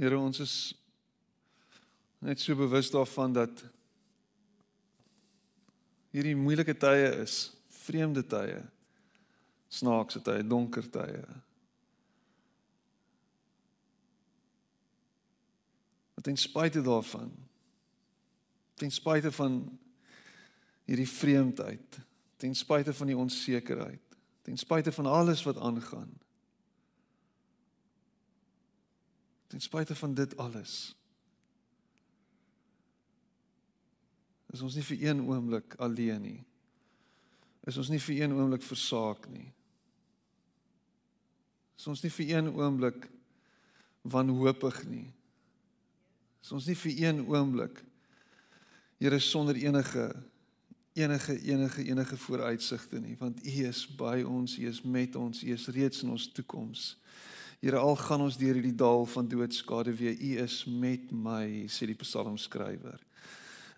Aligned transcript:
Here, 0.00 0.16
ons 0.16 0.38
is 0.40 0.52
net 2.24 2.40
so 2.40 2.56
bewus 2.56 2.88
daarvan 2.88 3.34
dat 3.36 3.58
hierdie 6.08 6.32
moeilike 6.40 6.72
tye 6.72 7.10
is, 7.20 7.50
vreemde 7.82 8.22
tye, 8.24 8.62
snaakse 9.68 10.22
tye, 10.24 10.40
donker 10.40 10.88
tye. 10.88 11.20
Maar 16.16 16.24
ten 16.30 16.40
spyte 16.40 16.80
daarvan, 16.88 17.28
ten 18.80 18.96
spyte 18.96 19.34
van 19.36 19.60
hierdie 20.88 21.10
vreemdheid, 21.12 22.00
ten 22.40 22.56
spyte 22.56 22.96
van 22.96 23.12
die 23.12 23.20
onsekerheid, 23.20 24.18
ten 24.48 24.56
spyte 24.56 24.96
van 24.96 25.12
alles 25.12 25.44
wat 25.44 25.60
aangaan. 25.60 26.16
Ten 29.50 29.60
spyte 29.60 29.94
van 29.98 30.14
dit 30.14 30.36
alles. 30.38 30.94
Is 34.50 34.62
ons 34.62 34.74
nie 34.78 34.84
vir 34.86 35.02
een 35.08 35.22
oomblik 35.26 35.74
alleen 35.82 36.22
nie. 36.22 36.38
Is 37.66 37.78
ons 37.78 37.90
nie 37.90 38.00
vir 38.02 38.22
een 38.22 38.34
oomblik 38.34 38.62
versaak 38.66 39.26
nie. 39.30 39.48
Is 41.78 41.86
ons 41.90 42.02
nie 42.02 42.12
vir 42.14 42.34
een 42.36 42.50
oomblik 42.54 43.08
wanhoopig 44.06 44.84
nie. 44.86 45.08
Is 46.40 46.52
ons 46.54 46.66
nie 46.70 46.78
vir 46.78 47.06
een 47.08 47.24
oomblik 47.26 47.84
Here 49.00 49.16
sonder 49.18 49.56
enige 49.56 50.12
enige 50.92 51.38
enige 51.48 51.84
enige 51.84 52.16
vooruitsigte 52.16 52.98
nie 53.00 53.14
want 53.16 53.38
U 53.46 53.52
is 53.64 53.86
by 53.96 54.20
ons, 54.28 54.58
U 54.58 54.66
is 54.68 54.82
met 54.82 55.16
ons, 55.16 55.40
U 55.42 55.52
is 55.54 55.68
reeds 55.72 56.02
in 56.04 56.10
ons 56.12 56.26
toekoms. 56.36 56.98
Here 57.60 57.76
al 57.76 57.96
gaan 58.00 58.24
ons 58.24 58.38
deur 58.40 58.56
hierdie 58.56 58.76
dal 58.76 59.04
van 59.06 59.28
doodskade 59.28 59.92
weer, 59.92 60.16
U 60.16 60.30
is 60.44 60.64
met 60.64 61.10
my, 61.12 61.66
sê 61.68 61.88
die 61.90 61.98
psalmskrywer. 61.98 63.00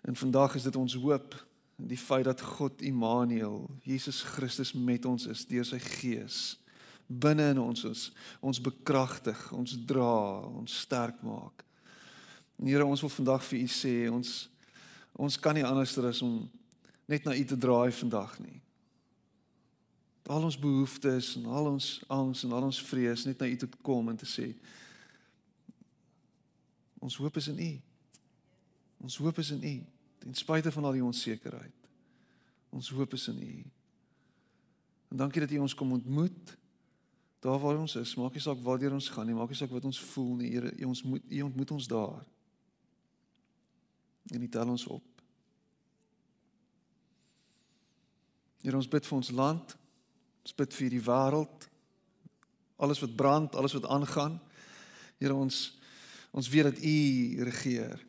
En 0.07 0.15
vandag 0.15 0.55
is 0.55 0.67
dit 0.67 0.75
ons 0.79 0.95
hoop 1.03 1.35
die 1.75 1.99
feit 1.99 2.25
dat 2.29 2.41
God 2.41 2.81
Immanuel, 2.85 3.65
Jesus 3.83 4.21
Christus 4.23 4.71
met 4.73 5.05
ons 5.05 5.27
is 5.27 5.43
deur 5.49 5.67
sy 5.67 5.81
gees 5.83 6.53
binne 7.07 7.49
in 7.51 7.59
ons 7.59 7.83
is, 7.87 8.07
ons 8.41 8.61
bekragtig, 8.63 9.39
ons 9.55 9.75
dra, 9.87 10.39
ons 10.47 10.79
sterk 10.85 11.19
maak. 11.25 11.63
En 12.59 12.69
Here, 12.69 12.85
ons 12.85 13.01
wil 13.03 13.11
vandag 13.11 13.43
vir 13.49 13.63
U 13.63 13.69
sê, 13.71 13.95
ons 14.11 14.33
ons 15.13 15.35
kan 15.37 15.53
nie 15.53 15.65
anders 15.65 15.93
as 15.99 16.23
om 16.25 16.39
net 17.05 17.25
na 17.27 17.35
U 17.37 17.43
te 17.45 17.57
draai 17.59 17.91
vandag 17.93 18.39
nie. 18.41 18.62
Al 20.27 20.43
ons 20.43 20.59
behoeftes 20.59 21.35
en 21.35 21.45
al 21.51 21.67
ons 21.73 21.87
angs 22.07 22.43
en 22.43 22.51
al 22.55 22.69
ons 22.69 22.81
vrees 22.87 23.25
net 23.27 23.39
na 23.39 23.49
U 23.51 23.57
toe 23.59 23.69
kom 23.83 24.09
en 24.09 24.19
te 24.19 24.29
sê 24.29 24.53
ons 27.03 27.17
hoop 27.19 27.35
is 27.35 27.49
in 27.51 27.57
U. 27.59 27.71
Ons 29.03 29.17
hoop 29.19 29.39
is 29.43 29.51
in 29.51 29.63
U 29.67 29.73
ten 30.23 30.35
spyte 30.39 30.71
van 30.71 30.85
al 30.87 30.95
die 30.95 31.03
onsekerheid. 31.03 31.89
Ons 32.71 32.89
hoop 32.95 33.13
is 33.13 33.27
in 33.27 33.41
U. 33.43 33.55
En 35.11 35.19
dankie 35.25 35.43
dat 35.43 35.51
U 35.51 35.59
ons 35.65 35.75
kom 35.75 35.91
ontmoet 35.91 36.55
daar 37.43 37.59
waar 37.59 37.77
ons 37.77 37.95
is. 37.99 38.15
Maak 38.15 38.37
nie 38.37 38.41
saak 38.41 38.61
waartoe 38.63 38.93
ons 38.95 39.09
gaan 39.11 39.27
nie, 39.27 39.35
maak 39.35 39.51
nie 39.51 39.59
saak 39.59 39.73
wat 39.75 39.83
ons 39.85 39.99
voel 40.13 40.37
nie. 40.39 40.53
Here, 40.55 40.71
U 40.79 40.93
ons 40.93 41.03
moet 41.03 41.27
U 41.27 41.41
ontmoet 41.49 41.75
ons 41.75 41.87
daar. 41.91 42.23
En 44.31 44.47
U 44.47 44.49
tel 44.49 44.71
ons 44.71 44.87
op. 44.87 45.03
Here 48.63 48.79
ons 48.79 48.87
bid 48.87 49.11
vir 49.11 49.17
ons 49.19 49.31
land. 49.35 49.75
Ons 50.43 50.55
bid 50.59 50.75
vir 50.75 50.91
die 50.91 51.03
wêreld. 51.03 51.69
Alles 52.83 52.99
wat 53.03 53.15
brand, 53.15 53.55
alles 53.55 53.75
wat 53.77 53.87
aangaan. 53.87 54.39
Here 55.21 55.35
ons 55.35 55.79
ons 56.33 56.49
weet 56.49 56.71
dat 56.71 56.79
U 56.81 57.43
regeer. 57.45 57.99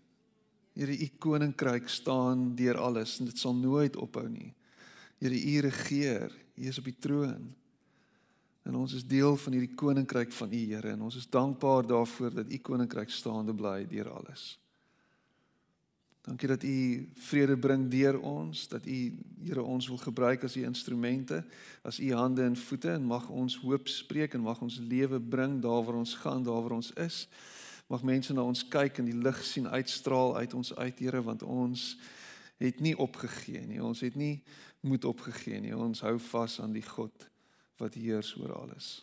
Here 0.75 0.95
U 0.97 1.09
koninkryk 1.21 1.91
staan 1.93 2.55
deur 2.57 2.81
alles 2.81 3.19
en 3.21 3.29
dit 3.29 3.39
sal 3.39 3.55
nooit 3.55 3.97
ophou 4.01 4.25
nie. 4.29 4.55
Here 5.21 5.37
U 5.37 5.61
regeer. 5.69 6.33
U 6.57 6.67
is 6.71 6.81
op 6.81 6.89
die 6.89 6.99
troon. 6.99 7.53
En 8.65 8.81
ons 8.81 8.95
is 8.97 9.05
deel 9.05 9.37
van 9.37 9.53
hierdie 9.53 9.77
koninkryk 9.77 10.33
van 10.33 10.53
U 10.57 10.63
Here 10.73 10.95
en 10.97 11.05
ons 11.05 11.21
is 11.21 11.29
dankbaar 11.29 11.87
daarvoor 11.87 12.41
dat 12.41 12.51
U 12.51 12.59
koninkryk 12.65 13.13
staande 13.13 13.55
bly 13.55 13.85
deur 13.91 14.09
alles. 14.17 14.55
Dankie 16.25 16.49
dat 16.49 16.63
U 16.63 17.09
vrede 17.15 17.57
bring 17.59 17.91
deur 17.93 18.21
ons, 18.21 18.69
dat 18.69 18.87
U 18.87 19.17
Here 19.45 19.63
ons 19.63 19.89
wil 19.89 19.99
gebruik 20.01 20.45
as 20.45 20.57
U 20.57 20.63
instrumente, 20.65 21.45
as 21.83 22.01
U 22.01 22.13
hande 22.13 22.43
en 22.43 22.57
voete 22.57 22.91
en 22.91 23.05
mag 23.05 23.29
ons 23.29 23.59
hoop 23.61 23.89
spreek 23.89 24.35
en 24.35 24.41
mag 24.41 24.61
ons 24.65 24.79
lewe 24.81 25.21
bring 25.21 25.61
daar 25.63 25.85
waar 25.85 26.01
ons 26.01 26.15
gaan, 26.15 26.43
daar 26.43 26.63
waar 26.65 26.79
ons 26.79 26.93
is. 26.97 27.29
Mag 27.93 28.03
mense 28.03 28.33
na 28.33 28.43
ons 28.43 28.65
kyk 28.69 28.99
en 28.99 29.11
die 29.11 29.21
lig 29.21 29.45
sien 29.45 29.69
uitstraal 29.69 30.37
uit 30.37 30.55
ons 30.55 30.73
uit, 30.75 30.99
Here, 30.99 31.23
want 31.23 31.43
ons 31.43 31.99
het 32.57 32.81
nie 32.81 32.97
opgegee 32.97 33.67
nie. 33.69 33.83
Ons 33.85 34.01
het 34.01 34.17
nie 34.17 34.41
moed 34.81 35.05
opgegee 35.05 35.61
nie. 35.61 35.77
Ons 35.77 36.01
hou 36.07 36.17
vas 36.33 36.61
aan 36.61 36.73
die 36.73 36.87
God 36.89 37.29
wat 37.77 38.01
heers 38.01 38.33
oor 38.41 38.55
alles. 38.63 39.03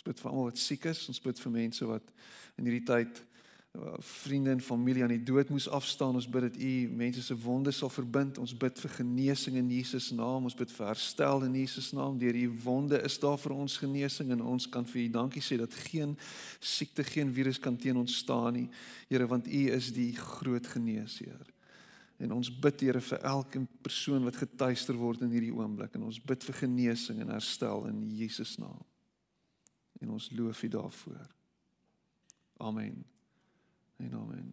Ons 0.00 0.06
bid 0.08 0.20
vir 0.22 0.30
almal 0.30 0.46
wat 0.48 0.56
siek 0.56 0.86
is, 0.88 1.00
ons 1.12 1.20
bid 1.20 1.40
vir 1.44 1.52
mense 1.52 1.84
wat 1.84 2.06
in 2.56 2.64
hierdie 2.64 2.86
tyd 2.88 3.18
uh, 3.76 3.98
vriende 4.00 4.54
en 4.54 4.62
familie 4.64 5.02
aan 5.04 5.12
die 5.12 5.26
dood 5.28 5.50
moes 5.52 5.66
afstaan. 5.68 6.16
Ons 6.16 6.24
bid 6.24 6.46
dat 6.46 6.56
U 6.56 6.70
mense 7.02 7.24
se 7.26 7.36
wonde 7.42 7.74
sal 7.76 7.92
verbind. 7.92 8.38
Ons 8.40 8.54
bid 8.56 8.80
vir 8.80 8.94
genesing 8.94 9.58
in 9.60 9.68
Jesus 9.76 10.08
naam. 10.16 10.48
Ons 10.48 10.56
bid 10.56 10.72
vir 10.72 10.88
herstel 10.88 11.44
in 11.44 11.58
Jesus 11.60 11.90
naam. 11.92 12.16
Deur 12.16 12.38
U 12.40 12.46
wonde 12.64 13.02
is 13.04 13.18
daar 13.20 13.36
vir 13.42 13.52
ons 13.52 13.76
genesing 13.82 14.32
en 14.32 14.40
ons 14.54 14.70
kan 14.72 14.88
vir 14.88 15.02
U 15.02 15.06
dankie 15.20 15.44
sê 15.44 15.60
dat 15.60 15.76
geen 15.90 16.16
siekte, 16.64 17.04
geen 17.04 17.28
virus 17.36 17.60
kan 17.60 17.76
teen 17.76 18.00
ons 18.00 18.22
staan 18.24 18.56
nie. 18.56 18.70
Here, 19.12 19.28
want 19.28 19.52
U 19.52 19.64
is 19.76 19.92
die 19.92 20.14
groot 20.16 20.64
geneesheer. 20.78 21.44
En 22.24 22.32
ons 22.38 22.48
bid 22.48 22.88
Here 22.88 23.04
vir 23.04 23.20
elke 23.20 23.60
persoon 23.84 24.24
wat 24.24 24.40
getuister 24.40 24.96
word 24.96 25.28
in 25.28 25.36
hierdie 25.36 25.52
oomblik 25.52 26.00
en 26.00 26.08
ons 26.08 26.22
bid 26.24 26.48
vir 26.48 26.64
genesing 26.64 27.20
en 27.20 27.36
herstel 27.36 27.84
in 27.92 28.00
Jesus 28.16 28.56
naam 28.56 28.80
en 30.00 30.10
ons 30.16 30.30
loof 30.36 30.62
U 30.62 30.68
daarvoor. 30.68 31.28
Amen. 32.56 33.04
En 33.96 34.14
amen. 34.14 34.52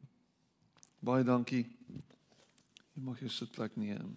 Baie 1.00 1.24
dankie. 1.24 1.66
Jy 2.94 3.04
mag 3.04 3.20
jou 3.20 3.32
sitplek 3.32 3.76
neem. 3.80 4.16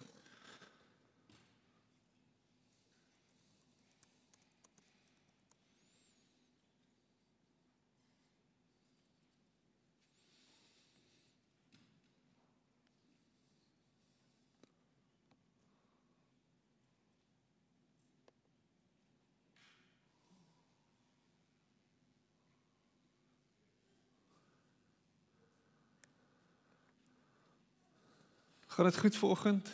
Gaan 28.71 28.85
dit 28.85 28.97
goed 28.97 29.15
vanoggend? 29.15 29.71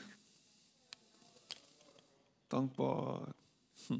Dankbaar. 2.47 3.19
Hm. 3.87 3.97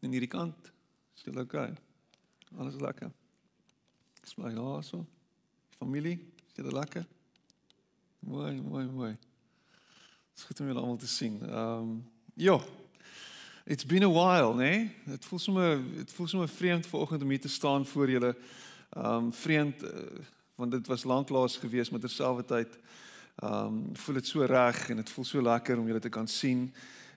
In 0.00 0.10
hierdie 0.10 0.28
kant. 0.28 0.72
Is 1.14 1.22
dit 1.22 1.36
oukei? 1.36 1.74
Alles 2.56 2.78
lekker. 2.78 3.10
Ek 4.22 4.30
bly 4.34 4.52
daar 4.54 4.84
so. 4.86 5.02
Familie, 5.78 6.20
is 6.46 6.54
dit 6.54 6.72
lekker? 6.72 7.06
Mooi, 8.18 8.62
mooi, 8.62 8.86
mooi. 8.86 9.10
Dit 9.10 10.38
is 10.38 10.44
goed 10.44 10.60
om 10.60 10.66
julle 10.66 10.80
almal 10.80 11.02
te 11.02 11.10
sien. 11.10 11.40
Ehm 11.42 11.82
um, 11.82 12.12
ja. 12.34 12.60
It's 13.64 13.86
been 13.86 14.06
a 14.06 14.12
while, 14.12 14.54
né? 14.54 14.70
Nee? 14.70 14.94
Dit 15.04 15.24
voel 15.24 15.38
sommer 15.38 15.82
dit 15.96 16.12
voel 16.12 16.28
sommer 16.28 16.48
vreemd 16.48 16.86
vanoggend 16.86 17.22
om 17.22 17.28
hier 17.28 17.40
te 17.40 17.48
staan 17.48 17.86
voor 17.86 18.10
julle. 18.10 18.36
Ehm 18.90 19.24
um, 19.24 19.32
vreemd 19.32 19.82
uh, 19.82 19.90
want 20.56 20.70
dit 20.70 20.86
was 20.86 21.04
lanklaas 21.04 21.56
gewees 21.56 21.90
met 21.90 22.00
terselfdertyd 22.00 22.78
ehm 23.36 23.66
um, 23.66 23.80
voel 23.92 24.14
dit 24.14 24.26
so 24.26 24.44
reg 24.44 24.88
en 24.90 24.96
dit 24.96 25.10
voel 25.10 25.24
so 25.24 25.42
lekker 25.42 25.78
om 25.78 25.86
julle 25.86 26.00
te 26.00 26.08
kan 26.08 26.28
sien 26.28 26.70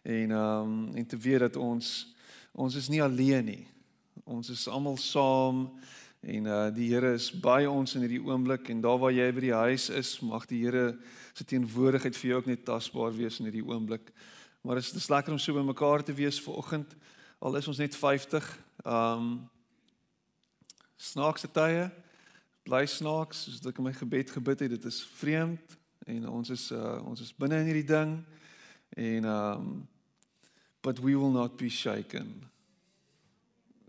en 0.04 0.32
ehm 0.32 0.62
um, 0.62 0.96
en 0.96 1.06
te 1.06 1.18
weet 1.18 1.40
dat 1.40 1.56
ons 1.56 2.14
ons 2.52 2.76
is 2.76 2.90
nie 2.90 3.02
alleen 3.04 3.46
nie. 3.46 3.68
Ons 4.24 4.50
is 4.50 4.68
almal 4.68 4.98
saam 4.98 5.70
en 6.20 6.46
uh 6.46 6.68
die 6.76 6.90
Here 6.92 7.14
is 7.14 7.30
by 7.32 7.64
ons 7.66 7.96
in 7.96 8.04
hierdie 8.04 8.24
oomblik 8.26 8.70
en 8.70 8.82
daar 8.82 9.00
waar 9.00 9.16
jy 9.16 9.30
by 9.32 9.46
die 9.46 9.56
huis 9.56 9.90
is, 9.90 10.20
mag 10.20 10.46
die 10.50 10.60
Here 10.66 10.98
se 11.34 11.46
teenwoordigheid 11.48 12.18
vir 12.18 12.30
jou 12.30 12.42
ook 12.42 12.52
net 12.52 12.66
tasbaar 12.66 13.16
wees 13.16 13.40
in 13.40 13.48
hierdie 13.48 13.64
oomblik. 13.64 14.12
Maar 14.62 14.82
dit 14.82 14.96
is, 14.96 15.08
lekker 15.10 15.32
om 15.32 15.40
so 15.40 15.56
by 15.56 15.64
mekaar 15.64 16.04
te 16.04 16.14
wees 16.14 16.42
vanoggend. 16.44 16.96
Al 17.40 17.56
is 17.56 17.68
ons 17.68 17.80
net 17.80 17.96
50. 17.96 18.52
Ehm 18.84 19.24
um, 19.24 19.32
snaakse 21.00 21.48
tye 21.56 21.88
bly 22.70 22.86
snaaks 22.86 23.48
soos 23.48 23.64
ek 23.66 23.80
in 23.82 23.88
my 23.90 23.94
gebed 23.98 24.30
gebid 24.36 24.66
het 24.66 24.76
dit 24.78 24.90
is 24.90 25.02
vreemd 25.18 25.78
en 26.06 26.28
ons 26.30 26.50
is 26.54 26.70
uh, 26.76 27.00
ons 27.02 27.22
is 27.22 27.34
binne 27.34 27.58
in 27.64 27.72
hierdie 27.72 27.88
ding 27.90 28.20
en 28.98 29.26
um, 29.26 29.72
but 30.82 31.00
we 31.00 31.16
will 31.16 31.32
not 31.32 31.58
be 31.58 31.70
shaken. 31.70 32.46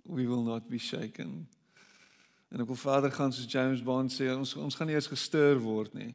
We 0.05 0.27
will 0.27 0.43
not 0.43 0.69
be 0.69 0.79
shaken. 0.79 1.49
En 2.51 2.61
ek 2.65 2.67
wil 2.67 2.81
verder 2.81 3.13
gaan 3.15 3.33
soos 3.33 3.47
James 3.47 3.83
Bond 3.83 4.11
sê, 4.11 4.27
ons 4.35 4.57
ons 4.59 4.75
gaan 4.75 4.91
nie 4.91 4.97
eens 4.99 5.11
gestuur 5.11 5.61
word 5.63 5.95
nie. 5.95 6.11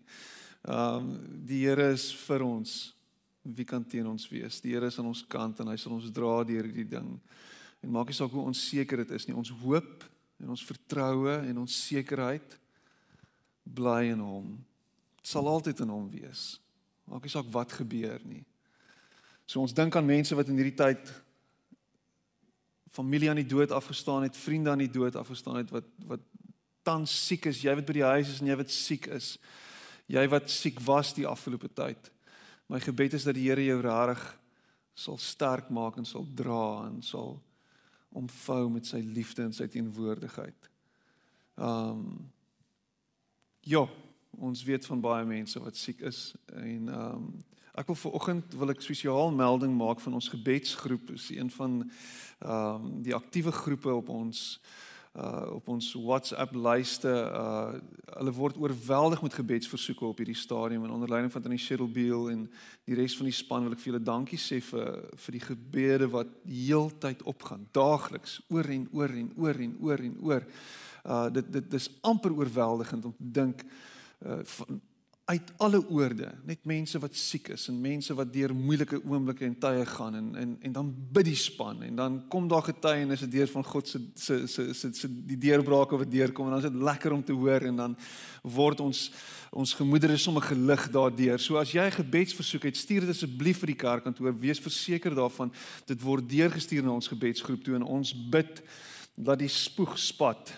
Um 0.67 1.13
die 1.47 1.63
Here 1.63 1.91
is 1.93 2.09
vir 2.25 2.43
ons. 2.43 2.75
Wie 3.45 3.67
kan 3.67 3.85
teen 3.85 4.07
ons 4.09 4.27
wees? 4.29 4.59
Die 4.63 4.73
Here 4.73 4.89
is 4.89 4.99
aan 4.99 5.13
ons 5.13 5.23
kant 5.29 5.61
en 5.63 5.71
hy 5.71 5.77
sal 5.79 5.95
ons 5.95 6.11
dra 6.11 6.41
deur 6.43 6.67
hierdie 6.67 6.89
ding. 6.97 7.13
En 7.85 7.93
maak 7.93 8.11
nie 8.11 8.17
saak 8.17 8.33
hoe 8.35 8.49
onseker 8.49 9.05
dit 9.05 9.15
is 9.15 9.29
nie. 9.29 9.37
Ons 9.37 9.53
hoop 9.63 10.03
en 10.41 10.51
ons 10.53 10.65
vertroue 10.67 11.37
en 11.49 11.61
ons 11.63 11.81
sekerheid 11.87 12.57
bly 13.75 14.11
in 14.13 14.21
hom. 14.21 14.51
Dit 15.19 15.31
sal 15.33 15.47
altyd 15.49 15.81
in 15.85 15.93
hom 15.93 16.09
wees. 16.11 16.55
Maak 17.09 17.25
nie 17.25 17.33
saak 17.33 17.49
wat 17.53 17.73
gebeur 17.73 18.21
nie. 18.25 18.43
So 19.45 19.61
ons 19.61 19.75
dink 19.77 19.95
aan 19.95 20.07
mense 20.07 20.35
wat 20.37 20.49
in 20.49 20.57
hierdie 20.59 20.77
tyd 20.77 21.11
familie 22.95 23.29
aan 23.29 23.41
die 23.41 23.49
dood 23.49 23.73
afgestaan 23.75 24.23
het, 24.23 24.37
vriende 24.37 24.71
aan 24.71 24.85
die 24.85 24.91
dood 24.91 25.17
afgestaan 25.19 25.59
het 25.59 25.73
wat 25.73 25.87
wat 26.07 26.23
tans 26.85 27.11
siek 27.27 27.47
is, 27.49 27.63
jy 27.65 27.73
wat 27.75 27.87
by 27.87 27.95
die 27.97 28.05
huis 28.05 28.29
is 28.29 28.41
en 28.41 28.51
jy 28.51 28.57
wat 28.59 28.71
siek 28.71 29.07
is. 29.15 29.35
Jy 30.11 30.21
wat 30.29 30.51
siek 30.53 30.77
was 30.85 31.15
die 31.17 31.25
afgelope 31.25 31.71
tyd. 31.73 32.11
My 32.69 32.77
gebed 32.81 33.15
is 33.17 33.25
dat 33.25 33.37
die 33.37 33.47
Here 33.47 33.63
jou 33.65 33.79
rarig 33.81 34.21
sal 34.95 35.17
sterk 35.21 35.71
maak 35.73 35.97
en 35.97 36.05
sal 36.05 36.27
dra 36.37 36.85
en 36.85 37.01
sal 37.03 37.39
omvou 38.15 38.69
met 38.71 38.87
sy 38.87 39.01
liefde 39.03 39.43
en 39.43 39.53
sy 39.53 39.67
teenwoordigheid. 39.67 40.71
Um 41.55 42.31
Ja, 43.65 43.87
ons 44.37 44.59
weet 44.63 44.85
van 44.85 44.99
baie 45.01 45.25
mense 45.25 45.57
wat 45.59 45.77
siek 45.77 46.03
is 46.05 46.35
en 46.53 46.89
um 46.93 47.29
ek 47.75 47.89
wil 47.89 47.97
vanoggend 47.99 48.53
wil 48.55 48.71
ek 48.71 48.83
spesiaal 48.85 49.33
melding 49.35 49.73
maak 49.75 49.99
van 49.99 50.13
ons 50.15 50.29
gebedsgroep. 50.31 51.09
Dit 51.11 51.19
is 51.19 51.29
een 51.35 51.49
van 51.51 51.81
ehm 52.39 52.85
um, 52.85 53.01
die 53.03 53.15
aktiewe 53.15 53.51
groepe 53.51 53.93
op 53.93 54.09
ons 54.09 54.61
uh 55.15 55.55
op 55.55 55.67
ons 55.67 55.93
WhatsApp 55.93 56.55
lyste. 56.55 57.09
Uh 57.09 57.79
hulle 58.15 58.31
word 58.31 58.57
oorweldig 58.57 59.21
met 59.21 59.33
gebedsversoeke 59.33 60.05
op 60.05 60.17
hierdie 60.17 60.37
stadium 60.37 60.83
en 60.85 60.91
onder 60.91 61.09
leiding 61.09 61.31
van 61.31 61.41
Tannie 61.41 61.59
Cheryl 61.59 61.89
Beal 61.91 62.29
en 62.29 62.45
die 62.85 62.95
res 62.95 63.15
van 63.17 63.27
die 63.29 63.35
span 63.35 63.63
wil 63.63 63.75
ek 63.75 63.81
vir 63.81 63.91
julle 63.93 64.03
dankie 64.03 64.39
sê 64.39 64.61
vir 64.63 64.91
vir 65.25 65.37
die 65.37 65.43
gebede 65.43 66.09
wat 66.11 66.31
heeltyd 66.47 67.23
opgaan, 67.23 67.67
daagliks, 67.75 68.41
oor 68.49 68.69
en 68.71 68.87
oor 68.93 69.15
en 69.21 69.31
oor 69.35 69.61
en 69.67 69.77
oor 69.81 70.03
en 70.09 70.17
oor. 70.21 70.49
Uh 71.05 71.29
dit 71.37 71.53
dit 71.59 71.71
dis 71.71 71.89
amper 72.01 72.35
oorweldigend 72.35 73.05
om 73.05 73.15
te 73.15 73.31
dink 73.39 73.63
uh 74.25 74.41
van 74.57 74.81
uit 75.25 75.51
alle 75.57 75.79
oorde, 75.89 76.27
net 76.45 76.67
mense 76.69 76.99
wat 77.01 77.15
siek 77.17 77.47
is 77.55 77.63
en 77.71 77.77
mense 77.81 78.13
wat 78.13 78.29
deur 78.29 78.51
moeilike 78.53 78.99
oomblikke 79.09 79.47
en 79.47 79.55
tye 79.57 79.85
gaan 79.89 80.17
en 80.19 80.27
en 80.37 80.51
en 80.67 80.73
dan 80.75 80.91
bid 81.17 81.25
die 81.25 81.39
span 81.39 81.81
en 81.81 81.95
dan 81.97 82.19
kom 82.29 82.45
daar 82.47 82.67
getuienis 82.67 83.23
deur 83.33 83.49
van 83.49 83.65
God 83.65 83.89
se 83.89 84.01
se 84.13 84.37
se 84.47 84.73
se 84.73 84.91
se 84.93 85.09
die 85.09 85.37
deurbrake 85.47 85.97
wat 85.97 86.11
deurkom 86.11 86.45
en 86.45 86.53
dan 86.53 86.61
is 86.61 86.69
dit 86.69 86.81
lekker 86.89 87.11
om 87.13 87.23
te 87.23 87.33
hoor 87.33 87.65
en 87.65 87.75
dan 87.75 87.95
word 88.43 88.83
ons 88.85 89.09
ons 89.49 89.73
gemoedere 89.73 90.17
sommer 90.17 90.43
gelig 90.43 90.89
daardeur. 90.91 91.39
So 91.39 91.57
as 91.57 91.71
jy 91.71 91.87
'n 91.87 91.91
gebedsversoek 91.91 92.63
het, 92.63 92.77
stuur 92.77 92.99
dit 92.99 93.09
asseblief 93.09 93.57
vir 93.59 93.67
die 93.67 93.81
kerkkantoor. 93.81 94.39
Wees 94.39 94.59
verseker 94.59 95.15
daarvan 95.15 95.51
dit 95.85 96.01
word 96.01 96.29
deurgestuur 96.29 96.83
na 96.83 96.91
ons 96.91 97.07
gebedsgroep 97.07 97.63
toe 97.63 97.75
en 97.75 97.83
ons 97.83 98.13
bid 98.29 98.61
dat 99.15 99.39
die 99.39 99.49
spoeg 99.49 99.97
spat 99.97 100.53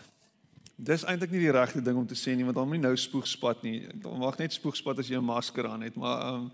Dis 0.78 1.02
eintlik 1.10 1.32
nie 1.34 1.42
die 1.42 1.54
regte 1.54 1.82
ding 1.82 1.98
om 1.98 2.06
te 2.06 2.16
sê 2.16 2.36
nie 2.38 2.46
want 2.46 2.56
dan 2.56 2.68
moet 2.70 2.78
jy 2.78 2.84
nou 2.84 2.98
spoegspat 3.02 3.64
nie. 3.66 3.80
Dan 3.98 4.20
mag 4.22 4.38
net 4.38 4.54
spoegspat 4.54 5.00
as 5.02 5.10
jy 5.10 5.18
'n 5.18 5.26
masker 5.26 5.66
aan 5.68 5.82
het, 5.82 5.96
maar 5.96 6.22
ehm 6.22 6.36
um, 6.36 6.52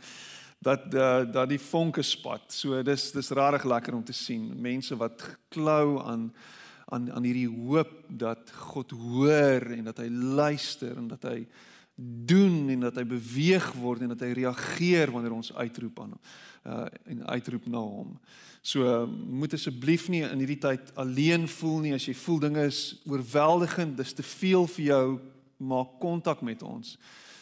dat 0.64 0.94
uh, 0.96 1.25
dat 1.28 1.50
die 1.50 1.60
vonke 1.60 2.02
spat. 2.02 2.48
So 2.48 2.81
dis 2.84 3.12
dis 3.12 3.30
rarig 3.36 3.64
lekker 3.64 3.94
om 3.94 4.04
te 4.04 4.14
sien 4.14 4.62
mense 4.62 4.96
wat 4.96 5.38
klou 5.50 6.00
aan 6.00 6.31
aan 6.88 7.12
aan 7.12 7.24
hierdie 7.24 7.50
hoop 7.50 7.92
dat 8.08 8.52
God 8.52 8.92
hoor 8.92 9.72
en 9.75 9.84
dat 9.84 9.98
hy 9.98 10.08
luister 10.10 10.98
en 10.98 11.08
dat 11.08 11.24
hy 11.24 11.48
doen 11.95 12.69
en 12.69 12.80
dat 12.80 12.95
hy 12.98 13.04
beweeg 13.06 13.68
word 13.78 14.01
en 14.01 14.13
dat 14.16 14.24
hy 14.25 14.31
reageer 14.34 15.12
wanneer 15.13 15.36
ons 15.36 15.54
uitroep 15.54 16.00
aan 16.00 16.16
hom 16.16 16.24
uh 16.63 16.86
en 17.04 17.25
uitroep 17.28 17.66
na 17.68 17.78
hom. 17.78 18.19
So 18.62 19.06
moet 19.07 19.54
asseblief 19.54 20.07
nie 20.07 20.24
in 20.24 20.40
hierdie 20.40 20.62
tyd 20.63 20.94
alleen 20.95 21.48
voel 21.51 21.81
nie 21.84 21.94
as 21.95 22.06
jy 22.07 22.16
voel 22.16 22.40
dinge 22.40 22.63
is 22.69 22.80
oorweldigend, 23.04 23.98
dis 24.00 24.16
te 24.16 24.24
veel 24.24 24.68
vir 24.78 24.86
jou, 24.86 25.07
maak 25.60 25.98
kontak 26.00 26.42
met 26.42 26.63
ons. 26.63 26.95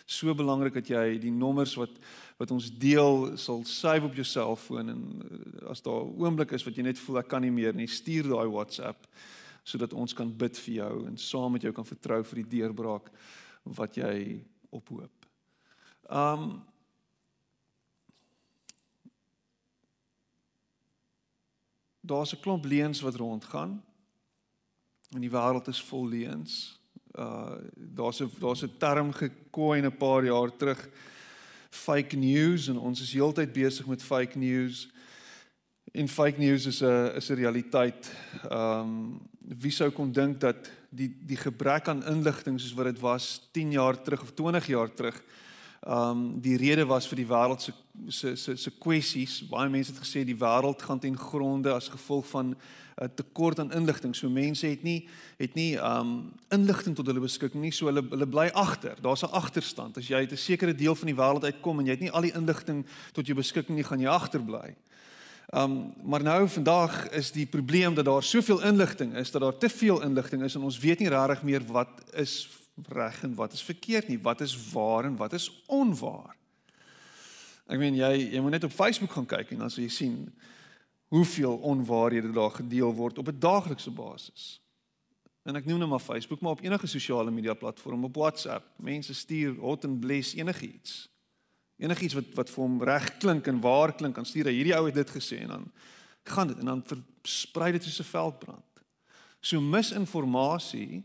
So 0.10 0.34
belangrik 0.36 0.74
dat 0.80 0.90
jy 0.90 1.20
die 1.22 1.34
nommers 1.34 1.78
wat 1.80 1.94
wat 2.42 2.50
ons 2.50 2.72
deel 2.74 3.36
sal 3.38 3.60
save 3.70 4.08
op 4.08 4.16
jou 4.18 4.26
selfoon 4.26 4.88
en 4.90 5.02
uh, 5.22 5.70
as 5.70 5.84
daar 5.86 6.02
'n 6.02 6.18
oomblik 6.18 6.52
is 6.58 6.66
wat 6.66 6.76
jy 6.76 6.84
net 6.84 7.00
voel 7.00 7.20
ek 7.20 7.28
kan 7.28 7.42
nie 7.42 7.52
meer 7.54 7.74
nie, 7.74 7.88
stuur 7.88 8.24
daai 8.24 8.50
WhatsApp 8.50 9.06
sodat 9.64 9.94
ons 9.94 10.14
kan 10.14 10.32
bid 10.38 10.58
vir 10.58 10.74
jou 10.74 11.06
en 11.06 11.18
saam 11.18 11.52
met 11.52 11.62
jou 11.62 11.72
kan 11.72 11.86
vertrou 11.86 12.24
vir 12.24 12.42
die 12.42 12.58
deurbraak 12.58 13.12
wat 13.64 13.96
jy 13.96 14.46
ophoop. 14.70 15.26
Um 16.10 16.64
daar's 22.02 22.34
'n 22.34 22.40
klomp 22.40 22.66
leuns 22.66 23.02
wat 23.02 23.16
rondgaan. 23.16 23.84
En 25.10 25.22
die 25.22 25.30
wêreld 25.30 25.68
is 25.68 25.84
vol 25.84 26.08
leuns. 26.08 26.80
Uh 27.12 27.58
daar's 27.76 28.20
'n 28.22 28.32
daar's 28.40 28.64
'n 28.64 28.78
term 28.78 29.12
gekoin 29.14 29.86
'n 29.86 29.98
paar 29.98 30.24
jaar 30.26 30.56
terug 30.56 30.90
fake 31.70 32.16
news 32.16 32.68
en 32.68 32.78
ons 32.78 33.02
is 33.02 33.14
heeltyd 33.14 33.54
besig 33.54 33.88
met 33.88 34.04
fake 34.04 34.38
news. 34.38 34.90
En 35.92 36.08
fake 36.08 36.40
news 36.40 36.66
is 36.66 36.82
'n 36.82 37.12
is 37.16 37.30
'n 37.30 37.34
realiteit. 37.34 38.12
Um 38.52 39.22
wie 39.42 39.72
sou 39.72 39.90
kon 39.92 40.12
dink 40.12 40.40
dat 40.40 40.70
die 40.90 41.18
die 41.26 41.38
gebrek 41.38 41.88
aan 41.88 42.06
inligting 42.06 42.60
soos 42.60 42.74
wat 42.74 42.86
dit 42.86 43.00
was 43.00 43.50
10 43.52 43.72
jaar 43.72 44.02
terug 44.02 44.22
of 44.22 44.32
20 44.32 44.68
jaar 44.68 44.94
terug 44.94 45.24
um 45.88 46.42
die 46.42 46.58
rede 46.58 46.86
was 46.86 47.08
vir 47.08 47.16
die 47.16 47.26
wêreld 47.26 47.62
se 47.62 47.74
se 48.08 48.36
se 48.36 48.56
se 48.56 48.72
kwessies. 48.72 49.42
Baie 49.50 49.70
mense 49.70 49.92
het 49.92 50.02
gesê 50.02 50.24
die 50.24 50.38
wêreld 50.38 50.82
gaan 50.82 51.00
ten 51.00 51.18
gronde 51.18 51.74
as 51.74 51.90
gevolg 51.90 52.28
van 52.28 52.50
'n 52.50 52.56
uh, 53.04 53.08
tekort 53.16 53.60
aan 53.60 53.74
inligting. 53.74 54.16
So 54.16 54.30
mense 54.30 54.68
het 54.68 54.84
nie 54.84 55.10
het 55.38 55.56
nie 55.56 55.76
um 55.76 56.34
inligting 56.50 56.96
tot 56.96 57.06
hulle 57.06 57.20
beskikking 57.20 57.62
nie. 57.64 57.72
So 57.72 57.86
hulle 57.86 58.04
hulle 58.10 58.28
bly 58.28 58.48
agter. 58.54 58.96
Daar's 59.02 59.24
'n 59.24 59.34
agterstand. 59.34 59.98
As 59.98 60.08
jy 60.08 60.16
uit 60.16 60.32
'n 60.32 60.38
sekere 60.38 60.76
deel 60.76 60.96
van 60.96 61.08
die 61.08 61.16
wêreld 61.16 61.44
uitkom 61.44 61.80
en 61.80 61.86
jy 61.86 61.92
het 61.92 62.00
nie 62.00 62.12
al 62.12 62.22
die 62.22 62.36
inligting 62.36 62.86
tot 63.12 63.26
jou 63.26 63.36
beskikking 63.36 63.76
nie, 63.76 63.84
gaan 63.84 64.00
jy 64.00 64.08
agterbly. 64.08 64.76
Um 65.52 65.94
maar 66.04 66.24
nou 66.24 66.48
vandag 66.48 67.10
is 67.10 67.32
die 67.32 67.46
probleem 67.46 67.94
dat 67.94 68.06
daar 68.06 68.24
soveel 68.24 68.62
inligting 68.64 69.16
is 69.16 69.32
dat 69.32 69.42
daar 69.42 69.58
te 69.58 69.70
veel 69.70 70.02
inligting 70.02 70.44
is 70.44 70.56
en 70.56 70.62
ons 70.62 70.80
weet 70.80 71.00
nie 71.00 71.10
regtig 71.10 71.44
meer 71.44 71.66
wat 71.66 71.90
is 72.14 72.50
reg 72.88 73.24
en 73.24 73.36
wat 73.36 73.54
is 73.54 73.64
verkeerd 73.64 74.08
nie, 74.08 74.20
wat 74.20 74.42
is 74.42 74.72
waar 74.72 75.06
en 75.06 75.16
wat 75.16 75.34
is 75.34 75.64
onwaar. 75.68 76.36
Ek 77.68 77.80
meen 77.80 78.00
jy 78.00 78.14
jy 78.32 78.40
moet 78.40 78.56
net 78.56 78.64
op 78.64 78.72
Facebook 78.72 79.12
gaan 79.12 79.28
kyk 79.28 79.52
en 79.52 79.66
dan 79.66 79.70
sal 79.70 79.84
jy 79.84 79.92
sien 79.92 80.18
hoeveel 81.12 81.58
onwaarhede 81.58 82.32
daar 82.32 82.56
gedeel 82.56 82.96
word 82.96 83.18
op 83.18 83.28
'n 83.28 83.40
daaglikse 83.40 83.92
basis. 83.92 84.62
En 85.44 85.56
ek 85.56 85.66
noem 85.66 85.78
nou 85.78 85.90
maar 85.90 86.00
Facebook, 86.00 86.40
maar 86.40 86.52
op 86.52 86.62
enige 86.62 86.88
sosiale 86.88 87.32
media 87.32 87.54
platform, 87.54 88.04
op 88.04 88.16
WhatsApp, 88.16 88.66
mense 88.78 89.14
stuur 89.14 89.56
hot 89.60 89.86
and 89.86 90.00
bless 90.00 90.34
enigiets. 90.34 91.11
Enigiets 91.82 92.18
wat 92.18 92.34
wat 92.38 92.52
vir 92.54 92.64
hom 92.64 92.82
reg 92.86 93.08
klink 93.18 93.48
en 93.50 93.62
waar 93.64 93.96
klink, 93.98 94.16
dan 94.16 94.28
stuur 94.30 94.52
hy 94.52 94.58
hierdie 94.60 94.76
ou 94.78 94.86
het 94.86 95.00
dit 95.00 95.14
gesê 95.18 95.42
en 95.46 95.56
dan 95.56 95.72
gaan 96.30 96.52
dit 96.52 96.60
en 96.62 96.76
dan 96.76 96.84
versprei 96.86 97.72
dit 97.72 97.84
soos 97.84 98.02
'n 98.02 98.12
veldbrand. 98.12 98.84
So 99.42 99.62
misinformasie 99.62 101.04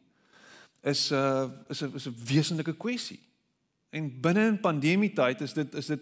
is 0.83 1.11
'n 1.11 1.15
uh, 1.15 1.49
is 1.69 1.83
'n 1.83 1.95
is 1.95 2.07
'n 2.07 2.17
wesenlike 2.25 2.77
kwessie. 2.77 3.21
En 3.91 4.21
binne 4.21 4.47
in 4.47 4.61
pandemie 4.61 5.13
tyd 5.13 5.41
is 5.41 5.53
dit 5.53 5.75
is 5.75 5.87
dit 5.87 6.01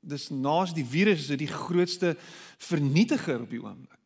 dis 0.00 0.28
naas 0.30 0.72
die 0.74 0.84
virus 0.84 1.20
is 1.20 1.32
dit 1.32 1.38
die 1.38 1.52
grootste 1.52 2.16
vernietiger 2.58 3.40
op 3.40 3.50
die 3.50 3.62
oomblik. 3.62 4.00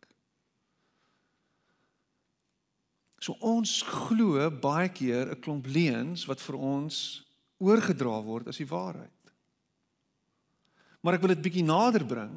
So 3.18 3.34
ons 3.40 3.82
glo 3.82 4.50
baie 4.50 4.88
keer 4.88 5.30
'n 5.30 5.40
klomp 5.40 5.66
leuns 5.66 6.24
wat 6.26 6.40
vir 6.40 6.56
ons 6.56 7.26
oorgedra 7.58 8.22
word 8.22 8.48
as 8.48 8.56
die 8.56 8.66
waarheid. 8.66 9.17
Maar 11.08 11.16
ek 11.16 11.22
wil 11.24 11.30
dit 11.32 11.44
bietjie 11.46 11.64
nader 11.64 12.02
bring 12.04 12.32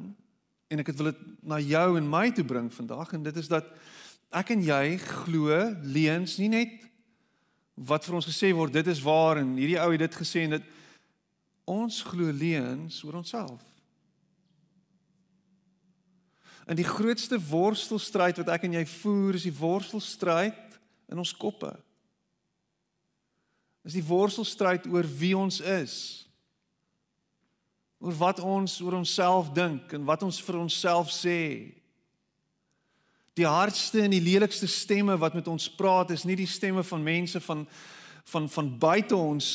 en 0.72 0.80
ek 0.80 0.88
wil 0.96 1.10
dit 1.10 1.18
na 1.44 1.58
jou 1.60 1.88
en 1.98 2.06
my 2.08 2.30
toe 2.32 2.44
bring 2.48 2.70
vandag 2.72 3.10
en 3.12 3.26
dit 3.26 3.36
is 3.36 3.50
dat 3.52 3.66
ek 4.32 4.54
en 4.54 4.62
jy 4.64 4.94
glo 4.96 5.58
leuns 5.84 6.38
nie 6.40 6.48
net 6.48 6.78
wat 7.76 8.08
vir 8.08 8.16
ons 8.16 8.30
gesê 8.30 8.48
word 8.56 8.72
dit 8.72 8.88
is 8.88 9.02
waar 9.04 9.42
en 9.42 9.50
hierdie 9.60 9.76
ou 9.76 9.90
het 9.92 10.00
dit 10.06 10.16
gesê 10.22 10.46
en 10.46 10.56
dit 10.56 10.72
ons 11.68 12.00
glo 12.08 12.32
leuns 12.32 13.02
oor 13.04 13.20
onsself. 13.20 13.60
En 16.64 16.80
die 16.80 16.88
grootste 16.88 17.36
worstelstryd 17.36 18.40
wat 18.40 18.56
ek 18.56 18.64
en 18.70 18.80
jy 18.80 18.86
voer 18.88 19.36
is 19.36 19.44
die 19.50 19.56
worstelstryd 19.60 20.80
in 21.12 21.20
ons 21.20 21.36
koppe. 21.36 21.76
Is 23.84 24.00
die 24.00 24.08
worstelstryd 24.08 24.88
oor 24.88 25.04
wie 25.20 25.36
ons 25.36 25.60
is. 25.60 26.24
Oor 28.02 28.16
wat 28.18 28.40
ons 28.42 28.80
oor 28.82 28.98
onsself 28.98 29.52
dink 29.54 29.92
en 29.94 30.04
wat 30.08 30.24
ons 30.26 30.40
vir 30.42 30.58
onsself 30.58 31.12
sê. 31.14 31.70
Die 33.38 33.46
hardste 33.46 34.02
en 34.02 34.12
die 34.12 34.22
lelikste 34.22 34.66
stemme 34.66 35.14
wat 35.20 35.36
met 35.38 35.48
ons 35.48 35.68
praat 35.70 36.10
is 36.10 36.26
nie 36.26 36.36
die 36.36 36.50
stemme 36.50 36.82
van 36.84 37.04
mense 37.06 37.40
van 37.40 37.66
van 38.32 38.48
van 38.48 38.68
buite 38.78 39.16
ons 39.16 39.46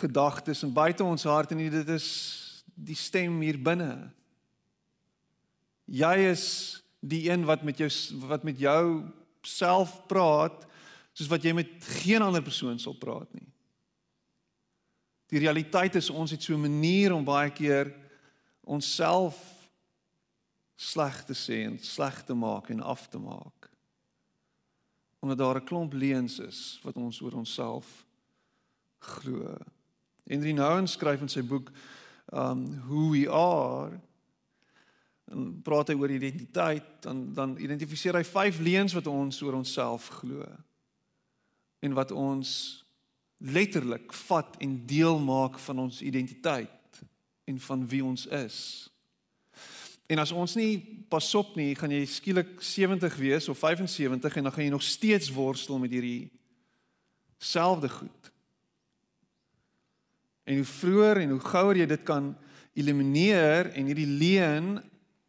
gedagtes 0.00 0.62
en 0.64 0.72
buite 0.72 1.04
ons 1.04 1.24
harte 1.28 1.56
nie, 1.56 1.68
dit 1.72 1.88
is 1.92 2.06
die 2.76 2.96
stem 2.96 3.40
hier 3.44 3.58
binne. 3.60 4.10
Jy 5.88 6.14
is 6.30 6.44
die 7.00 7.26
een 7.30 7.44
wat 7.48 7.64
met 7.64 7.80
jou 7.80 7.90
wat 8.28 8.44
met 8.44 8.60
jou 8.60 9.04
self 9.46 9.98
praat 10.10 10.64
soos 11.16 11.30
wat 11.32 11.44
jy 11.44 11.54
met 11.56 11.70
geen 12.02 12.24
ander 12.24 12.44
persoon 12.44 12.80
sal 12.82 12.96
praat 13.00 13.28
nie. 13.32 13.46
Die 15.36 15.44
realiteit 15.44 15.94
is 15.94 16.08
ons 16.08 16.30
het 16.32 16.42
so 16.42 16.54
'n 16.54 16.60
manier 16.60 17.12
om 17.12 17.24
baie 17.24 17.50
keer 17.50 17.92
onsself 18.64 19.36
sleg 20.74 21.24
te 21.24 21.34
sê 21.34 21.64
en 21.64 21.78
sleg 21.78 22.24
te 22.24 22.34
maak 22.34 22.70
en 22.70 22.80
af 22.80 23.08
te 23.08 23.18
maak. 23.18 23.70
Omdat 25.18 25.38
daar 25.38 25.56
'n 25.60 25.64
klomp 25.64 25.92
leuns 25.92 26.38
is 26.38 26.80
wat 26.82 26.96
ons 26.96 27.20
oor 27.20 27.32
onsself 27.32 28.06
glo. 28.98 29.58
Henry 30.24 30.52
Nouwen 30.52 30.88
skryf 30.88 31.20
in 31.20 31.28
sy 31.28 31.42
boek 31.42 31.70
um 32.32 32.80
who 32.88 33.10
we 33.10 33.28
are 33.30 34.00
en 35.24 35.62
praat 35.62 35.88
hy 35.88 35.94
oor 35.94 36.10
identiteit 36.10 37.02
dan 37.02 37.32
dan 37.34 37.58
identifiseer 37.58 38.14
hy 38.14 38.24
vyf 38.24 38.58
leuns 38.58 38.92
wat 38.92 39.06
ons 39.06 39.42
oor 39.42 39.54
onsself 39.54 40.08
glo 40.08 40.46
en 41.78 41.92
wat 41.92 42.10
ons 42.10 42.85
letterlik 43.38 44.12
vat 44.26 44.56
en 44.64 44.78
deel 44.86 45.18
maak 45.18 45.58
van 45.58 45.78
ons 45.78 46.02
identiteit 46.02 47.02
en 47.44 47.60
van 47.60 47.86
wie 47.88 48.04
ons 48.04 48.26
is. 48.26 48.58
En 50.06 50.22
as 50.22 50.32
ons 50.32 50.54
nie 50.54 50.78
pasop 51.10 51.56
nie, 51.58 51.74
gaan 51.78 51.90
jy 51.90 52.04
skielik 52.06 52.56
70 52.62 53.16
wees 53.18 53.48
of 53.50 53.58
75 53.58 54.38
en 54.38 54.46
dan 54.46 54.54
gaan 54.54 54.64
jy 54.64 54.72
nog 54.74 54.86
steeds 54.86 55.32
worstel 55.34 55.80
met 55.82 55.90
hierdie 55.90 56.28
selfde 57.42 57.90
goed. 57.90 58.30
En 60.46 60.60
hoe 60.60 60.68
vroeër 60.70 61.24
en 61.24 61.34
hoe 61.34 61.42
gouer 61.42 61.82
jy 61.82 61.88
dit 61.90 62.04
kan 62.06 62.30
elimineer 62.76 63.72
en 63.74 63.90
hierdie 63.90 64.08
leuen 64.08 64.76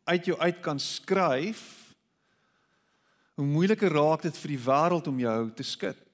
uit 0.08 0.30
jou 0.30 0.38
uit 0.40 0.60
kan 0.64 0.80
skryf, 0.80 1.64
hoe 3.38 3.46
moeiliker 3.46 3.92
raak 3.94 4.24
dit 4.26 4.38
vir 4.38 4.54
die 4.54 4.64
wêreld 4.66 5.10
om 5.10 5.20
jou 5.22 5.40
te 5.58 5.66
skud. 5.66 6.07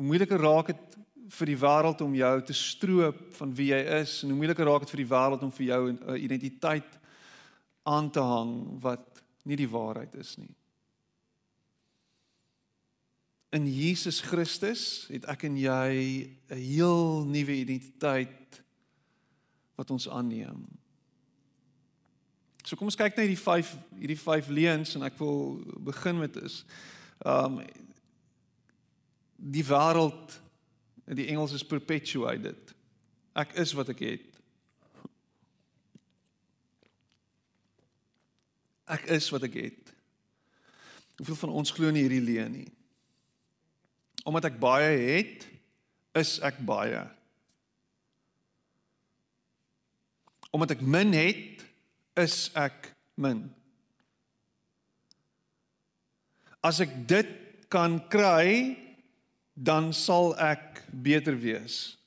Hoe 0.00 0.08
moeiliker 0.08 0.40
raak 0.40 0.70
dit 0.70 0.94
vir 1.36 1.50
die 1.50 1.58
wêreld 1.60 2.00
om 2.00 2.14
jou 2.16 2.36
te 2.48 2.54
stroop 2.56 3.18
van 3.36 3.50
wie 3.52 3.66
jy 3.68 3.80
is 3.98 4.14
en 4.22 4.30
hoe 4.32 4.36
moeiliker 4.38 4.64
raak 4.64 4.86
dit 4.86 4.92
vir 4.94 5.02
die 5.02 5.10
wêreld 5.10 5.42
om 5.44 5.50
vir 5.52 5.66
jou 5.66 5.80
'n 5.92 6.16
identiteit 6.16 6.94
aan 7.84 8.08
te 8.10 8.22
hang 8.24 8.80
wat 8.80 9.20
nie 9.44 9.58
die 9.60 9.68
waarheid 9.68 10.14
is 10.14 10.38
nie. 10.38 10.54
In 13.52 13.66
Jesus 13.68 14.22
Christus 14.24 15.06
het 15.12 15.28
ek 15.28 15.44
en 15.44 15.56
jy 15.56 15.92
'n 16.48 16.56
heel 16.56 17.24
nuwe 17.28 17.52
identiteit 17.60 18.62
wat 19.76 19.90
ons 19.90 20.08
aanneem. 20.08 20.64
So 22.64 22.74
kom 22.76 22.86
ons 22.86 22.96
kyk 22.96 23.16
na 23.16 23.22
hierdie 23.22 23.44
5 23.44 23.76
hierdie 23.98 24.18
5 24.18 24.48
leuns 24.48 24.94
en 24.94 25.02
ek 25.02 25.18
wil 25.18 25.60
begin 25.84 26.18
met 26.18 26.36
is 26.36 26.64
um 27.20 27.60
die 29.40 29.64
wêreld 29.64 30.36
in 31.08 31.16
die 31.16 31.28
Engels 31.32 31.54
is 31.56 31.64
perpetuated. 31.66 32.74
Ek 33.32 33.54
is 33.58 33.72
wat 33.78 33.88
ek 33.94 34.02
het. 34.04 34.26
Ek 38.90 39.06
is 39.16 39.30
wat 39.32 39.46
ek 39.46 39.56
het. 39.56 39.94
Hoeveel 41.20 41.38
van 41.44 41.56
ons 41.62 41.72
glo 41.74 41.92
nie 41.92 42.04
hierdie 42.04 42.24
leuen 42.24 42.52
nie? 42.60 42.68
Omdat 44.28 44.50
ek 44.50 44.60
baie 44.60 44.92
het, 45.16 45.46
is 46.18 46.36
ek 46.44 46.60
baie. 46.66 47.00
Omdat 50.50 50.74
ek 50.76 50.84
min 50.84 51.14
het, 51.14 51.64
is 52.18 52.50
ek 52.58 52.90
min. 53.20 53.46
As 56.66 56.82
ek 56.82 56.92
dit 57.08 57.30
kan 57.72 58.00
kry, 58.12 58.74
dan 59.60 59.92
sal 59.92 60.32
ek 60.40 60.80
beter 60.88 61.36
wees. 61.36 61.98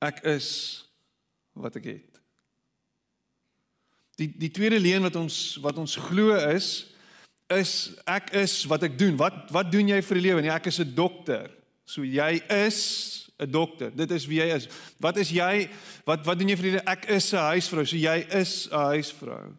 Ek 0.00 0.22
is 0.24 0.48
wat 1.52 1.76
ek 1.76 1.90
het. 1.92 2.20
Die 4.20 4.30
die 4.32 4.52
tweede 4.52 4.80
leen 4.80 5.04
wat 5.04 5.16
ons 5.20 5.58
wat 5.60 5.76
ons 5.80 5.98
glo 6.08 6.36
is 6.48 6.88
is 7.52 7.72
ek 8.08 8.32
is 8.40 8.62
wat 8.70 8.86
ek 8.88 8.96
doen. 8.96 9.18
Wat 9.20 9.50
wat 9.52 9.68
doen 9.72 9.92
jy 9.92 10.00
vir 10.06 10.20
die 10.20 10.26
lewe? 10.28 10.44
Nee, 10.44 10.54
ek 10.54 10.70
is 10.72 10.80
'n 10.80 10.94
dokter. 10.94 11.50
So 11.84 12.04
jy 12.04 12.40
is 12.48 13.28
'n 13.36 13.50
dokter. 13.50 13.90
Dit 13.90 14.10
is 14.10 14.26
wie 14.26 14.40
jy 14.40 14.54
is. 14.56 14.68
Wat 14.96 15.16
is 15.16 15.30
jy? 15.30 15.68
Wat 16.04 16.24
wat 16.24 16.38
doen 16.38 16.48
jy 16.48 16.56
vir 16.56 16.68
die 16.68 16.76
lewe? 16.78 16.88
Ek 16.88 17.04
is 17.10 17.32
'n 17.32 17.44
huisvrou. 17.52 17.84
So 17.84 17.96
jy 17.96 18.24
is 18.30 18.68
'n 18.72 18.96
huisvrou. 18.96 19.52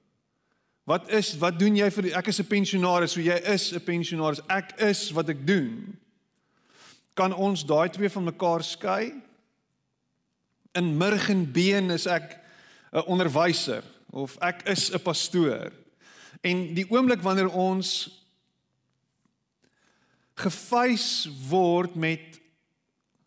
Wat 0.91 1.07
is 1.09 1.37
wat 1.39 1.55
doen 1.59 1.77
jy 1.79 1.87
vir 1.95 2.09
ek 2.19 2.27
is 2.27 2.41
'n 2.41 2.47
pensionaris, 2.51 3.13
so 3.15 3.21
jy 3.23 3.37
is 3.53 3.71
'n 3.71 3.79
pensionaris. 3.79 4.41
Ek 4.49 4.75
is 4.81 5.11
wat 5.11 5.29
ek 5.29 5.47
doen. 5.47 5.97
Kan 7.15 7.33
ons 7.33 7.63
daai 7.63 7.89
twee 7.89 8.09
van 8.09 8.23
mekaar 8.23 8.63
skei? 8.63 9.13
In 10.75 10.97
murg 10.97 11.29
en 11.29 11.51
been 11.51 11.91
is 11.91 12.07
ek 12.07 12.39
'n 12.91 13.05
onderwyser 13.07 13.83
of 14.11 14.37
ek 14.41 14.67
is 14.67 14.91
'n 14.91 14.99
pastoor. 14.99 15.71
En 16.43 16.73
die 16.73 16.89
oomblik 16.89 17.21
wanneer 17.21 17.49
ons 17.49 18.09
gefeis 20.35 21.29
word 21.47 21.95
met 21.95 22.39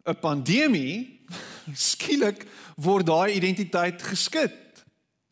'n 0.04 0.21
pandemie, 0.21 1.21
skielik 1.73 2.44
word 2.76 3.06
daai 3.06 3.33
identiteit 3.33 4.02
geskit. 4.02 4.63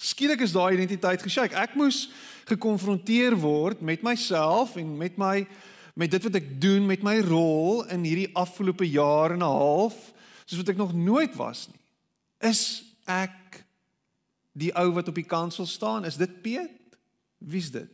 Skielik 0.03 0.41
is 0.43 0.55
daai 0.55 0.75
identiteit 0.75 1.23
geshake. 1.23 1.55
Ek 1.55 1.77
moes 1.79 2.09
gekonfronteer 2.51 3.37
word 3.39 3.85
met 3.87 4.03
myself 4.03 4.75
en 4.81 4.97
met 4.99 5.19
my 5.21 5.47
met 5.93 6.09
dit 6.09 6.25
wat 6.25 6.39
ek 6.41 6.47
doen 6.57 6.87
met 6.89 7.03
my 7.05 7.19
rol 7.21 7.83
in 7.93 8.07
hierdie 8.07 8.31
afgelope 8.39 8.87
jaar 8.89 9.35
en 9.35 9.45
'n 9.45 9.53
half, 9.61 10.13
soos 10.49 10.59
wat 10.59 10.73
ek 10.73 10.81
nog 10.81 10.95
nooit 10.97 11.37
was 11.37 11.69
nie. 11.69 11.81
Is 12.41 12.83
ek 13.05 13.65
die 14.57 14.73
ou 14.75 14.91
wat 14.93 15.09
op 15.09 15.15
die 15.15 15.29
kansel 15.29 15.67
staan? 15.67 16.05
Is 16.05 16.17
dit 16.17 16.43
Piet? 16.43 16.97
Wie's 17.39 17.71
dit? 17.71 17.91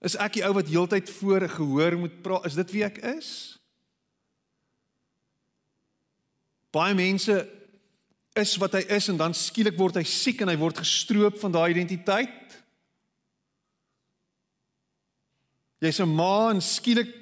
Is 0.00 0.16
ek 0.16 0.32
die 0.32 0.44
ou 0.44 0.52
wat 0.52 0.68
heeltyd 0.68 1.10
voor 1.10 1.42
'n 1.42 1.48
gehoor 1.48 1.98
moet 1.98 2.22
praat? 2.22 2.46
Is 2.46 2.54
dit 2.54 2.70
wie 2.70 2.84
ek 2.84 2.98
is? 2.98 3.58
Baie 6.70 6.94
mense 6.94 7.55
is 8.36 8.56
wat 8.60 8.76
hy 8.76 8.84
is 8.96 9.08
en 9.08 9.16
dan 9.16 9.34
skielik 9.34 9.76
word 9.78 9.96
hy 9.96 10.04
siek 10.08 10.42
en 10.44 10.48
hy 10.52 10.56
word 10.60 10.82
gestroop 10.82 11.38
van 11.40 11.54
daai 11.54 11.70
identiteit. 11.72 12.56
Jy's 15.80 16.00
'n 16.00 16.08
ma 16.08 16.50
en 16.50 16.60
skielik 16.60 17.12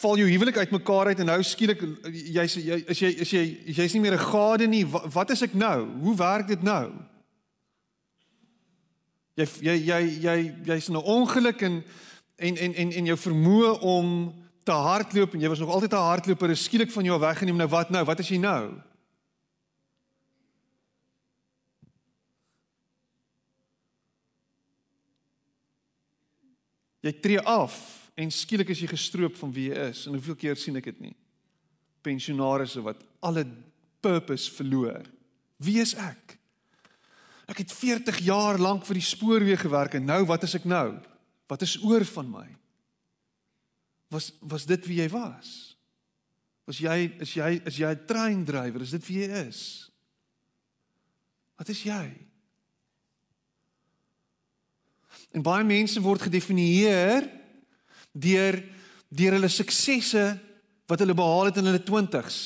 val 0.00 0.18
jou 0.18 0.28
huwelik 0.28 0.56
uitmekaar 0.56 1.06
uit 1.06 1.20
en 1.20 1.26
nou 1.26 1.42
skielik 1.42 1.82
jy's 2.10 2.54
jy 2.58 2.78
is 2.90 3.00
jy 3.00 3.10
is 3.22 3.30
jy 3.30 3.44
jy's 3.66 3.94
nie 3.94 4.00
meer 4.00 4.14
'n 4.14 4.30
gade 4.30 4.66
nie. 4.66 4.84
Wat, 4.86 5.12
wat 5.12 5.30
is 5.30 5.42
ek 5.42 5.54
nou? 5.54 5.86
Hoe 6.02 6.16
werk 6.16 6.48
dit 6.48 6.62
nou? 6.62 6.92
Jy 9.36 9.46
jy 9.60 9.76
jy 9.76 10.00
jy 10.22 10.54
jy's 10.64 10.88
in 10.88 10.96
'n 10.96 11.02
ongeluk 11.02 11.62
en 11.62 11.84
en 12.38 12.56
en 12.56 12.74
en 12.74 12.92
en 12.92 13.06
jou 13.06 13.16
vermoë 13.16 13.80
om 13.80 14.34
te 14.64 14.72
hardloop 14.72 15.34
en 15.34 15.40
jy 15.40 15.48
was 15.48 15.58
nog 15.58 15.70
altyd 15.70 15.92
'n 15.92 16.08
hardloper 16.10 16.50
is 16.50 16.64
skielik 16.64 16.90
van 16.90 17.04
jou 17.04 17.20
weggeneem. 17.20 17.56
Nou 17.56 17.68
wat 17.68 17.90
nou? 17.90 18.04
Wat 18.04 18.18
is 18.18 18.28
jy 18.28 18.38
nou? 18.38 18.82
Jy 27.06 27.12
tree 27.22 27.42
af 27.46 27.76
en 28.18 28.32
skielik 28.32 28.72
is 28.72 28.80
jy 28.82 28.88
gestroop 28.90 29.36
van 29.38 29.52
wie 29.54 29.68
jy 29.70 29.88
is. 29.92 30.06
En 30.08 30.16
hoeveel 30.16 30.38
keer 30.40 30.58
sien 30.58 30.78
ek 30.80 30.90
dit 30.90 31.04
nie? 31.08 31.14
Pensionarisse 32.06 32.82
wat 32.82 33.02
alle 33.24 33.44
purpose 34.02 34.50
verloor. 34.54 35.06
Wie 35.62 35.78
is 35.82 35.94
ek? 35.98 36.36
Ek 37.46 37.62
het 37.62 37.72
40 37.72 38.18
jaar 38.26 38.58
lank 38.58 38.86
vir 38.88 38.98
die 38.98 39.06
spoorweë 39.06 39.60
gewerk 39.60 39.94
en 39.98 40.08
nou 40.08 40.24
wat 40.26 40.46
is 40.48 40.56
ek 40.58 40.66
nou? 40.66 40.96
Wat 41.46 41.62
is 41.62 41.76
oor 41.86 42.02
van 42.16 42.30
my? 42.32 42.46
Was 44.10 44.32
was 44.40 44.66
dit 44.66 44.86
wie 44.90 45.00
jy 45.00 45.08
was? 45.12 45.76
Was 46.66 46.80
jy 46.82 46.96
is 47.22 47.36
jy 47.38 47.50
is 47.66 47.78
jy 47.78 47.90
'n 47.94 48.06
treindrywer? 48.06 48.82
Is 48.82 48.94
dit 48.98 49.06
wie 49.06 49.22
jy 49.22 49.46
is? 49.46 49.90
Wat 51.56 51.68
is 51.68 51.82
jy? 51.82 52.26
En 55.36 55.44
baie 55.44 55.64
mense 55.68 56.00
word 56.00 56.26
gedefinieer 56.26 57.26
deur 58.16 58.56
deur 59.16 59.36
hulle 59.36 59.48
suksesse 59.52 60.22
wat 60.88 61.02
hulle 61.02 61.14
behaal 61.14 61.50
het 61.50 61.58
in 61.60 61.68
hulle 61.68 61.82
20s. 61.84 62.38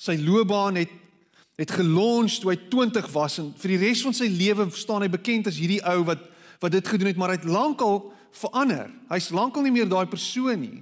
Sy 0.00 0.16
loopbaan 0.20 0.80
het 0.80 0.94
het 1.56 1.72
gelons 1.72 2.34
toe 2.40 2.50
hy 2.52 2.56
20 2.68 3.06
was 3.14 3.38
en 3.40 3.52
vir 3.56 3.72
die 3.72 3.78
res 3.80 4.02
van 4.04 4.16
sy 4.16 4.26
lewe 4.28 4.66
staan 4.76 5.06
hy 5.06 5.08
bekend 5.12 5.48
as 5.48 5.60
hierdie 5.60 5.80
ou 5.88 6.02
wat 6.08 6.24
wat 6.56 6.72
dit 6.72 6.88
gedoen 6.88 7.10
het, 7.10 7.18
maar 7.20 7.34
hy 7.34 7.36
het 7.36 7.48
lankal 7.52 7.98
verander. 8.32 8.88
Hy's 9.10 9.28
lankal 9.36 9.66
nie 9.66 9.74
meer 9.74 9.88
daai 9.88 10.08
persoon 10.08 10.56
nie. 10.56 10.78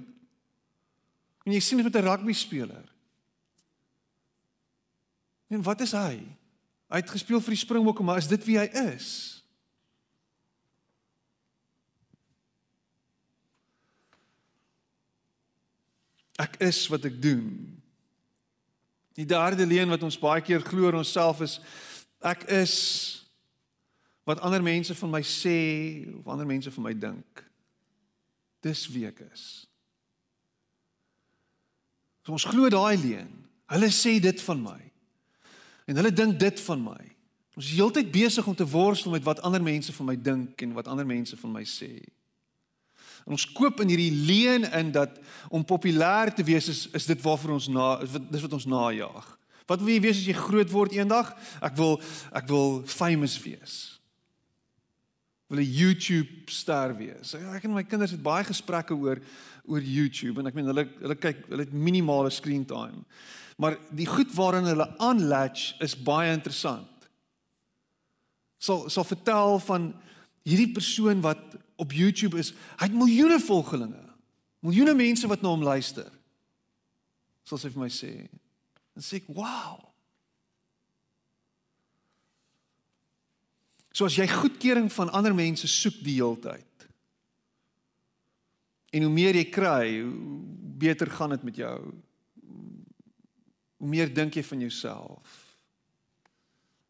En 1.43 1.51
jy 1.51 1.59
sien 1.59 1.81
dit 1.81 1.87
met 1.87 1.95
'n 1.99 2.07
rugby 2.07 2.33
speler. 2.33 2.85
En 5.51 5.61
wat 5.61 5.81
is 5.81 5.91
hy? 5.91 6.23
Hy 6.89 6.95
het 7.03 7.09
gespeel 7.09 7.41
vir 7.41 7.53
die 7.53 7.65
Springbokke, 7.65 8.03
maar 8.03 8.17
is 8.17 8.27
dit 8.27 8.45
wie 8.45 8.57
hy 8.57 8.69
is? 8.95 9.34
Ek 16.41 16.57
is 16.63 16.87
wat 16.91 17.05
ek 17.07 17.21
doen. 17.21 17.47
Die 19.15 19.25
derde 19.25 19.65
leen 19.65 19.89
wat 19.89 20.03
ons 20.03 20.19
baie 20.19 20.43
keer 20.43 20.63
glo 20.63 20.89
oor 20.89 20.99
onsself 20.99 21.41
is 21.45 21.59
ek 22.25 22.43
is 22.51 22.73
wat 24.27 24.41
ander 24.43 24.63
mense 24.63 24.95
van 24.97 25.11
my 25.13 25.21
sê 25.21 25.59
of 26.17 26.27
ander 26.27 26.47
mense 26.47 26.71
van 26.71 26.83
my 26.83 26.93
dink. 26.97 27.43
Dis 28.65 28.87
wie 28.91 29.05
ek 29.07 29.21
is. 29.29 29.45
So 32.25 32.33
ons 32.33 32.47
glo 32.49 32.67
daai 32.73 32.97
leen. 32.97 33.29
Hulle 33.71 33.91
sê 33.93 34.17
dit 34.19 34.41
van 34.47 34.63
my. 34.65 34.79
En 35.85 36.01
hulle 36.01 36.11
dink 36.13 36.39
dit 36.41 36.61
van 36.65 36.81
my. 36.81 37.01
Ons 37.55 37.69
is 37.69 37.77
heeltyd 37.77 38.09
besig 38.11 38.47
om 38.49 38.55
te 38.57 38.67
worstel 38.67 39.13
met 39.13 39.23
wat 39.23 39.39
ander 39.45 39.63
mense 39.63 39.93
van 39.93 40.09
my 40.09 40.15
dink 40.19 40.61
en 40.65 40.73
wat 40.75 40.89
ander 40.91 41.07
mense 41.07 41.37
van 41.39 41.53
my 41.53 41.63
sê. 41.63 41.93
En 43.25 43.33
ons 43.33 43.47
koop 43.57 43.81
in 43.81 43.89
hierdie 43.89 44.13
leuen 44.13 44.67
in 44.77 44.91
dat 44.93 45.17
om 45.49 45.65
populêr 45.65 46.33
te 46.35 46.45
wees 46.45 46.69
is 46.69 46.85
is 46.93 47.09
dit 47.09 47.21
waarvoor 47.21 47.57
ons 47.57 47.67
na 47.73 47.87
dis 48.05 48.45
wat 48.45 48.53
ons 48.53 48.69
najag. 48.69 49.31
Wat 49.65 49.81
wil 49.81 49.95
jy 49.95 50.01
wees 50.03 50.19
as 50.21 50.29
jy 50.29 50.37
groot 50.37 50.69
word 50.69 50.93
eendag? 50.93 51.31
Ek 51.65 51.73
wil 51.79 51.97
ek 52.37 52.45
wil 52.51 52.83
famous 52.85 53.37
wees. 53.41 53.97
Wil 55.49 55.61
'n 55.61 55.73
YouTube 55.73 56.51
ster 56.53 56.93
wees. 56.97 57.33
Ek 57.33 57.65
en 57.65 57.73
my 57.73 57.83
kinders 57.83 58.11
het 58.11 58.21
baie 58.21 58.43
gesprekke 58.43 58.93
oor 58.93 59.21
oor 59.65 59.81
YouTube 59.81 60.39
en 60.39 60.47
ek 60.47 60.53
meen 60.53 60.69
hulle 60.69 60.85
hulle 61.01 61.17
kyk 61.17 61.49
hulle 61.49 61.65
het 61.65 61.73
minimale 61.73 62.29
screen 62.29 62.65
time. 62.65 63.05
Maar 63.57 63.77
die 63.89 64.05
goed 64.05 64.33
waarin 64.35 64.69
hulle 64.69 64.97
aanlatch 64.99 65.81
is 65.81 65.95
baie 65.97 66.31
interessant. 66.31 67.09
Sal 68.59 68.89
sal 68.89 69.03
vertel 69.03 69.59
van 69.59 69.93
hierdie 70.45 70.73
persoon 70.73 71.21
wat 71.21 71.57
op 71.75 71.91
YouTube 71.91 72.39
is, 72.39 72.53
hy 72.79 72.87
het 72.87 72.95
miljoene 72.95 73.39
volgelinge. 73.43 74.03
Miljoene 74.65 74.95
mense 74.97 75.27
wat 75.27 75.43
na 75.43 75.51
hom 75.51 75.65
luister. 75.65 76.07
Sal 77.45 77.61
sy 77.61 77.69
vir 77.73 77.83
my 77.83 77.91
sê. 77.93 78.13
En 78.95 79.03
sê 79.03 79.19
ek, 79.21 79.27
"Wow." 79.27 79.95
So 83.95 84.05
as 84.05 84.15
jy 84.15 84.27
goedkeuring 84.27 84.91
van 84.91 85.09
ander 85.09 85.35
mense 85.35 85.67
soek 85.67 86.03
die 86.03 86.17
hele 86.19 86.35
tyd. 86.43 86.87
En 88.91 89.01
hoe 89.01 89.11
meer 89.11 89.35
jy 89.35 89.45
kry, 89.51 90.01
hoe 90.01 90.41
beter 90.77 91.09
gaan 91.09 91.29
dit 91.29 91.43
met 91.43 91.55
jou. 91.55 91.93
Hoe 93.77 93.87
meer 93.87 94.13
dink 94.13 94.35
jy 94.35 94.43
van 94.43 94.59
jouself. 94.59 95.41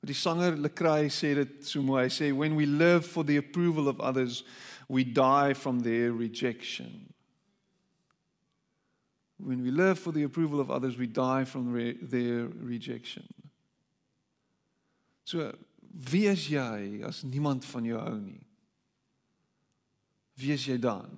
Die 0.06 0.18
sanger 0.18 0.58
Lecrae 0.58 1.10
sê 1.10 1.34
dit 1.38 1.66
so 1.66 1.82
mooi. 1.82 2.04
Hy 2.04 2.10
sê 2.14 2.32
when 2.34 2.56
we 2.56 2.66
live 2.66 3.06
for 3.06 3.26
the 3.26 3.38
approval 3.38 3.88
of 3.88 4.00
others, 4.00 4.44
we 4.88 5.04
die 5.04 5.54
from 5.54 5.80
their 5.80 6.12
rejection. 6.12 7.14
When 9.38 9.64
we 9.64 9.72
live 9.72 10.00
for 10.00 10.12
the 10.12 10.24
approval 10.24 10.60
of 10.60 10.72
others, 10.72 10.98
we 10.98 11.08
die 11.08 11.44
from 11.44 11.74
re 11.74 11.94
their 12.02 12.48
rejection. 12.48 13.26
So, 15.26 15.52
wie 15.92 16.28
is 16.28 16.48
jy 16.50 17.02
as 17.04 17.24
niemand 17.24 17.66
van 17.66 17.86
jou 17.86 18.00
hou 18.00 18.20
nie? 18.20 18.46
Wie 20.36 20.52
is 20.52 20.66
jy 20.68 20.78
dan? 20.78 21.10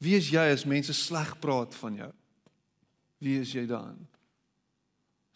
Wie 0.00 0.16
is 0.16 0.30
jy 0.30 0.44
as 0.52 0.64
mense 0.64 0.94
sleg 0.94 1.34
praat 1.40 1.74
van 1.74 1.96
jou? 2.00 2.12
Wie 3.18 3.38
is 3.40 3.52
jy 3.52 3.66
dan? 3.66 3.98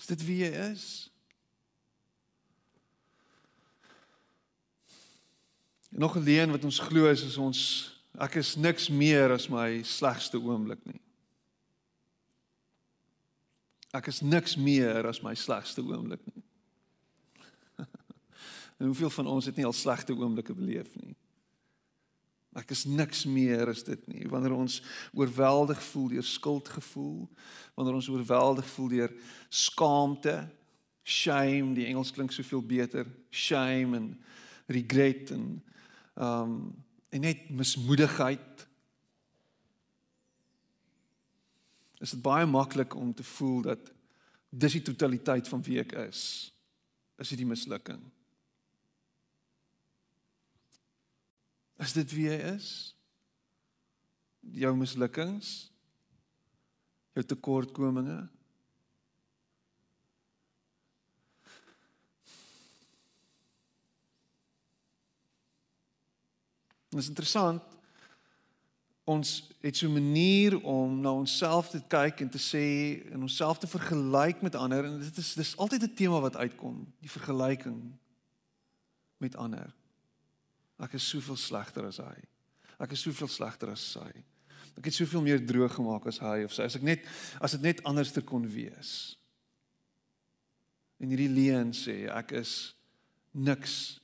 Is 0.01 0.07
dit 0.07 0.25
wie 0.27 0.39
jy 0.45 0.53
is? 0.73 1.12
Nog 5.95 6.17
'n 6.17 6.23
leen 6.23 6.51
wat 6.51 6.65
ons 6.65 6.79
glo 6.79 7.11
is 7.11 7.23
is 7.23 7.37
ons 7.37 7.91
ek 8.19 8.35
is 8.35 8.57
niks 8.57 8.89
meer 8.89 9.31
as 9.31 9.49
my 9.49 9.83
slegste 9.83 10.41
oomblik 10.41 10.85
nie. 10.85 11.01
Ek 13.93 14.07
is 14.07 14.21
niks 14.21 14.57
meer 14.57 15.07
as 15.07 15.21
my 15.21 15.35
slegste 15.35 15.83
oomblik 15.85 16.21
nie. 16.33 16.45
en 18.79 18.87
hoeveel 18.87 19.11
van 19.11 19.27
ons 19.27 19.45
het 19.45 19.57
nie 19.57 19.67
al 19.69 19.77
slegte 19.77 20.17
oomblikke 20.17 20.55
beleef 20.55 20.95
nie? 20.97 21.13
Ek 22.57 22.73
is 22.73 22.85
niks 22.85 23.25
meer 23.25 23.69
as 23.69 23.85
dit 23.85 24.01
nie. 24.09 24.25
Wanneer 24.29 24.53
ons 24.53 24.83
oorweldig 25.13 25.81
voel 25.93 26.09
deur 26.09 26.25
skuldgevoel, 26.25 27.29
wanneer 27.77 27.97
ons 27.97 28.09
oorweldig 28.13 28.67
voel 28.75 28.89
deur 28.89 29.13
skaamte, 29.49 30.39
shame, 31.03 31.75
die 31.77 31.87
Engels 31.89 32.13
klink 32.13 32.33
soveel 32.33 32.65
beter, 32.65 33.09
shame 33.29 33.97
en 33.97 34.09
regret 34.73 35.33
en 35.37 35.63
ehm 36.15 36.51
um, 36.51 36.85
en 37.13 37.21
net 37.21 37.51
mismoedigheid. 37.53 38.69
Is 42.01 42.15
dit 42.15 42.23
baie 42.25 42.47
maklik 42.49 42.95
om 42.97 43.11
te 43.15 43.25
voel 43.25 43.61
dat 43.63 43.93
dis 44.49 44.73
die 44.73 44.83
totaliteit 44.83 45.49
van 45.49 45.63
wie 45.65 45.79
ek 45.81 45.93
is. 46.07 46.23
Is 47.21 47.33
dit 47.33 47.43
die 47.43 47.49
mislukking? 47.49 48.01
Is 51.83 51.93
dit 51.97 52.15
wie 52.17 52.29
jy 52.29 52.39
is? 52.53 52.69
Jou 54.63 54.73
mislukkings? 54.77 55.73
Jou 57.17 57.25
tekortkominge? 57.29 58.23
Dit 66.93 67.01
is 67.01 67.09
interessant. 67.09 67.63
Ons 69.09 69.49
het 69.61 69.77
so 69.77 69.89
'n 69.89 69.93
manier 69.93 70.61
om 70.61 71.01
na 71.01 71.13
onsself 71.13 71.69
te 71.69 71.83
kyk 71.89 72.21
en 72.21 72.29
te 72.29 72.39
sê 72.39 73.01
en 73.13 73.23
onsself 73.23 73.59
te 73.59 73.67
vergelyk 73.67 74.43
met 74.43 74.55
ander 74.55 74.85
en 74.85 74.99
dit 74.99 75.17
is 75.17 75.35
dis 75.35 75.57
altyd 75.57 75.83
'n 75.83 75.95
tema 75.95 76.21
wat 76.21 76.37
uitkom, 76.37 76.93
die 77.01 77.11
vergelyking 77.11 77.99
met 79.17 79.37
ander. 79.37 79.75
Ek 80.79 80.93
is 80.93 81.09
soveel 81.09 81.37
slegter 81.37 81.87
as 81.87 81.97
hy. 81.97 82.19
Ek 82.79 82.93
is 82.93 83.01
soveel 83.01 83.29
slegter 83.29 83.71
as 83.71 83.93
sy. 83.93 84.25
Ek 84.77 84.85
het 84.85 84.95
soveel 84.95 85.23
meer 85.23 85.47
droog 85.47 85.75
gemaak 85.75 86.07
as 86.07 86.19
hy 86.19 86.43
of 86.45 86.53
sy. 86.53 86.63
As 86.63 86.77
ek 86.77 86.83
net 86.83 87.07
as 87.41 87.51
dit 87.51 87.61
net 87.61 87.83
anders 87.85 88.13
te 88.13 88.21
kon 88.21 88.47
wees. 88.49 89.17
En 91.01 91.09
hierdie 91.09 91.29
leuen 91.29 91.73
sê 91.73 92.09
ek 92.11 92.33
is 92.33 92.75
niks 93.33 94.02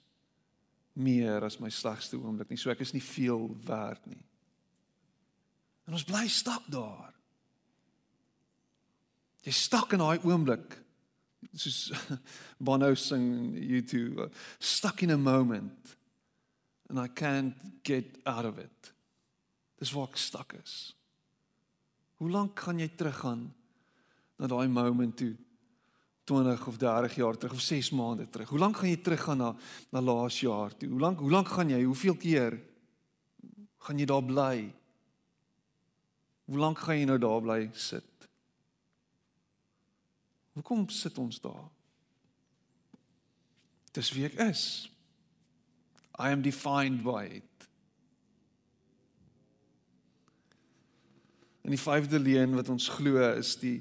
meer 0.98 1.44
as 1.46 1.58
my 1.62 1.70
slegste 1.72 2.18
oomblik 2.18 2.50
nie. 2.50 2.58
So 2.61 2.72
ek 2.72 2.82
is 2.84 2.92
nie 2.94 3.04
veel 3.04 3.46
werd 3.66 4.04
nie. 4.11 4.22
En 5.88 5.96
ons 5.96 6.04
bly 6.04 6.26
stak 6.28 6.66
daar. 6.68 7.14
Jy 9.46 9.54
stak 9.56 9.94
in 9.96 10.02
daai 10.02 10.18
oomblik. 10.26 10.76
Soos 11.54 11.92
Bono 12.66 12.92
sing 12.98 13.54
YouTube, 13.54 14.26
stuck 14.58 15.02
in 15.06 15.14
a 15.14 15.18
moment 15.18 15.96
and 16.88 16.98
I 16.98 17.08
can't 17.08 17.54
get 17.84 18.18
out 18.26 18.44
of 18.44 18.58
it. 18.58 18.92
Dis 19.78 19.92
waar 19.94 20.08
ek 20.11 20.18
stak 20.18 20.56
is. 20.58 20.94
Hoe 22.18 22.30
lank 22.30 22.58
gaan 22.58 22.80
jy 22.82 22.88
teruggaan 22.98 23.44
na 24.38 24.48
daai 24.50 24.66
moment 24.68 25.14
toe? 25.16 25.37
20 26.29 26.67
of 26.69 26.77
30 26.77 27.14
jaar 27.17 27.37
terug 27.37 27.55
of 27.57 27.61
6 27.64 27.91
maande 27.97 28.27
terug. 28.29 28.49
Hoe 28.53 28.61
lank 28.61 28.77
gaan 28.77 28.93
jy 28.93 28.99
teruggaan 29.01 29.41
na 29.41 29.55
na 29.95 30.03
laas 30.05 30.41
jaar 30.41 30.75
toe? 30.77 30.88
Hoe 30.93 31.01
lank 31.01 31.23
hoe 31.25 31.31
lank 31.33 31.49
gaan 31.49 31.73
jy? 31.73 31.81
Hoeveel 31.88 32.17
keer 32.21 32.59
gaan 33.87 33.99
jy 33.99 34.07
daar 34.09 34.25
bly? 34.25 34.69
Hoe 36.49 36.61
lank 36.61 36.79
gaan 36.85 37.01
jy 37.01 37.09
nou 37.09 37.19
daar 37.23 37.41
bly 37.45 37.71
sit? 37.73 38.29
Hoekom 40.59 40.88
sit 40.91 41.19
ons 41.19 41.41
daar? 41.41 41.69
Dis 43.95 44.11
wie 44.12 44.27
ek 44.29 44.38
is. 44.49 44.62
I 46.19 46.33
am 46.35 46.43
defined 46.43 47.05
by 47.07 47.25
it. 47.38 47.69
En 51.62 51.75
die 51.75 51.81
vyfde 51.81 52.19
leen 52.19 52.57
wat 52.57 52.69
ons 52.73 52.88
glo 52.97 53.23
is 53.37 53.55
die 53.61 53.79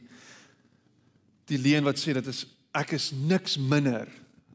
die 1.48 1.60
leen 1.60 1.86
wat 1.88 2.00
sê 2.00 2.16
dat 2.18 2.28
is 2.28 2.46
ek 2.76 2.94
is 2.98 3.12
niks 3.12 3.58
minder 3.58 4.10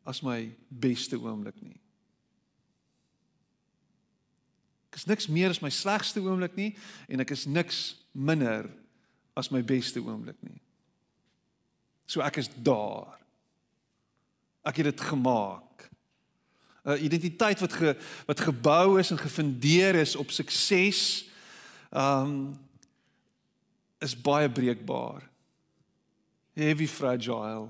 as 0.06 0.22
my 0.22 0.44
beste 0.68 1.16
oomblik 1.18 1.56
nie. 1.62 1.78
Ek 4.92 5.00
is 5.00 5.08
niks 5.08 5.28
meer 5.32 5.50
as 5.54 5.62
my 5.64 5.70
slegste 5.72 6.20
oomblik 6.20 6.56
nie 6.58 6.72
en 7.08 7.24
ek 7.24 7.32
is 7.34 7.46
niks 7.48 7.80
minder 8.12 8.68
as 9.38 9.48
my 9.50 9.62
beste 9.64 10.02
oomblik 10.02 10.36
nie. 10.44 10.60
So 12.06 12.20
ek 12.20 12.42
is 12.42 12.50
daar. 12.60 13.16
Ek 14.68 14.82
het 14.82 14.92
dit 14.92 15.00
gemaak. 15.08 15.88
'n 16.84 16.98
identiteit 16.98 17.60
wat 17.60 17.72
ge, 17.72 17.96
wat 18.26 18.40
gebou 18.40 18.98
is 18.98 19.10
en 19.10 19.18
gefundeer 19.18 19.94
is 19.94 20.16
op 20.16 20.30
sukses 20.30 21.30
um 21.90 22.58
is 24.02 24.20
baie 24.20 24.50
breekbaar. 24.50 25.22
Heavy 26.52 26.86
fragile 26.86 27.68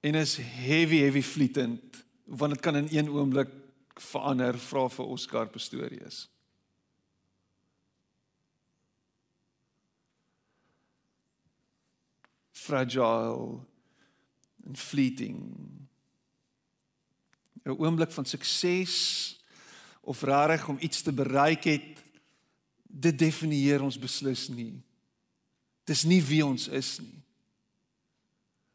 en 0.00 0.14
is 0.14 0.36
heavy 0.36 0.98
heavy 0.98 1.22
fleetend 1.22 2.04
want 2.24 2.52
dit 2.52 2.60
kan 2.60 2.76
in 2.76 2.88
een 2.90 3.08
oomblik 3.08 3.48
verander 3.94 4.58
vra 4.58 4.88
vir 4.88 5.04
Oscar 5.04 5.48
Pistorius. 5.48 6.28
Fragile 12.52 13.60
en 14.66 14.76
fleeting. 14.76 15.40
'n 17.64 17.76
oomblik 17.76 18.12
van 18.12 18.24
sukses 18.24 18.96
of 20.00 20.22
rarig 20.22 20.68
om 20.68 20.76
iets 20.80 21.02
te 21.02 21.12
bereik 21.12 21.64
het, 21.64 22.04
dit 22.82 23.18
definieer 23.18 23.82
ons 23.82 23.98
beslis 23.98 24.48
nie. 24.48 24.82
Dis 25.84 26.04
nie 26.04 26.22
wie 26.22 26.44
ons 26.46 26.68
is 26.68 26.98
nie. 26.98 27.22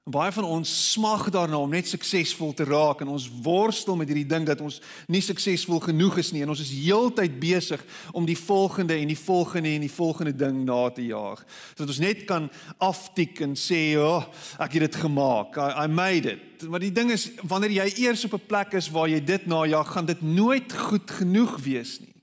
Baie 0.04 0.34
van 0.36 0.44
ons 0.44 0.72
smag 0.92 1.30
daarna 1.32 1.56
om 1.64 1.72
net 1.72 1.88
suksesvol 1.88 2.50
te 2.52 2.66
raak 2.68 3.00
en 3.06 3.14
ons 3.14 3.24
worstel 3.46 3.96
met 3.96 4.10
hierdie 4.12 4.28
ding 4.28 4.44
dat 4.44 4.60
ons 4.60 4.82
nie 5.08 5.22
suksesvol 5.24 5.80
genoeg 5.80 6.18
is 6.20 6.34
nie 6.36 6.42
en 6.44 6.50
ons 6.52 6.60
is 6.60 6.74
heeltyd 6.76 7.38
besig 7.40 7.80
om 8.12 8.26
die 8.28 8.36
volgende 8.36 8.98
en 9.00 9.08
die 9.08 9.16
volgende 9.16 9.72
en 9.72 9.86
die 9.86 9.92
volgende 9.94 10.34
ding 10.36 10.58
na 10.68 10.82
te 10.92 11.06
jaag. 11.08 11.46
Sodat 11.72 11.94
ons 11.94 12.02
net 12.04 12.26
kan 12.28 12.50
aftik 12.84 13.40
en 13.48 13.56
sê, 13.56 13.96
"Ja, 13.96 14.18
oh, 14.18 14.26
ek 14.60 14.74
het 14.74 14.92
dit 14.92 14.96
gemaak. 14.96 15.56
I, 15.56 15.86
I 15.86 15.88
made 15.88 16.32
it." 16.32 16.68
Maar 16.68 16.84
die 16.84 16.92
ding 16.92 17.10
is 17.12 17.32
wanneer 17.42 17.72
jy 17.72 18.04
eers 18.04 18.26
op 18.26 18.34
'n 18.34 18.48
plek 18.48 18.74
is 18.74 18.92
waar 18.92 19.08
jy 19.08 19.24
dit 19.24 19.46
najag, 19.46 19.88
gaan 19.88 20.06
dit 20.06 20.22
nooit 20.22 20.74
goed 20.74 21.12
genoeg 21.12 21.58
wees 21.64 22.00
nie. 22.00 22.14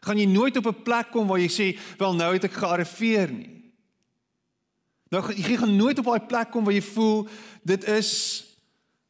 Gaan 0.00 0.18
jy 0.18 0.26
nooit 0.26 0.56
op 0.56 0.66
'n 0.66 0.82
plek 0.82 1.12
kom 1.12 1.28
waar 1.28 1.38
jy 1.38 1.48
sê, 1.48 1.78
"Wel, 1.96 2.14
nou 2.14 2.32
het 2.32 2.44
ek 2.44 2.52
gearriveer 2.52 3.30
nie." 3.30 3.57
Nou 5.08 5.22
jy 5.34 5.56
gaan 5.56 5.76
nooit 5.76 5.98
op 5.98 6.04
daai 6.04 6.26
plek 6.28 6.50
kom 6.50 6.64
waar 6.64 6.76
jy 6.76 6.82
voel 6.82 7.28
dit 7.62 7.84
is 7.88 8.12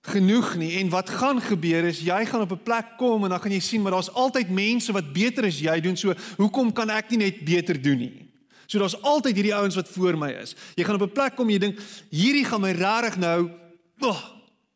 genoeg 0.09 0.55
nie. 0.57 0.77
En 0.79 0.89
wat 0.89 1.11
gaan 1.11 1.41
gebeur 1.43 1.85
is 1.85 2.01
jy 2.07 2.25
gaan 2.27 2.47
op 2.47 2.53
'n 2.53 2.63
plek 2.63 2.97
kom 2.97 3.25
en 3.25 3.31
dan 3.31 3.41
gaan 3.41 3.53
jy 3.53 3.61
sien 3.61 3.83
maar 3.83 3.93
daar's 3.93 4.13
altyd 4.13 4.51
mense 4.51 4.93
wat 4.93 5.13
beter 5.13 5.45
as 5.45 5.61
jy 5.61 5.81
doen. 5.81 5.97
So 5.97 6.15
hoekom 6.37 6.73
kan 6.73 6.91
ek 6.91 7.11
nie 7.11 7.19
net 7.19 7.45
beter 7.45 7.83
doen 7.83 7.99
nie? 7.99 8.29
So 8.67 8.79
daar's 8.79 9.03
altyd 9.03 9.35
hierdie 9.35 9.55
ouens 9.55 9.75
wat 9.75 9.89
voor 9.89 10.19
my 10.19 10.31
is. 10.31 10.55
Jy 10.75 10.85
gaan 10.85 10.95
op 10.95 11.09
'n 11.09 11.13
plek 11.13 11.37
kom 11.37 11.51
jy 11.51 11.59
dink 11.59 11.79
hierdie 12.11 12.45
gaan 12.45 12.61
my 12.61 12.71
regtig 12.71 13.17
nou 13.17 13.51
oh, 14.01 14.23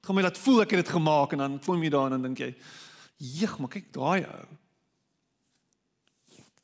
gaan 0.01 0.15
my 0.15 0.23
laat 0.23 0.39
voel 0.39 0.63
ek 0.63 0.71
het 0.71 0.85
dit 0.85 0.95
gemaak 0.95 1.33
en 1.33 1.39
dan 1.39 1.61
kom 1.61 1.83
jy 1.83 1.89
daar 1.89 2.05
en 2.05 2.11
dan 2.11 2.23
dink 2.23 2.39
jy 2.39 2.55
jeg 3.17 3.59
maar 3.59 3.69
kyk 3.69 3.93
daai 3.93 4.25
ou. 4.27 4.47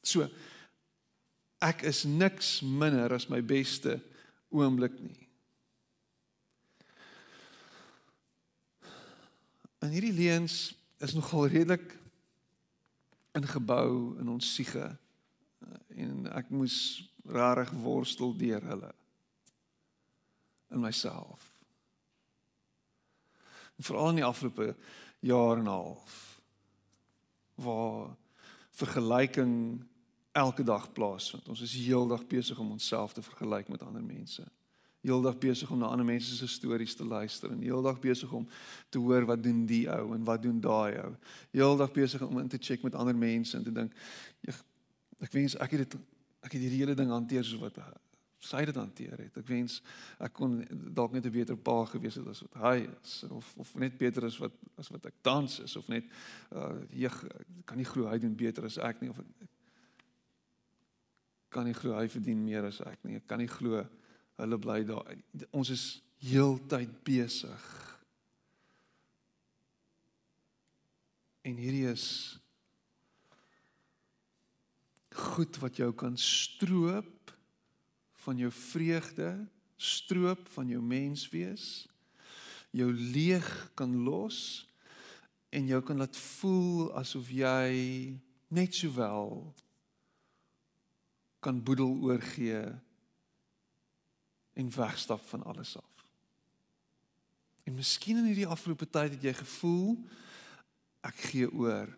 So 0.03 0.29
ek 1.61 1.83
is 1.83 2.05
niks 2.05 2.61
minder 2.63 3.13
as 3.15 3.29
my 3.29 3.43
beste 3.45 4.01
oomblik 4.49 4.95
nie. 5.01 5.29
En 9.79 9.93
hierdie 9.95 10.13
leuns 10.13 10.75
is 10.99 11.15
nogal 11.15 11.47
redelik 11.47 11.95
ingebou 13.39 14.19
in 14.19 14.29
ons 14.29 14.55
siege 14.55 14.89
en 15.99 16.27
ek 16.35 16.51
moes 16.51 16.79
rarig 17.29 17.71
worstel 17.83 18.35
deur 18.39 18.65
hulle 18.73 18.91
in 20.75 20.83
myself. 20.83 21.45
Veral 23.79 24.11
in 24.11 24.21
die 24.21 24.27
afgelope 24.27 24.73
jaar 25.21 25.59
en 25.59 25.69
'n 25.69 25.75
half 25.75 26.41
waar 27.55 28.17
vergelyking 28.71 29.85
elke 30.39 30.65
dag 30.65 30.87
plaasvind. 30.93 31.49
Ons 31.49 31.65
is 31.67 31.75
heeldag 31.75 32.27
besig 32.27 32.59
om 32.59 32.71
onsself 32.71 33.13
te 33.13 33.23
vergelyk 33.23 33.69
met 33.69 33.83
ander 33.83 34.05
mense. 34.05 34.45
Heeldag 35.01 35.39
besig 35.39 35.71
om 35.71 35.79
na 35.79 35.87
ander 35.87 36.07
mense 36.07 36.37
se 36.37 36.47
stories 36.51 36.95
te 36.95 37.05
luister 37.05 37.51
en 37.51 37.61
heeldag 37.63 38.01
besig 38.03 38.33
om 38.33 38.49
te 38.89 38.99
hoor 38.99 39.27
wat 39.31 39.43
doen 39.43 39.65
die 39.67 39.85
ou 39.91 40.15
en 40.15 40.25
wat 40.27 40.43
doen 40.43 40.61
daai 40.61 40.99
ou. 40.99 41.13
Heeldag 41.55 41.93
besig 41.95 42.23
om 42.27 42.39
in 42.43 42.49
te 42.49 42.59
check 42.61 42.83
met 42.83 42.95
ander 42.95 43.17
mense 43.17 43.57
en 43.57 43.65
te 43.65 43.73
dink 43.73 43.95
ek, 44.51 44.59
ek 45.29 45.33
wens 45.39 45.57
ek 45.57 45.77
het 45.77 45.87
dit 45.87 45.99
ek 46.43 46.55
het 46.55 46.63
hierdie 46.63 46.83
hele 46.83 46.97
ding 46.99 47.11
hanteer 47.15 47.47
soos 47.47 47.63
wat 47.63 47.79
sy 48.43 48.65
dit 48.67 48.77
hanteer 48.79 49.17
het. 49.19 49.39
Ek 49.39 49.47
wens 49.47 49.81
ek 50.23 50.35
kon 50.35 50.59
dalk 50.95 51.15
net 51.15 51.27
'n 51.27 51.35
beter 51.35 51.57
pa 51.57 51.85
gewees 51.85 52.19
het 52.19 52.27
as 52.27 52.43
wat 52.47 52.59
hy 52.63 52.89
is 53.03 53.23
of 53.31 53.55
of 53.57 53.75
net 53.75 53.99
beter 53.99 54.25
as 54.25 54.39
wat 54.39 54.53
as 54.77 54.91
wat 54.91 55.07
ek 55.07 55.23
tans 55.23 55.61
is 55.61 55.77
of 55.77 55.89
net 55.89 56.05
uh 56.53 56.75
jy 56.91 57.11
kan 57.65 57.77
nie 57.77 57.87
glo 57.87 58.11
hy 58.11 58.19
doen 58.19 58.35
beter 58.35 58.65
as 58.65 58.79
ek 58.79 59.01
nie 59.01 59.11
of 59.11 59.19
ek, 59.19 59.49
kan 61.53 61.67
nie 61.69 61.77
glo 61.77 61.97
hy 61.97 62.09
verdien 62.13 62.41
meer 62.45 62.69
as 62.69 62.81
ek 62.85 63.05
nie. 63.07 63.19
Ek 63.21 63.27
kan 63.29 63.41
nie 63.41 63.51
glo 63.51 63.83
hulle 64.39 64.59
bly 64.61 64.83
daar. 64.87 65.09
Ons 65.51 65.73
is 65.75 65.85
heeltyd 66.23 66.93
besig. 67.07 67.67
En 71.47 71.57
hierdie 71.57 71.87
is 71.89 72.07
goed 75.19 75.59
wat 75.63 75.79
jou 75.81 75.91
kan 75.97 76.17
stroop 76.21 77.33
van 78.25 78.39
jou 78.39 78.51
vreugde, 78.53 79.31
stroop 79.79 80.49
van 80.53 80.69
jou 80.69 80.81
menswees, 80.85 81.87
jou 82.77 82.91
leeg 82.93 83.47
kan 83.79 83.95
los 84.05 84.67
en 85.55 85.71
jou 85.71 85.81
kan 85.83 86.03
laat 86.03 86.19
voel 86.39 86.91
asof 87.01 87.31
jy 87.33 88.19
net 88.53 88.77
sowel 88.77 89.49
kan 91.39 91.63
boedel 91.63 91.97
oorgee 92.03 92.63
en 94.59 94.71
wegstap 94.75 95.23
van 95.29 95.43
alles 95.43 95.77
af. 95.77 96.07
En 97.65 97.75
miskien 97.75 98.17
in 98.17 98.25
hierdie 98.25 98.49
afgelope 98.49 98.89
tyd 98.91 99.15
het 99.15 99.23
jy 99.23 99.35
gevoel 99.39 99.95
ek 101.07 101.21
gee 101.31 101.51
oor. 101.53 101.91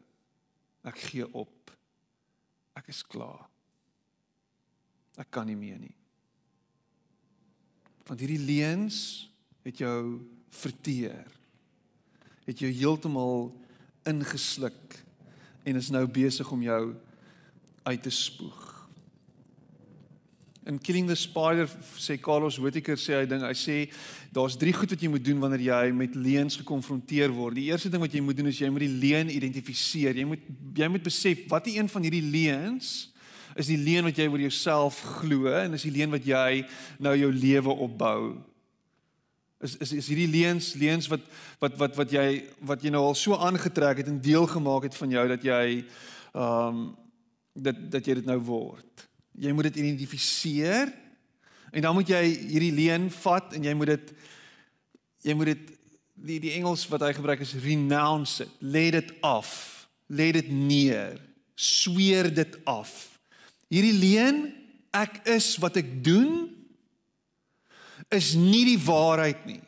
Ek 0.85 0.99
gee 1.09 1.27
op. 1.37 1.73
Ek 2.77 2.91
is 2.93 3.01
klaar. 3.07 3.47
Ek 5.21 5.31
kan 5.33 5.49
nie 5.49 5.59
meer 5.59 5.79
nie. 5.81 5.95
Want 8.09 8.21
hierdie 8.21 8.43
leuns 8.43 9.31
het 9.65 9.81
jou 9.81 10.21
verteer. 10.51 11.29
Het 12.45 12.65
jou 12.65 12.71
heeltemal 12.73 13.51
ingesluk 14.09 14.99
en 15.65 15.77
is 15.77 15.93
nou 15.93 16.07
besig 16.11 16.51
om 16.51 16.63
jou 16.65 16.83
uit 17.85 18.03
te 18.03 18.13
spoeg 18.13 18.70
in 20.71 20.79
Killing 20.79 21.09
the 21.09 21.17
Spider 21.17 21.67
sê 21.99 22.17
Carlos 22.23 22.59
Whittaker 22.63 22.95
sê 22.95 23.19
hy 23.19 23.27
ding 23.29 23.43
hy 23.43 23.55
sê 23.59 23.77
daar's 24.35 24.57
drie 24.59 24.73
goed 24.77 24.93
wat 24.95 25.03
jy 25.03 25.11
moet 25.11 25.25
doen 25.27 25.41
wanneer 25.43 25.65
jy 25.67 25.81
met 25.97 26.15
leuns 26.15 26.61
gekonfronteer 26.61 27.35
word. 27.35 27.59
Die 27.59 27.69
eerste 27.73 27.91
ding 27.91 28.03
wat 28.03 28.15
jy 28.15 28.23
moet 28.23 28.39
doen 28.39 28.51
is 28.53 28.61
jy 28.63 28.71
moet 28.71 28.85
die 28.87 29.01
leuen 29.03 29.33
identifiseer. 29.35 30.21
Jy 30.23 30.29
moet 30.31 30.45
jy 30.79 30.91
moet 30.93 31.07
besef 31.07 31.43
wat 31.51 31.67
die 31.67 31.81
een 31.81 31.91
van 31.91 32.07
hierdie 32.07 32.23
leuns 32.23 33.11
is 33.59 33.67
die 33.67 33.81
leuen 33.81 34.07
wat 34.07 34.19
jy 34.21 34.29
oor 34.31 34.45
jouself 34.45 35.01
glo 35.19 35.51
en 35.59 35.75
is 35.75 35.89
die 35.89 35.93
leuen 35.97 36.15
wat 36.15 36.29
jy 36.29 36.63
nou 37.03 37.17
jou 37.19 37.33
lewe 37.35 37.75
opbou. 37.89 38.21
Is 39.67 39.75
is 39.83 39.93
is 39.99 40.09
hierdie 40.13 40.31
leuns 40.31 40.73
leuns 40.79 41.11
wat 41.11 41.27
wat 41.61 41.77
wat 41.83 41.99
wat 41.99 42.15
jy 42.15 42.27
wat 42.71 42.87
jy 42.87 42.95
nou 42.95 43.03
al 43.11 43.19
so 43.19 43.35
aangetrek 43.35 44.05
het 44.05 44.09
en 44.13 44.23
deel 44.23 44.47
gemaak 44.55 44.87
het 44.87 44.97
van 45.03 45.19
jou 45.19 45.29
dat 45.35 45.45
jy 45.45 45.63
ehm 45.75 46.67
um, 46.71 46.83
dat 47.61 47.79
dat 47.91 48.07
jy 48.07 48.15
dit 48.21 48.29
nou 48.31 48.39
word. 48.47 49.10
Jy 49.41 49.53
moet 49.57 49.71
dit 49.71 49.81
identifiseer 49.83 50.91
en 51.71 51.85
dan 51.85 51.95
moet 51.97 52.11
jy 52.13 52.23
hierdie 52.27 52.75
leen 52.75 53.09
vat 53.23 53.55
en 53.57 53.65
jy 53.65 53.75
moet 53.79 53.95
dit 53.95 54.13
jy 55.25 55.37
moet 55.37 55.53
dit 55.53 55.67
die 56.21 56.39
die 56.43 56.55
Engels 56.59 56.85
wat 56.91 57.05
hy 57.07 57.15
gebruik 57.17 57.43
is 57.45 57.57
renounce 57.63 58.45
it, 58.45 58.53
lê 58.61 58.91
dit 58.93 59.13
af, 59.25 59.51
lê 60.13 60.31
dit 60.37 60.51
neer, 60.53 61.17
sweer 61.57 62.29
dit 62.35 62.59
af. 62.69 62.93
Hierdie 63.73 63.97
leen 63.97 64.43
ek 64.97 65.23
is 65.31 65.55
wat 65.63 65.79
ek 65.81 65.93
doen 66.05 66.51
is 68.11 68.35
nie 68.35 68.65
die 68.73 68.81
waarheid 68.83 69.45
nie. 69.47 69.61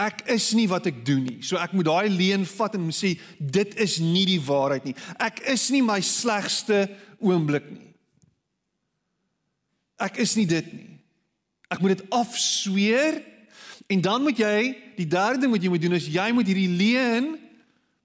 Ek 0.00 0.24
is 0.32 0.48
nie 0.56 0.66
wat 0.68 0.88
ek 0.88 1.02
doen 1.06 1.22
nie. 1.28 1.38
So 1.44 1.60
ek 1.60 1.74
moet 1.76 1.86
daai 1.86 2.08
leen 2.10 2.46
vat 2.48 2.74
en 2.76 2.88
sê 2.94 3.14
dit 3.38 3.76
is 3.84 3.98
nie 4.02 4.24
die 4.26 4.40
waarheid 4.42 4.88
nie. 4.88 4.96
Ek 5.20 5.42
is 5.52 5.68
nie 5.72 5.84
my 5.84 6.00
slegste 6.04 6.86
oomblik 7.20 7.68
nie. 7.70 7.89
Ek 10.00 10.20
is 10.22 10.34
nie 10.38 10.46
dit 10.48 10.72
nie. 10.72 10.96
Ek 11.70 11.82
moet 11.82 11.98
dit 11.98 12.06
afsweer 12.14 13.20
en 13.90 14.00
dan 14.02 14.24
moet 14.24 14.38
jy 14.38 14.56
die 14.96 15.08
derde 15.10 15.44
ding 15.44 15.52
wat 15.52 15.62
jy 15.62 15.70
moet 15.72 15.82
doen 15.82 15.98
is 15.98 16.08
jy 16.10 16.26
moet 16.34 16.48
hierdie 16.50 16.70
leuen 16.70 17.34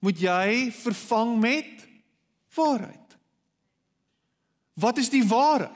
moet 0.04 0.20
jy 0.20 0.70
vervang 0.76 1.34
met 1.40 1.86
waarheid. 2.54 3.16
Wat 4.76 5.00
is 5.00 5.10
die 5.10 5.24
waarheid? 5.26 5.72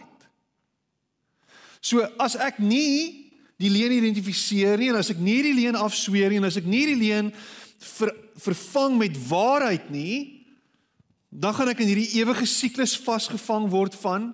So 1.80 2.04
as 2.20 2.37
ek 2.37 2.61
nie 2.61 3.30
die 3.61 3.72
leuen 3.72 3.96
identifiseer 3.96 4.80
nie 4.80 4.90
en 4.92 5.00
as 5.00 5.11
ek 5.12 5.20
nie 5.20 5.40
die 5.44 5.56
leuen 5.56 5.78
afsweer 5.78 6.33
nie 6.33 6.40
en 6.40 6.48
as 6.48 6.59
ek 6.61 6.68
nie 6.68 6.85
die 6.92 6.98
leuen 7.00 7.33
ver, 7.80 8.12
vervang 8.40 8.98
met 9.00 9.16
waarheid 9.28 9.88
nie, 9.92 10.44
dan 11.30 11.56
gaan 11.56 11.72
ek 11.72 11.80
in 11.85 11.90
hierdie 11.92 12.20
ewige 12.20 12.48
siklus 12.48 12.96
vasgevang 13.00 13.68
word 13.72 13.96
van 14.02 14.30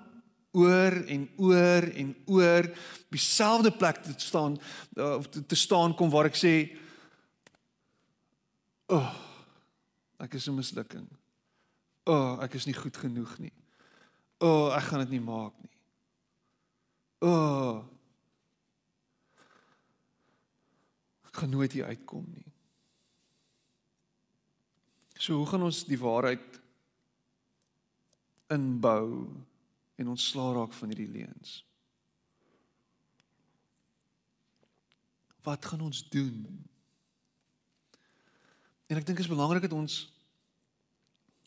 oor 0.57 0.97
en 1.13 1.29
oor 1.37 1.87
en 1.93 2.15
oor 2.33 2.71
dieselfde 3.13 3.73
plek 3.77 4.03
te 4.03 4.15
staan 4.17 4.57
uh, 4.97 5.15
of 5.21 5.29
te, 5.29 5.45
te 5.47 5.59
staan 5.59 5.95
kom 5.95 6.11
waar 6.13 6.31
ek 6.31 6.39
sê 6.41 6.55
o 8.87 8.99
oh, 9.01 9.13
ek 10.23 10.39
is 10.39 10.49
'n 10.49 10.57
mislukking. 10.57 11.07
O, 12.07 12.13
oh, 12.13 12.33
ek 12.43 12.55
is 12.55 12.67
nie 12.67 12.77
goed 12.77 12.97
genoeg 12.97 13.39
nie. 13.39 13.53
O, 14.39 14.47
oh, 14.47 14.69
ek 14.77 14.89
gaan 14.89 15.03
dit 15.05 15.17
nie 15.17 15.25
maak 15.25 15.55
nie. 15.61 15.75
O. 17.21 17.33
Oh, 17.33 17.77
ek 21.27 21.43
gaan 21.43 21.51
nooit 21.51 21.73
hier 21.73 21.91
uitkom 21.91 22.25
nie. 22.33 22.47
So 25.19 25.41
hoe 25.41 25.49
gaan 25.51 25.67
ons 25.67 25.83
die 25.89 25.99
waarheid 25.99 26.61
inbou 28.53 29.27
en 29.97 30.13
ontslaa 30.13 30.53
raak 30.57 30.75
van 30.77 30.93
hierdie 30.93 31.13
leuns? 31.13 31.59
Wat 35.47 35.65
gaan 35.65 35.85
ons 35.87 36.03
doen? 36.11 36.43
En 38.87 38.99
ek 38.99 39.07
dink 39.07 39.19
dit 39.19 39.27
is 39.27 39.33
belangrik 39.33 39.67
dat 39.67 39.77
ons 39.77 40.01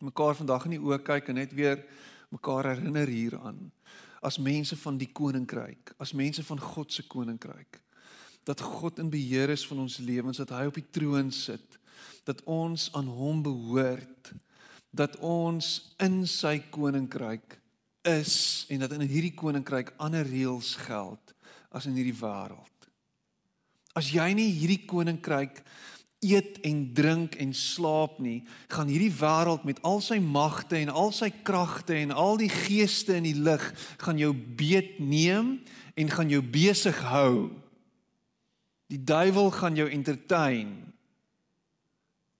mekaar 0.03 0.35
vandag 0.35 0.65
in 0.67 0.77
die 0.77 0.83
oë 0.83 1.01
kyk 1.03 1.31
en 1.31 1.39
net 1.41 1.53
weer 1.55 1.83
mekaar 2.31 2.71
herinner 2.71 3.07
hieraan 3.07 3.67
as 4.19 4.35
mense 4.39 4.75
van 4.75 4.97
die 4.99 5.07
koninkryk, 5.15 5.93
as 5.99 6.11
mense 6.11 6.43
van 6.43 6.59
God 6.59 6.91
se 6.91 7.05
koninkryk 7.07 7.79
dat 8.49 8.61
God 8.65 8.97
in 8.99 9.09
beheer 9.09 9.51
is 9.53 9.67
van 9.67 9.83
ons 9.83 9.99
lewens, 10.01 10.39
dat 10.41 10.49
hy 10.49 10.65
op 10.65 10.77
die 10.79 10.87
troon 10.89 11.29
sit, 11.31 11.77
dat 12.25 12.41
ons 12.49 12.87
aan 12.97 13.09
hom 13.13 13.43
behoort, 13.45 14.31
dat 14.89 15.19
ons 15.21 15.93
in 16.01 16.23
sy 16.25 16.55
koninkryk 16.73 17.58
is 18.07 18.65
en 18.69 18.79
dat 18.83 18.93
in 18.95 19.03
hierdie 19.07 19.35
koninkryk 19.35 19.93
ander 19.97 20.27
reëls 20.27 20.75
geld 20.85 21.33
as 21.75 21.85
in 21.89 21.97
hierdie 21.97 22.17
wêreld. 22.17 22.89
As 23.97 24.11
jy 24.13 24.31
nie 24.37 24.49
hierdie 24.53 24.85
koninkryk 24.87 25.61
eet 26.23 26.59
en 26.67 26.81
drink 26.95 27.37
en 27.39 27.53
slaap 27.55 28.17
nie, 28.23 28.41
gaan 28.71 28.91
hierdie 28.91 29.13
wêreld 29.13 29.63
met 29.67 29.79
al 29.87 30.01
sy 30.03 30.19
magte 30.23 30.77
en 30.79 30.91
al 30.91 31.13
sy 31.15 31.31
kragte 31.47 31.95
en 31.95 32.11
al 32.11 32.39
die 32.41 32.51
geeste 32.51 33.15
in 33.19 33.27
die 33.27 33.37
lig 33.37 33.63
gaan 34.03 34.19
jou 34.19 34.33
beet 34.33 34.99
neem 34.99 35.57
en 35.99 36.11
gaan 36.11 36.31
jou 36.31 36.41
besig 36.43 36.99
hou. 37.11 37.49
Die 38.89 38.99
duiwel 38.99 39.51
gaan 39.53 39.77
jou 39.77 39.87
entertain. 39.91 40.73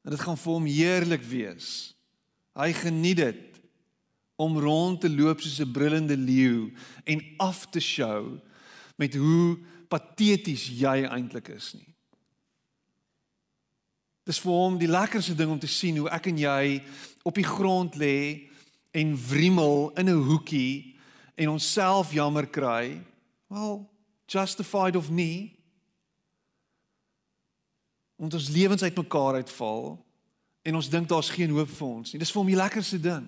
En 0.04 0.16
dit 0.16 0.22
gaan 0.24 0.40
vir 0.40 0.54
hom 0.56 0.68
heerlik 0.68 1.24
wees. 1.30 1.94
Hy 2.58 2.72
geniet 2.76 3.22
dit 3.22 3.49
om 4.40 4.60
rond 4.60 5.02
te 5.02 5.10
loop 5.12 5.42
soos 5.42 5.60
'n 5.60 5.72
brullende 5.72 6.18
leeu 6.18 6.72
en 7.04 7.24
af 7.38 7.66
te 7.70 7.80
show 7.80 8.40
met 8.96 9.16
hoe 9.16 9.60
pateties 9.88 10.70
jy 10.80 11.04
eintlik 11.04 11.48
is 11.48 11.74
nie. 11.74 11.96
Dis 14.24 14.40
vir 14.40 14.52
hom 14.52 14.78
die 14.78 14.88
lekkerste 14.88 15.36
ding 15.36 15.52
om 15.52 15.60
te 15.60 15.68
sien 15.68 15.98
hoe 15.98 16.10
ek 16.10 16.28
en 16.28 16.38
jy 16.38 16.84
op 17.24 17.36
die 17.36 17.48
grond 17.48 17.96
lê 17.96 18.48
en 18.92 19.18
wrimmel 19.18 19.92
in 19.98 20.10
'n 20.10 20.24
hoekie 20.24 20.96
en 21.36 21.50
onsself 21.50 22.14
jammer 22.14 22.48
kry. 22.48 23.02
Well, 23.48 23.90
justified 24.28 24.96
of 24.96 25.10
nie. 25.10 25.58
Want 28.16 28.34
ons 28.34 28.50
lewens 28.50 28.84
uitmekaar 28.84 29.34
uitval 29.34 30.06
en 30.62 30.76
ons 30.76 30.90
dink 30.90 31.08
daar's 31.08 31.30
geen 31.30 31.50
hoop 31.50 31.70
vir 31.70 31.88
ons 31.88 32.12
nie. 32.12 32.20
Dis 32.20 32.32
vir 32.32 32.42
hom 32.42 32.52
die 32.52 32.62
lekkerste 32.64 33.00
ding. 33.00 33.28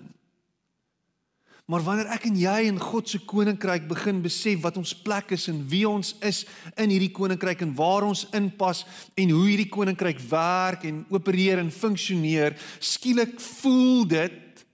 Maar 1.72 1.80
wanneer 1.86 2.10
ek 2.12 2.26
en 2.28 2.34
jy 2.36 2.56
in 2.68 2.76
God 2.76 3.08
se 3.08 3.18
koninkryk 3.24 3.86
begin 3.88 4.18
besef 4.20 4.58
wat 4.60 4.76
ons 4.76 4.90
plek 4.92 5.30
is 5.32 5.46
en 5.48 5.62
wie 5.70 5.86
ons 5.88 6.10
is 6.20 6.42
in 6.76 6.90
hierdie 6.92 7.14
koninkryk 7.16 7.62
en 7.64 7.70
waar 7.78 8.04
ons 8.04 8.26
inpas 8.36 8.82
en 9.16 9.30
hoe 9.32 9.46
hierdie 9.46 9.70
koninkryk 9.72 10.20
werk 10.28 10.84
en 10.84 10.98
opereer 11.08 11.62
en 11.62 11.70
funksioneer, 11.72 12.58
skielik 12.76 13.38
voel 13.40 14.04
dit 14.10 14.64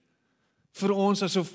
vir 0.80 0.94
ons 1.06 1.22
asof 1.22 1.52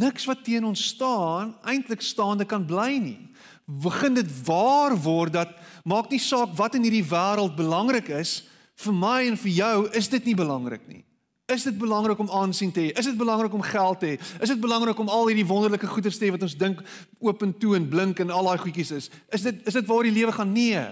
niks 0.00 0.24
wat 0.30 0.40
teen 0.46 0.64
ons 0.64 0.86
staan 0.94 1.52
eintlik 1.68 2.00
staande 2.04 2.46
kan 2.48 2.64
bly 2.64 2.94
nie. 3.04 3.20
Begin 3.68 4.16
dit 4.16 4.30
waar 4.48 4.96
word 4.96 5.36
dat 5.36 5.52
maak 5.84 6.08
nie 6.08 6.22
saak 6.24 6.56
wat 6.56 6.80
in 6.80 6.88
hierdie 6.88 7.04
wêreld 7.04 7.52
belangrik 7.60 8.08
is, 8.16 8.38
vir 8.80 8.96
my 8.96 9.18
en 9.28 9.36
vir 9.44 9.52
jou 9.58 9.76
is 10.00 10.08
dit 10.08 10.32
nie 10.32 10.38
belangrik 10.40 10.88
nie. 10.88 11.04
Is 11.48 11.62
dit 11.62 11.78
belangrik 11.78 12.18
om 12.18 12.30
aansien 12.30 12.72
te 12.72 12.80
hê? 12.80 12.88
Is 12.92 13.06
dit 13.08 13.16
belangrik 13.16 13.52
om 13.56 13.62
geld 13.64 14.00
te 14.00 14.06
hê? 14.06 14.16
Is 14.44 14.50
dit 14.52 14.60
belangrik 14.60 14.98
om 14.98 15.08
al 15.08 15.30
hierdie 15.30 15.46
wonderlike 15.48 15.88
goeie 15.88 16.10
te 16.10 16.26
hê 16.26 16.28
wat 16.34 16.44
ons 16.44 16.56
dink 16.60 16.82
oop 17.24 17.42
en 17.42 17.54
toe 17.56 17.72
en 17.78 17.86
blink 17.88 18.20
en 18.20 18.34
al 18.34 18.50
daai 18.50 18.60
goedjies 18.60 18.90
is? 18.92 19.08
Is 19.32 19.46
dit 19.46 19.62
is 19.64 19.78
dit 19.78 19.88
waar 19.88 20.04
die 20.04 20.12
lewe 20.12 20.34
gaan? 20.36 20.52
Nee. 20.52 20.84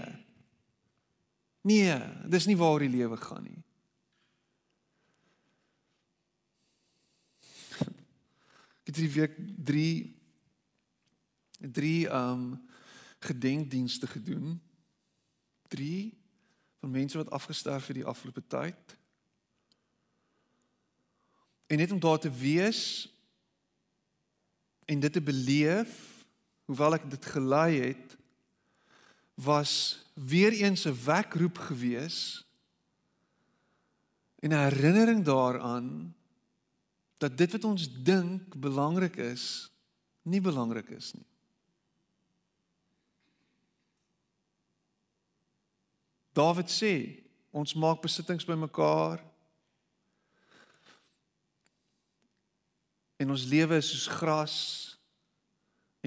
Nee, 1.61 1.99
dis 2.33 2.49
nie 2.49 2.57
waar 2.57 2.81
die 2.81 2.88
lewe 2.88 3.21
gaan 3.21 3.45
nie. 3.45 3.61
Ek 8.81 8.95
het 8.95 9.03
hierdie 9.03 9.14
week 9.21 9.37
3 9.69 9.87
3 11.77 11.95
um 12.16 12.49
gedenkdienste 13.29 14.09
gedoen. 14.09 14.57
3 15.69 16.14
van 16.81 16.90
mense 16.90 17.21
wat 17.21 17.31
afgestorf 17.31 17.92
het 17.92 18.01
die 18.01 18.09
afgelope 18.09 18.47
tyd. 18.47 18.96
En 21.67 21.77
net 21.77 21.93
om 21.93 22.01
daar 22.01 22.19
te 22.19 22.31
wees 22.31 23.11
en 24.85 25.01
dit 25.01 25.13
te 25.13 25.23
beleef, 25.23 26.25
hoewel 26.65 26.95
ek 26.95 27.11
dit 27.11 27.27
gelei 27.27 27.81
het, 27.81 28.17
was 29.35 30.03
weer 30.15 30.53
eens 30.53 30.87
'n 30.87 30.99
wekroep 31.05 31.59
gewees 31.59 32.47
en 34.39 34.51
'n 34.51 34.63
herinnering 34.71 35.25
daaraan 35.25 36.15
dat 37.17 37.39
dit 37.39 37.53
wat 37.53 37.65
ons 37.65 38.03
dink 38.03 38.57
belangrik 38.57 39.17
is, 39.17 39.71
nie 40.23 40.41
belangrik 40.41 40.89
is 40.89 41.13
nie. 41.13 41.27
Dawid 46.33 46.69
sê, 46.71 47.25
ons 47.51 47.75
maak 47.75 48.03
besittings 48.03 48.45
bymekaar 48.45 49.25
en 53.17 53.31
ons 53.33 53.45
lewe 53.49 53.79
is 53.81 53.91
soos 53.91 54.07
gras 54.19 54.57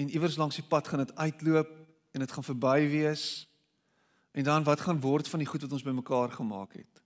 en 0.00 0.10
iewers 0.10 0.38
langs 0.40 0.56
die 0.56 0.66
pad 0.66 0.88
gaan 0.88 1.04
dit 1.04 1.14
uitloop 1.16 1.70
en 2.14 2.22
dit 2.24 2.32
gaan 2.32 2.46
verby 2.46 2.78
wees. 2.90 3.24
En 4.30 4.46
dan 4.46 4.64
wat 4.64 4.80
gaan 4.80 5.00
word 5.02 5.28
van 5.28 5.42
die 5.42 5.48
goed 5.48 5.62
wat 5.66 5.72
ons 5.72 5.86
bymekaar 5.86 6.30
gemaak 6.32 6.72
het? 6.78 7.02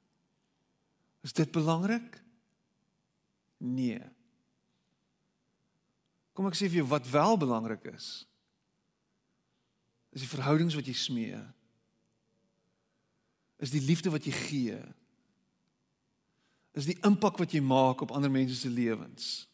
Is 1.25 1.33
dit 1.33 1.51
belangrik? 1.51 2.21
Nee. 3.57 4.03
Kom 6.37 6.47
ek 6.51 6.59
sê 6.59 6.69
vir 6.69 6.83
jou 6.83 6.89
wat 6.93 7.09
wel 7.11 7.41
belangrik 7.41 7.91
is 7.95 8.27
is 10.15 10.23
die 10.23 10.31
verhoudings 10.31 10.77
wat 10.79 10.87
jy 10.87 10.93
smee. 10.95 11.39
Is 13.59 13.73
die 13.75 13.83
liefde 13.83 14.13
wat 14.15 14.23
jy 14.23 14.35
gee. 14.37 14.77
Is 16.79 16.87
die 16.87 16.95
impak 17.03 17.41
wat 17.43 17.51
jy 17.51 17.59
maak 17.59 18.05
op 18.05 18.15
ander 18.15 18.31
mense 18.31 18.55
se 18.55 18.71
lewens 18.71 19.49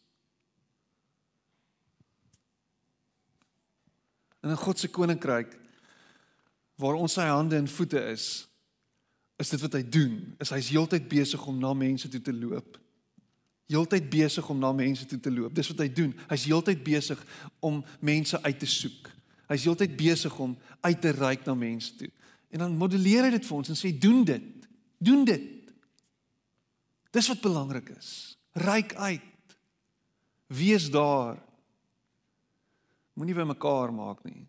in 4.41 4.57
God 4.57 4.79
se 4.79 4.89
koninkryk 4.89 5.57
waar 6.81 6.97
ons 6.97 7.13
sy 7.13 7.27
hande 7.29 7.55
en 7.59 7.67
voete 7.69 7.99
is, 8.09 8.47
is 9.41 9.51
dit 9.53 9.61
wat 9.61 9.75
hy 9.77 9.81
doen. 9.85 10.15
Is 10.41 10.53
hy's 10.53 10.71
heeltyd 10.73 11.05
besig 11.09 11.41
om 11.49 11.59
na 11.61 11.73
mense 11.77 12.09
toe 12.09 12.21
te 12.23 12.33
loop. 12.33 12.77
Heeltyd 13.71 14.09
besig 14.11 14.47
om 14.51 14.59
na 14.59 14.71
mense 14.75 15.05
toe 15.07 15.19
te 15.21 15.31
loop. 15.31 15.53
Dis 15.55 15.69
wat 15.71 15.83
hy 15.85 15.87
doen. 15.93 16.11
Hy's 16.29 16.47
heeltyd 16.49 16.81
besig 16.85 17.21
om 17.63 17.79
mense 18.03 18.39
uit 18.43 18.59
te 18.59 18.69
soek. 18.69 19.11
Hy's 19.51 19.65
heeltyd 19.67 19.93
besig 19.99 20.35
om 20.43 20.57
uit 20.81 21.01
te 21.01 21.13
reik 21.15 21.45
na 21.47 21.55
mense 21.57 21.95
toe. 21.99 22.09
En 22.51 22.65
dan 22.65 22.75
modelleer 22.77 23.27
hy 23.27 23.33
dit 23.37 23.47
vir 23.47 23.57
ons 23.57 23.71
en 23.71 23.79
sê 23.79 23.93
doen 23.95 24.25
dit. 24.27 24.67
Doen 25.01 25.23
dit. 25.27 25.47
Dis 27.15 27.29
wat 27.31 27.43
belangrik 27.43 27.93
is. 27.95 28.11
Ryk 28.59 28.95
uit. 28.99 29.55
Wees 30.51 30.89
daar 30.91 31.39
Moenie 33.13 33.35
by 33.35 33.43
mekaar 33.43 33.93
maak 33.93 34.23
nie. 34.23 34.47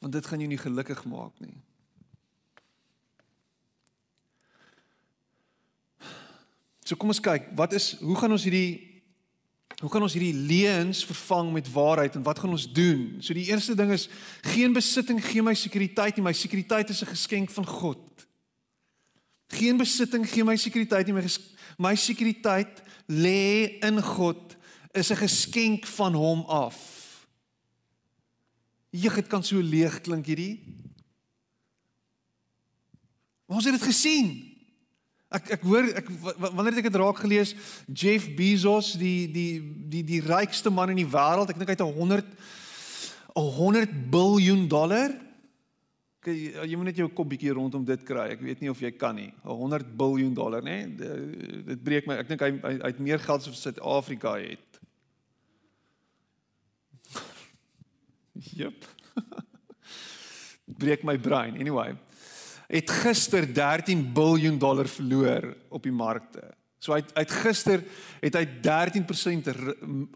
Want 0.00 0.12
dit 0.12 0.26
gaan 0.26 0.40
jou 0.40 0.48
nie 0.48 0.60
gelukkig 0.60 1.04
maak 1.04 1.38
nie. 1.40 1.56
So 6.84 6.96
kom 7.00 7.08
ons 7.08 7.22
kyk, 7.24 7.48
wat 7.56 7.72
is 7.72 7.94
hoe 8.04 8.16
gaan 8.18 8.34
ons 8.36 8.44
hierdie 8.44 8.94
hoe 9.80 9.90
gaan 9.90 10.04
ons 10.06 10.14
hierdie 10.14 10.36
leuns 10.48 11.02
vervang 11.04 11.50
met 11.52 11.66
waarheid 11.72 12.14
en 12.16 12.22
wat 12.24 12.38
gaan 12.38 12.52
ons 12.54 12.66
doen? 12.72 13.16
So 13.24 13.34
die 13.36 13.48
eerste 13.50 13.74
ding 13.76 13.90
is 13.92 14.06
geen 14.54 14.72
besitting 14.72 15.18
gee 15.24 15.42
my 15.42 15.54
sekuriteit 15.58 16.16
nie, 16.16 16.24
my 16.24 16.32
sekuriteit 16.36 16.92
is 16.92 17.02
'n 17.02 17.12
geskenk 17.12 17.50
van 17.50 17.66
God. 17.66 18.26
Geen 19.48 19.76
besitting 19.76 20.24
gee 20.28 20.44
my 20.44 20.56
sekuriteit 20.56 21.06
nie, 21.06 21.14
my, 21.14 21.26
my 21.78 21.94
sekuriteit 21.96 22.82
lê 23.08 23.78
in 23.82 24.00
God. 24.02 24.56
Is 24.94 25.10
'n 25.10 25.16
geskenk 25.16 25.86
van 25.86 26.14
hom 26.14 26.44
af. 26.46 26.93
Jeg, 28.94 29.14
dit 29.18 29.30
kan 29.30 29.42
so 29.42 29.58
leeg 29.58 29.96
klink 30.06 30.28
hierdie. 30.30 30.60
Ons 33.50 33.66
het 33.66 33.74
dit 33.74 33.86
gesien. 33.88 34.28
Ek 35.34 35.50
ek 35.56 35.64
hoor 35.66 35.88
ek 35.98 36.10
wanneer 36.38 36.78
ek 36.78 36.86
dit 36.86 36.98
raak 37.00 37.18
gelees, 37.24 37.54
Jeff 37.90 38.28
Bezos, 38.38 38.92
die 39.00 39.26
die 39.34 39.58
die 39.90 40.04
die 40.06 40.22
rykste 40.22 40.70
man 40.70 40.92
in 40.94 41.00
die 41.02 41.10
wêreld, 41.10 41.50
ek 41.50 41.58
dink 41.58 41.72
hy 41.72 41.76
het 41.76 41.82
'n 41.82 41.98
100 41.98 42.26
'n 43.34 43.50
100 43.58 43.90
miljard 44.12 44.70
dollar. 44.70 45.10
Kyk, 46.22 46.64
jy 46.64 46.76
moet 46.76 46.86
net 46.88 46.96
jou 47.02 47.08
kop 47.08 47.28
bietjie 47.28 47.52
rondom 47.52 47.84
dit 47.84 48.02
kry. 48.06 48.30
Ek 48.32 48.40
weet 48.40 48.60
nie 48.60 48.70
of 48.70 48.80
jy 48.80 48.92
kan 48.92 49.16
nie. 49.16 49.32
'n 49.44 49.58
100 49.58 49.90
miljard 49.98 50.34
dollar, 50.34 50.62
nê? 50.62 50.86
Dit 51.66 51.82
breek 51.82 52.06
my. 52.06 52.14
Ek 52.14 52.28
dink 52.28 52.40
hy 52.40 52.52
hy 52.62 52.78
het 52.86 53.00
meer 53.00 53.18
geld 53.18 53.48
as 53.48 53.60
Suid-Afrika 53.60 54.38
het. 54.38 54.63
Jep. 58.34 58.84
breek 60.64 61.02
my 61.02 61.18
brein. 61.18 61.56
Anyway, 61.56 61.94
het 62.66 62.90
gister 62.90 63.46
13 63.54 64.12
miljard 64.14 64.60
dollar 64.60 64.88
verloor 64.88 65.56
op 65.68 65.82
die 65.82 65.92
markte. 65.92 66.54
So 66.78 66.92
hy 66.92 67.02
het 67.14 67.36
gister 67.44 67.84
het 68.20 68.36
hy 68.36 68.44
13% 68.64 69.52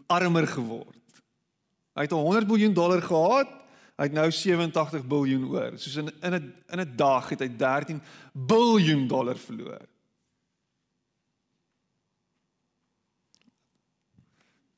armer 0.07 0.47
geword. 0.47 1.21
Hy 1.97 2.05
het 2.05 2.13
100 2.15 2.47
miljard 2.47 2.75
dollar 2.75 3.01
gehad, 3.01 3.55
hy 3.99 4.07
het 4.07 4.15
nou 4.15 4.27
87 4.31 5.07
miljard 5.09 5.47
oor. 5.49 5.77
Soos 5.77 5.95
in 6.01 6.11
in 6.21 6.35
'n 6.35 6.53
in 6.71 6.79
'n 6.79 6.95
dag 6.95 7.29
het 7.29 7.39
hy 7.39 7.49
13 7.57 8.01
miljard 8.33 9.09
dollar 9.09 9.37
verloor. 9.37 9.81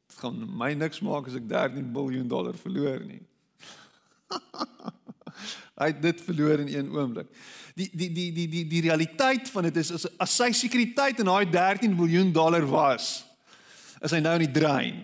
Dit 0.08 0.17
gaan 0.17 0.58
my 0.58 0.73
niks 0.73 0.99
maak 0.99 1.27
as 1.27 1.36
ek 1.36 1.47
13 1.47 1.91
miljard 1.91 2.30
dollar 2.30 2.54
verloor 2.54 3.06
nie. 3.06 3.31
hy 5.82 5.89
het 5.89 6.02
dit 6.04 6.22
verloor 6.26 6.62
in 6.63 6.70
een 6.72 6.91
oomblik. 6.94 7.32
Die 7.76 7.89
die 7.94 8.12
die 8.12 8.30
die 8.36 8.48
die 8.52 8.65
die 8.67 8.84
realiteit 8.86 9.50
van 9.50 9.70
dit 9.70 9.80
is 9.82 9.94
as, 9.96 10.06
as 10.20 10.36
sy 10.44 10.52
sekuriteit 10.56 11.22
in 11.24 11.32
daai 11.32 11.48
13 11.50 11.96
miljard 11.96 12.34
dollar 12.36 12.67
was, 12.67 13.22
is 14.02 14.13
hy 14.13 14.22
nou 14.24 14.36
in 14.39 14.46
die 14.46 14.54
drein. 14.60 15.02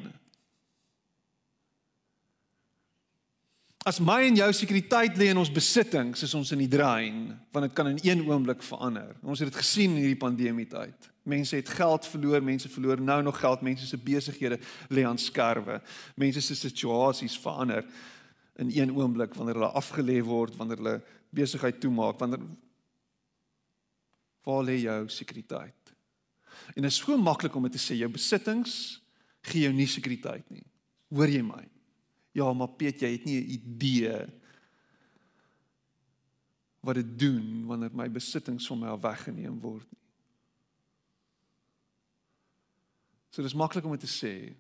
As 3.87 4.01
my 4.03 4.17
en 4.27 4.35
jou 4.35 4.47
sekuriteit 4.51 5.15
lê 5.15 5.29
in 5.31 5.39
ons 5.39 5.51
besittings, 5.53 6.25
is 6.25 6.33
ons 6.35 6.49
in 6.51 6.59
die 6.59 6.71
drein, 6.71 7.29
want 7.55 7.69
dit 7.69 7.75
kan 7.77 7.87
in 7.87 8.01
een 8.03 8.25
oomblik 8.27 8.59
verander. 8.65 9.13
Ons 9.23 9.39
het 9.39 9.47
dit 9.47 9.61
gesien 9.61 9.93
in 9.93 10.01
hierdie 10.01 10.19
pandemie 10.19 10.67
tyd. 10.67 11.07
Mense 11.27 11.55
het 11.55 11.71
geld 11.71 12.07
verloor, 12.07 12.43
mense 12.43 12.67
verloor 12.71 12.99
nou 12.99 13.21
nog 13.23 13.39
geld, 13.39 13.63
mense 13.63 13.87
se 13.87 13.99
besighede 13.99 14.59
lê 14.91 15.05
aan 15.07 15.19
skerwe. 15.19 15.79
Mense 16.19 16.43
se 16.43 16.55
situasies 16.59 17.39
verander 17.39 17.87
in 18.57 18.71
een 18.73 18.93
oomblik 18.95 19.35
wanneer 19.37 19.59
hulle 19.59 19.73
afgelê 19.77 20.17
word, 20.25 20.55
wanneer 20.57 20.81
hulle 20.81 20.95
besigheid 21.29 21.79
toemaak, 21.81 22.19
wanneer 22.19 22.41
waar 24.47 24.63
lê 24.63 24.79
jou 24.81 25.01
sekuriteit? 25.11 25.93
En 26.75 26.81
dit 26.81 26.91
is 26.91 26.97
so 26.97 27.17
maklik 27.17 27.55
om 27.55 27.69
te 27.69 27.81
sê 27.81 27.97
jou 27.99 28.09
besittings 28.11 29.01
gee 29.47 29.67
jou 29.67 29.73
nie 29.75 29.87
sekuriteit 29.87 30.47
nie. 30.51 30.65
Hoor 31.13 31.31
jy 31.31 31.43
my? 31.45 31.63
Ja, 32.35 32.49
maar 32.53 32.73
Piet, 32.77 33.01
jy 33.01 33.11
het 33.11 33.25
nie 33.25 33.39
'n 33.41 33.51
idee 33.57 34.27
wat 36.81 36.95
dit 36.95 37.19
doen 37.19 37.65
wanneer 37.65 37.91
my 37.93 38.09
besittings 38.11 38.67
van 38.67 38.79
my 38.79 38.87
af 38.87 39.01
weggeneem 39.01 39.59
word 39.59 39.87
nie. 39.91 40.03
So 43.29 43.41
dis 43.41 43.53
maklik 43.53 43.85
om 43.85 43.91
dit 43.91 43.99
te 43.99 44.07
sê. 44.07 44.55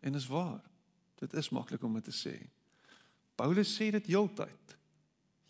En 0.00 0.12
dis 0.12 0.26
waar. 0.26 0.62
Dit 1.20 1.34
is 1.34 1.48
maklik 1.48 1.82
om 1.82 1.94
dit 1.96 2.04
te 2.04 2.14
sê. 2.14 2.36
Paulus 3.36 3.72
sê 3.72 3.90
dit 3.90 4.12
heeltyd. 4.12 4.76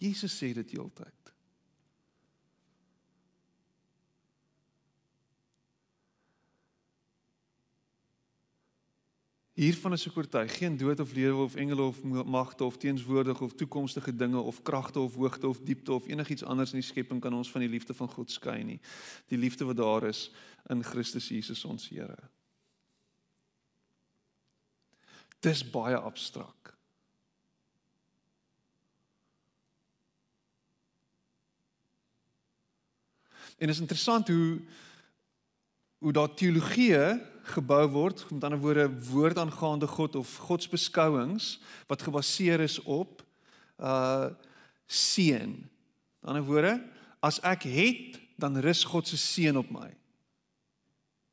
Jesus 0.02 0.34
sê 0.34 0.52
dit 0.54 0.74
heeltyd. 0.76 1.26
Hiervan 9.56 9.96
is 9.96 10.02
ek 10.04 10.16
oortuig, 10.20 10.50
geen 10.58 10.74
dood 10.76 11.00
of 11.00 11.14
lewe 11.16 11.46
of 11.46 11.54
engele 11.56 11.86
of 11.88 12.02
magte 12.04 12.64
of 12.66 12.76
teenswoordige 12.76 13.40
of 13.40 13.54
toekomstige 13.56 14.12
dinge 14.12 14.36
of 14.36 14.58
kragte 14.62 15.00
of 15.00 15.16
hoogte 15.16 15.48
of 15.48 15.62
diepte 15.64 15.94
of 15.96 16.04
enigiets 16.12 16.44
anders 16.44 16.74
in 16.76 16.82
die 16.82 16.84
skepping 16.84 17.22
kan 17.24 17.32
ons 17.32 17.48
van 17.50 17.64
die 17.64 17.72
liefde 17.72 17.96
van 17.96 18.10
God 18.12 18.30
skei 18.30 18.60
nie. 18.68 18.76
Die 19.32 19.40
liefde 19.40 19.64
wat 19.64 19.80
daar 19.80 20.10
is 20.10 20.26
in 20.68 20.84
Christus 20.84 21.30
Jesus 21.32 21.64
ons 21.64 21.88
Here. 21.88 22.35
Dis 25.40 25.62
baie 25.70 25.96
abstrak. 25.96 26.74
En 33.56 33.68
is 33.68 33.80
interessant 33.80 34.28
hoe 34.28 34.60
hoe 35.98 36.12
daar 36.12 36.34
teologie 36.34 36.92
gebou 37.42 37.88
word, 37.88 38.26
met 38.30 38.44
ander 38.44 38.58
woorde 38.60 38.84
woord 39.08 39.38
aangaande 39.38 39.86
God 39.86 40.14
of 40.14 40.36
godsbeskouings 40.36 41.60
wat 41.86 42.02
gebaseer 42.02 42.60
is 42.60 42.82
op 42.82 43.24
uh 43.80 44.28
seën. 44.86 45.50
Met 46.20 46.30
ander 46.30 46.44
woorde, 46.46 46.76
as 47.18 47.40
ek 47.40 47.64
het, 47.66 48.20
dan 48.38 48.58
rus 48.62 48.84
God 48.84 49.08
se 49.08 49.16
seën 49.16 49.56
op 49.58 49.70
my. 49.70 49.88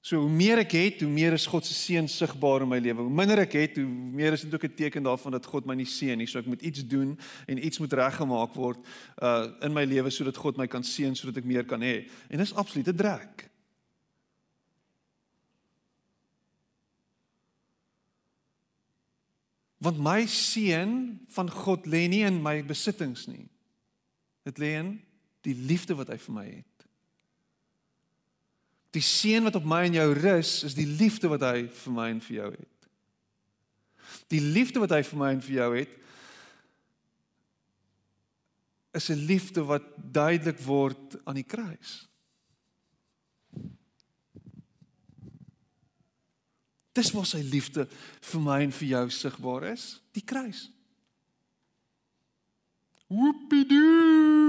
So 0.03 0.19
hoe 0.19 0.31
meer 0.31 0.59
ek 0.59 0.73
het, 0.75 1.01
hoe 1.05 1.11
meer 1.11 1.31
is 1.31 1.45
God 1.47 1.63
se 1.63 1.71
seën 1.71 2.09
sigbaar 2.11 2.65
in 2.65 2.67
my 2.73 2.79
lewe. 2.83 3.05
Hoe 3.05 3.15
minder 3.21 3.39
ek 3.45 3.53
het, 3.55 3.77
hoe 3.79 3.87
meer 3.87 4.35
is 4.35 4.41
dit 4.43 4.53
ook 4.53 4.65
'n 4.67 4.75
teken 4.75 5.03
daarvan 5.03 5.31
dat 5.31 5.45
God 5.47 5.65
my 5.65 5.75
nie 5.79 5.87
seën 5.87 6.17
nie. 6.17 6.27
So 6.27 6.39
ek 6.39 6.45
moet 6.45 6.61
iets 6.61 6.83
doen 6.83 7.17
en 7.47 7.65
iets 7.65 7.79
moet 7.79 7.93
reggemaak 7.93 8.53
word 8.53 8.79
uh 9.21 9.47
in 9.61 9.71
my 9.71 9.85
lewe 9.85 10.09
sodat 10.11 10.35
God 10.35 10.57
my 10.57 10.67
kan 10.67 10.83
seën 10.83 11.15
sodat 11.15 11.37
ek 11.37 11.45
meer 11.45 11.63
kan 11.63 11.79
hê. 11.79 12.09
En 12.29 12.37
dis 12.37 12.53
absolute 12.53 12.93
drek. 12.93 13.49
Want 19.79 19.99
my 19.99 20.25
seën 20.27 21.19
van 21.27 21.49
God 21.49 21.85
lê 21.85 22.09
nie 22.09 22.25
in 22.27 22.41
my 22.41 22.61
besittings 22.61 23.27
nie. 23.27 23.47
Dit 24.43 24.57
lê 24.57 24.75
in 24.79 25.01
die 25.41 25.55
liefde 25.55 25.95
wat 25.95 26.07
hy 26.07 26.17
vir 26.17 26.33
my 26.35 26.45
het. 26.45 26.72
Die 28.93 29.01
seën 29.01 29.43
wat 29.43 29.55
op 29.57 29.65
my 29.65 29.83
en 29.87 29.97
jou 29.97 30.13
rus, 30.13 30.61
is 30.67 30.75
die 30.77 30.87
liefde 30.87 31.29
wat 31.31 31.41
hy 31.47 31.65
vir 31.65 31.93
my 31.95 32.07
en 32.13 32.21
vir 32.21 32.35
jou 32.35 32.51
het. 32.53 32.87
Die 34.29 34.41
liefde 34.41 34.81
wat 34.83 34.93
hy 34.93 35.01
vir 35.07 35.19
my 35.19 35.29
en 35.33 35.41
vir 35.41 35.55
jou 35.57 35.69
het, 35.77 35.99
is 38.93 39.09
'n 39.09 39.25
liefde 39.25 39.63
wat 39.65 39.83
duidelik 39.97 40.59
word 40.59 41.17
aan 41.25 41.35
die 41.35 41.49
kruis. 41.49 42.07
Dis 46.93 47.11
waar 47.11 47.25
sy 47.25 47.41
liefde 47.41 47.87
vir 48.21 48.41
my 48.41 48.61
en 48.61 48.71
vir 48.71 48.87
jou 48.87 49.09
sigbaar 49.09 49.63
is, 49.73 50.01
die 50.13 50.21
kruis. 50.21 50.69
Whoopidoo. 53.07 54.43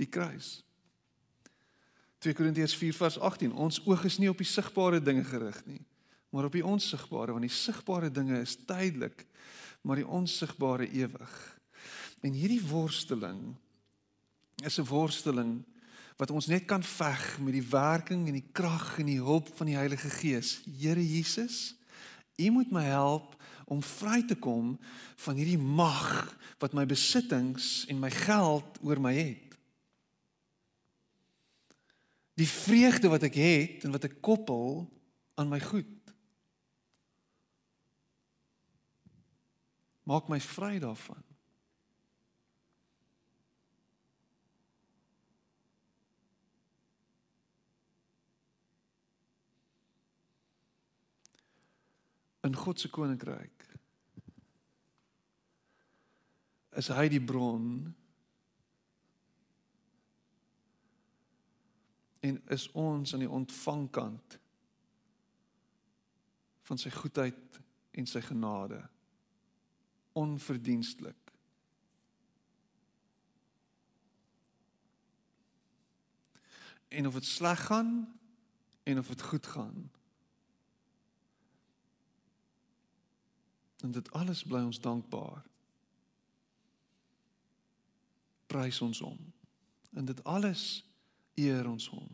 Die 0.00 0.08
kruis. 0.08 0.60
2 2.20 2.36
Korintiërs 2.36 2.76
4:18 2.76 3.52
Ons 3.52 3.80
oog 3.84 4.04
is 4.08 4.18
nie 4.20 4.28
op 4.28 4.40
die 4.40 4.48
sigbare 4.48 5.00
dinge 5.00 5.24
gerig 5.24 5.60
nie, 5.66 5.80
maar 6.32 6.48
op 6.48 6.56
die 6.56 6.64
onsigbare, 6.64 7.32
want 7.32 7.44
die 7.44 7.52
sigbare 7.52 8.10
dinge 8.12 8.40
is 8.40 8.56
tydelik, 8.68 9.26
maar 9.82 10.00
die 10.00 10.06
onsigbare 10.08 10.88
ewig. 10.88 11.34
En 12.20 12.36
hierdie 12.36 12.62
worsteling 12.68 13.56
is 14.64 14.78
'n 14.78 14.88
worsteling 14.88 15.64
wat 16.16 16.30
ons 16.30 16.46
net 16.46 16.64
kan 16.68 16.82
veg 16.82 17.38
met 17.40 17.52
die 17.52 17.68
werking 17.68 18.26
en 18.28 18.36
die 18.36 18.48
krag 18.52 18.98
en 18.98 19.06
die 19.06 19.20
hulp 19.20 19.48
van 19.56 19.66
die 19.66 19.76
Heilige 19.76 20.10
Gees. 20.10 20.60
Here 20.78 21.00
Jesus, 21.00 21.74
U 22.36 22.50
moet 22.50 22.70
my 22.70 22.84
help 22.84 23.36
om 23.64 23.82
vry 23.82 24.22
te 24.22 24.34
kom 24.34 24.78
van 25.16 25.36
hierdie 25.36 25.58
mag 25.58 26.36
wat 26.58 26.72
my 26.72 26.86
besittings 26.86 27.86
en 27.88 27.98
my 27.98 28.10
geld 28.10 28.78
oor 28.82 29.00
my 29.00 29.14
het. 29.14 29.49
Die 32.38 32.48
vreugde 32.48 33.10
wat 33.12 33.26
ek 33.26 33.34
het 33.40 33.84
en 33.84 33.94
wat 33.94 34.06
ek 34.06 34.20
koppel 34.24 34.84
aan 35.34 35.50
my 35.50 35.60
goed. 35.60 36.14
Maak 40.08 40.30
my 40.30 40.40
vry 40.42 40.78
daarvan. 40.82 41.24
in 52.42 52.56
God 52.56 52.80
se 52.80 52.88
koninkryk 52.88 53.66
is 56.80 56.88
hy 56.94 57.08
die 57.12 57.20
bron 57.22 57.90
en 62.20 62.42
is 62.52 62.68
ons 62.72 63.12
aan 63.12 63.24
die 63.24 63.30
ontvangkant 63.30 64.38
van 66.68 66.78
sy 66.78 66.92
goedheid 66.94 67.60
en 67.96 68.06
sy 68.06 68.20
genade. 68.22 68.82
Onverdienstelik 70.12 71.30
en 76.90 77.06
of 77.06 77.14
dit 77.14 77.26
sleg 77.26 77.66
gaan 77.66 78.18
en 78.82 78.98
of 78.98 79.06
dit 79.06 79.22
goed 79.22 79.46
gaan. 79.46 79.90
En 83.80 83.90
dit 83.90 84.10
alles 84.10 84.42
bly 84.42 84.60
ons 84.60 84.80
dankbaar. 84.80 85.44
Prys 88.46 88.80
ons 88.80 88.98
hom 88.98 89.32
en 89.90 90.04
dit 90.04 90.24
alles 90.24 90.89
eer 91.40 91.68
ons 91.70 91.88
hom. 91.92 92.08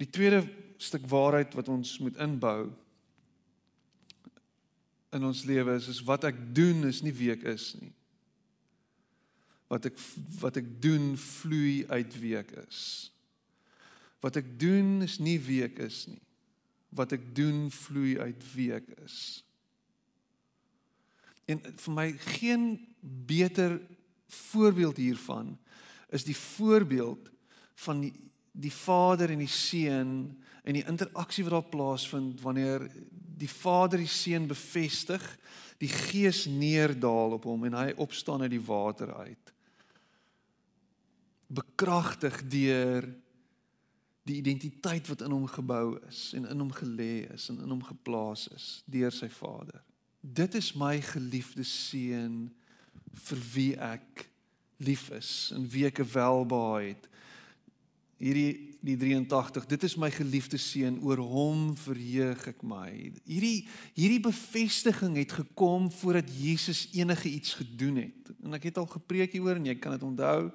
Die 0.00 0.10
tweede 0.10 0.42
stuk 0.82 1.06
waarheid 1.10 1.54
wat 1.54 1.68
ons 1.70 1.98
moet 2.02 2.16
inbou 2.22 2.72
in 5.14 5.24
ons 5.24 5.44
lewe 5.46 5.76
is 5.78 5.88
is 5.92 6.02
wat 6.06 6.26
ek 6.26 6.40
doen 6.56 6.82
is 6.88 7.00
nie 7.06 7.14
wie 7.14 7.30
ek 7.34 7.46
is 7.54 7.70
nie. 7.78 7.92
Wat 9.70 9.86
ek 9.88 9.98
wat 10.42 10.58
ek 10.60 10.68
doen 10.82 11.14
vloei 11.20 11.84
uit 11.94 12.18
wie 12.20 12.34
ek 12.38 12.50
is. 12.66 12.82
Wat 14.24 14.40
ek 14.40 14.54
doen 14.60 15.04
is 15.06 15.20
nie 15.22 15.38
wie 15.46 15.62
ek 15.66 15.78
is 15.86 16.04
nie. 16.10 16.20
Wat 16.94 17.14
ek 17.14 17.30
doen 17.36 17.68
vloei 17.74 18.18
uit 18.18 18.46
wie 18.54 18.70
ek 18.74 18.90
is. 19.04 19.18
En 21.50 21.60
vir 21.60 21.94
my 21.94 22.08
geen 22.38 22.72
beter 23.28 23.76
voorbeeld 24.26 24.96
hiervan 24.96 25.58
is 26.08 26.24
die 26.24 26.36
voorbeeld 26.36 27.30
van 27.74 28.00
die, 28.00 28.12
die 28.52 28.72
Vader 28.72 29.30
en 29.30 29.38
die 29.42 29.50
Seun 29.50 30.12
en 30.62 30.76
die 30.76 30.84
interaksie 30.86 31.44
wat 31.44 31.52
daar 31.52 31.70
plaasvind 31.70 32.40
wanneer 32.40 32.86
die 33.10 33.50
Vader 33.50 33.98
die 33.98 34.10
Seun 34.10 34.46
bevestig, 34.46 35.22
die 35.82 35.90
Gees 35.90 36.44
neerdal 36.46 37.34
op 37.38 37.48
hom 37.50 37.66
en 37.66 37.74
hy 37.74 37.90
opstaan 38.00 38.46
uit 38.46 38.54
die 38.54 38.62
water 38.62 39.10
uit. 39.14 39.52
Bekragtig 41.46 42.38
deur 42.48 43.08
die 44.24 44.38
identiteit 44.38 45.10
wat 45.10 45.24
in 45.26 45.34
hom 45.34 45.48
gebou 45.50 45.98
is 46.08 46.30
en 46.38 46.46
in 46.48 46.62
hom 46.62 46.70
gelê 46.72 47.26
is 47.34 47.50
en 47.52 47.58
in 47.60 47.74
hom 47.74 47.82
geplaas 47.84 48.46
is 48.54 48.68
deur 48.88 49.12
sy 49.12 49.28
Vader 49.28 49.82
dit 50.24 50.54
is 50.54 50.72
my 50.72 50.96
geliefde 51.04 51.64
seun 51.68 52.48
vir 53.14 53.42
wie 53.54 53.72
ek 53.80 54.26
lief 54.82 55.08
is 55.14 55.52
en 55.54 55.66
wie 55.70 55.86
ek 55.88 56.02
welbehaag 56.12 56.92
het. 56.92 57.10
Hierdie 58.20 58.70
die 58.84 58.96
83, 59.00 59.64
dit 59.64 59.84
is 59.88 59.94
my 59.96 60.10
geliefde 60.12 60.58
seun, 60.60 60.98
oor 61.00 61.22
hom 61.24 61.70
verheug 61.80 62.42
ek 62.50 62.60
my. 62.66 62.90
Hierdie 63.24 63.64
hierdie 63.96 64.20
bevestiging 64.26 65.16
het 65.16 65.32
gekom 65.38 65.88
voordat 66.02 66.28
Jesus 66.28 66.84
enige 66.92 67.30
iets 67.32 67.56
gedoen 67.62 68.02
het. 68.02 68.34
En 68.44 68.58
ek 68.58 68.68
het 68.68 68.80
al 68.80 68.90
gepreek 68.92 69.32
hieroor 69.32 69.56
en 69.56 69.70
jy 69.70 69.76
kan 69.80 69.96
dit 69.96 70.04
onthou. 70.04 70.52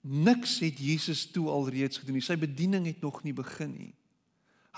Niks 0.00 0.56
het 0.64 0.80
Jesus 0.80 1.26
toe 1.28 1.50
alreeds 1.52 2.00
gedoen 2.00 2.16
nie. 2.16 2.24
Sy 2.24 2.38
bediening 2.40 2.88
het 2.88 3.04
nog 3.04 3.20
nie 3.26 3.36
begin 3.36 3.76
nie. 3.76 3.92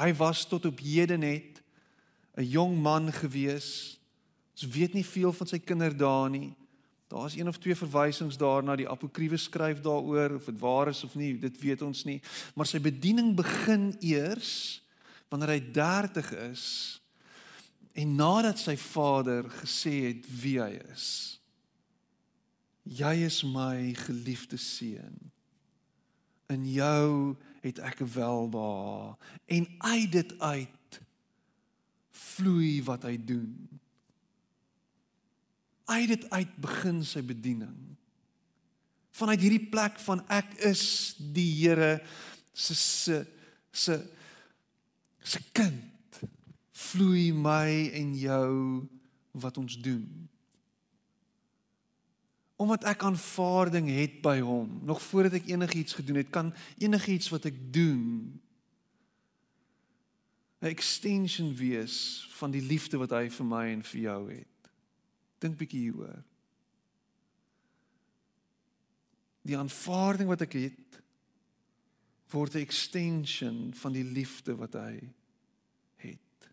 Hy 0.00 0.10
was 0.18 0.42
tot 0.50 0.66
op 0.66 0.82
hede 0.82 1.18
net 1.20 1.62
'n 2.34 2.48
jong 2.48 2.80
man 2.82 3.12
gewees 3.12 4.02
Ons 4.52 4.70
weet 4.74 4.92
nie 4.94 5.04
veel 5.06 5.32
van 5.34 5.48
sy 5.48 5.58
kinderdae 5.58 6.28
nie. 6.30 6.48
Daar's 7.12 7.36
een 7.36 7.48
of 7.48 7.58
twee 7.58 7.76
verwysings 7.76 8.36
daarna 8.40 8.76
die 8.76 8.88
apokriewe 8.88 9.36
skryf 9.36 9.80
daaroor 9.84 10.34
of 10.34 10.44
dit 10.44 10.58
waar 10.58 10.88
is 10.88 11.04
of 11.04 11.14
nie, 11.14 11.34
dit 11.38 11.58
weet 11.60 11.82
ons 11.82 12.04
nie. 12.08 12.22
Maar 12.56 12.66
sy 12.70 12.80
bediening 12.80 13.34
begin 13.36 13.90
eers 14.00 14.80
wanneer 15.28 15.52
hy 15.52 15.60
30 15.76 16.30
is 16.48 16.64
en 17.92 18.14
nadat 18.16 18.62
sy 18.62 18.78
vader 18.80 19.44
gesê 19.60 19.92
het 20.06 20.30
wie 20.40 20.56
hy 20.62 20.70
is. 20.94 21.06
Jy 22.88 23.12
is 23.28 23.42
my 23.44 23.92
geliefde 24.06 24.56
seun. 24.56 25.20
In 26.48 26.64
jou 26.72 27.36
het 27.60 27.76
ek 27.84 28.00
welbehaag 28.16 29.20
en 29.52 29.68
uit 29.84 30.12
dit 30.16 30.32
uit 30.40 31.00
vloei 32.32 32.80
wat 32.88 33.04
hy 33.04 33.18
doen 33.20 33.71
uit 35.84 36.08
dit 36.08 36.30
uit 36.30 36.56
begin 36.62 37.04
sy 37.04 37.22
bediening. 37.26 37.76
Vanuit 39.12 39.40
hierdie 39.40 39.68
plek 39.72 39.98
van 40.06 40.22
ek 40.32 40.54
is 40.68 41.14
die 41.18 41.48
Here 41.60 42.00
se 42.52 42.74
se 42.74 43.24
se 43.72 43.98
se 45.22 45.40
kind 45.52 46.20
vloei 46.92 47.32
my 47.32 47.90
en 47.94 48.14
jou 48.18 48.52
wat 49.32 49.58
ons 49.58 49.78
doen. 49.80 50.06
Omdat 52.56 52.84
ek 52.92 53.04
aanvaarding 53.06 53.88
het 53.90 54.20
by 54.22 54.38
hom, 54.44 54.80
nog 54.86 55.00
voordat 55.02 55.40
ek 55.40 55.50
enigiets 55.50 55.96
gedoen 55.98 56.20
het, 56.20 56.30
kan 56.30 56.52
enigiets 56.78 57.30
wat 57.32 57.48
ek 57.50 57.58
doen 57.74 58.38
'n 60.62 60.70
extension 60.70 61.54
wees 61.56 62.26
van 62.38 62.50
die 62.50 62.62
liefde 62.62 62.98
wat 62.98 63.10
hy 63.10 63.28
vir 63.28 63.46
my 63.46 63.64
en 63.72 63.82
vir 63.82 64.00
jou 64.00 64.20
het. 64.30 64.51
Dink 65.42 65.58
bietjie 65.58 65.88
hieroor. 65.88 66.22
Die 69.42 69.58
aanvaarding 69.58 70.30
wat 70.30 70.44
ek 70.46 70.54
het 70.54 71.00
word 72.32 72.54
'n 72.54 72.64
extension 72.64 73.74
van 73.74 73.92
die 73.92 74.04
liefde 74.04 74.54
wat 74.56 74.78
hy 74.78 75.00
het. 75.96 76.50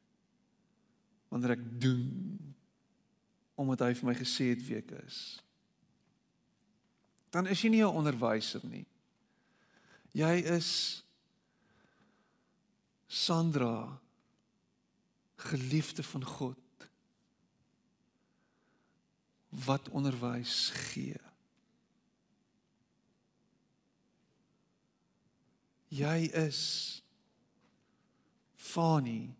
Wanneer 1.29 1.51
ek 1.51 1.65
doen 1.81 2.55
omdat 3.55 3.79
hy 3.79 3.93
vir 3.93 4.07
my 4.07 4.15
gesê 4.15 4.49
het 4.55 4.63
wie 4.67 4.77
ek 4.79 4.91
is. 5.05 5.39
Dan 7.29 7.47
is 7.47 7.61
jy 7.61 7.69
nie 7.69 7.83
'n 7.83 7.95
onderwyser 7.95 8.65
nie. 8.65 8.85
Jy 10.11 10.41
is 10.57 11.03
Sandra 13.07 13.99
geliefde 15.35 16.03
van 16.03 16.25
God 16.25 16.57
wat 19.49 19.89
onderwys 19.89 20.69
gee. 20.91 21.17
Jy 25.89 26.29
is 26.37 26.61
Fani 28.55 29.33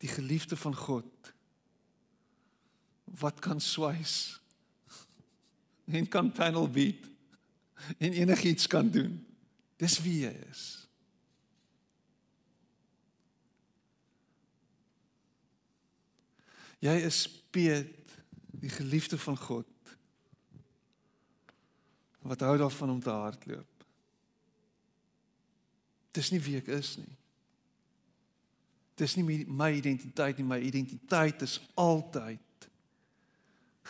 die 0.00 0.08
geliefde 0.08 0.56
van 0.56 0.76
God 0.76 1.32
wat 3.20 3.40
kan 3.42 3.60
swys 3.60 4.38
en 5.90 6.06
kan 6.08 6.30
panel 6.32 6.70
beat 6.70 7.08
en 7.98 8.12
enigiets 8.12 8.66
kan 8.66 8.90
doen. 8.90 9.18
Dis 9.76 9.98
wie 10.04 10.20
jy 10.22 10.34
is. 10.50 10.64
Jy 16.80 16.94
is 17.04 17.24
Piet 17.50 17.99
die 18.60 18.72
geliefde 18.72 19.18
van 19.18 19.36
God 19.36 19.66
wat 22.20 22.42
hou 22.44 22.56
daarvan 22.60 22.90
om 22.90 23.00
te 23.00 23.10
hardloop. 23.10 23.84
Dis 26.12 26.28
nie 26.30 26.40
wie 26.44 26.58
ek 26.60 26.68
is 26.76 26.96
nie. 27.00 27.14
Dis 29.00 29.16
nie 29.16 29.24
my 29.48 29.70
identiteit 29.78 30.36
nie, 30.36 30.44
my 30.44 30.58
identiteit 30.60 31.40
is 31.46 31.56
altyd 31.80 32.68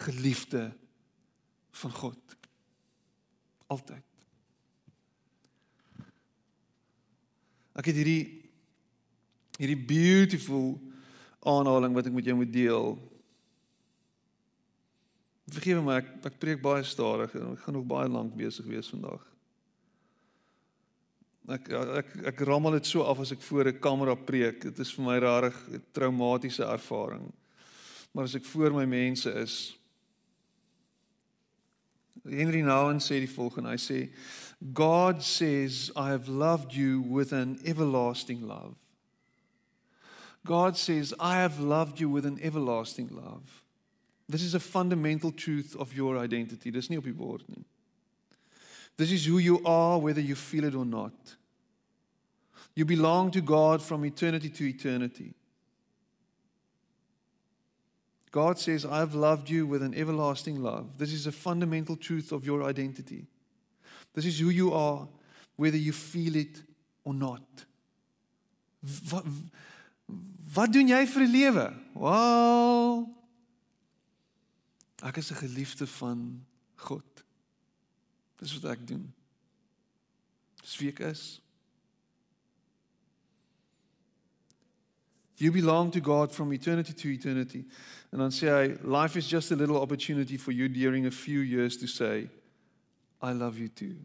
geliefde 0.05 0.69
van 1.83 1.97
God. 1.99 2.37
Altyd. 3.67 4.07
Ek 7.75 7.91
het 7.91 7.99
hierdie 7.99 8.25
hierdie 9.61 9.77
beautiful 9.77 10.79
aanhaling 11.45 11.93
wat 11.97 12.07
ek 12.09 12.15
met 12.17 12.29
jou 12.31 12.37
moet 12.39 12.53
deel 12.53 12.95
Vergewe 15.51 15.83
my, 15.83 15.99
ek 16.01 16.31
ek 16.31 16.39
preek 16.43 16.63
baie 16.63 16.85
stadig 16.87 17.35
en 17.39 17.53
ek 17.55 17.65
gaan 17.65 17.77
nog 17.79 17.89
baie 17.91 18.09
lank 18.11 18.37
besig 18.39 18.69
wees 18.71 18.91
vandag. 18.93 19.23
Ek 21.51 21.71
ek 21.73 22.15
ek 22.31 22.43
rammel 22.47 22.79
dit 22.79 22.87
so 22.87 23.03
af 23.03 23.21
as 23.25 23.33
ek 23.33 23.43
voor 23.43 23.69
'n 23.69 23.81
kamera 23.81 24.15
preek. 24.15 24.63
Dit 24.63 24.79
is 24.79 24.93
vir 24.93 25.05
my 25.05 25.19
rarig 25.19 25.57
traumatiese 25.93 26.65
ervaring. 26.65 27.33
Maar 28.13 28.25
as 28.25 28.35
ek 28.35 28.45
voor 28.45 28.73
my 28.73 28.85
mense 28.85 29.31
is 29.31 29.77
Henry 32.25 32.61
Nouwen 32.61 33.01
sê 33.01 33.19
die 33.19 33.35
volgende. 33.35 33.71
Hy 33.71 33.77
sê 33.77 34.11
God 34.75 35.23
says 35.23 35.91
I 35.97 36.11
have 36.11 36.29
loved 36.29 36.75
you 36.75 37.01
with 37.01 37.33
an 37.33 37.59
everlasting 37.65 38.43
love. 38.43 38.77
God 40.45 40.77
says, 40.77 41.13
I 41.21 41.37
have 41.37 41.61
loved 41.61 42.01
you 42.01 42.09
with 42.09 42.25
an 42.25 42.39
everlasting 42.43 43.09
love. 43.13 43.65
This 44.31 44.43
is 44.43 44.55
a 44.55 44.61
fundamental 44.61 45.33
truth 45.33 45.75
of 45.77 45.93
your 45.93 46.17
identity. 46.17 46.71
Dis 46.71 46.89
nie 46.89 46.99
op 46.99 47.05
die 47.05 47.15
woord 47.17 47.49
nie. 47.49 47.65
This 48.97 49.11
is 49.11 49.25
who 49.27 49.39
you 49.39 49.61
are 49.65 49.99
whether 49.99 50.21
you 50.21 50.37
feel 50.37 50.65
it 50.65 50.75
or 50.75 50.85
not. 50.85 51.37
You 52.77 52.85
belong 52.85 53.33
to 53.33 53.41
God 53.41 53.83
from 53.83 54.05
eternity 54.05 54.49
to 54.51 54.65
eternity. 54.69 55.35
God 58.31 58.61
says, 58.61 58.87
I 58.87 59.01
have 59.01 59.15
loved 59.15 59.51
you 59.51 59.67
with 59.67 59.83
an 59.83 59.95
everlasting 59.95 60.63
love. 60.63 60.99
This 60.99 61.13
is 61.13 61.27
a 61.27 61.33
fundamental 61.33 61.97
truth 61.97 62.31
of 62.31 62.47
your 62.47 62.63
identity. 62.63 63.27
This 64.15 64.27
is 64.27 64.39
who 64.39 64.51
you 64.51 64.73
are, 64.73 65.09
whether 65.57 65.77
you 65.77 65.93
feel 65.93 66.37
it 66.37 66.63
or 67.05 67.15
not. 67.15 67.43
Wat 69.11 69.25
wat 70.55 70.73
doen 70.73 70.89
jy 70.89 71.05
vir 71.07 71.23
'n 71.23 71.33
lewe? 71.33 71.67
Wow. 71.95 73.20
Ek 75.03 75.17
is 75.17 75.31
'n 75.31 75.37
geliefde 75.37 75.87
van 75.87 76.47
God. 76.75 77.25
Dis 78.37 78.61
wat 78.61 78.71
ek 78.79 78.87
doen. 78.87 79.15
Dis 80.61 80.77
wie 80.77 80.89
ek 80.89 80.99
is. 80.99 81.41
You 85.37 85.53
belong 85.53 85.91
to 85.93 86.01
God 86.01 86.35
from 86.35 86.53
eternity 86.53 86.93
to 86.93 87.09
eternity. 87.09 87.65
And 88.13 88.21
dan 88.21 88.31
sê 88.31 88.49
hy, 88.49 88.77
life 88.85 89.17
is 89.17 89.27
just 89.27 89.51
a 89.51 89.57
little 89.57 89.77
opportunity 89.77 90.37
for 90.37 90.53
you 90.53 90.69
during 90.69 91.07
a 91.07 91.11
few 91.11 91.41
years 91.41 91.77
to 91.79 91.87
say, 91.87 92.29
I 93.23 93.33
love 93.33 93.59
you 93.59 93.69
too. 93.69 93.97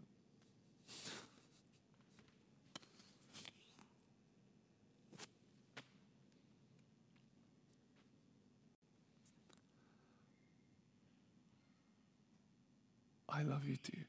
I 13.38 13.42
love 13.42 13.66
you 13.68 13.76
too. 13.76 14.00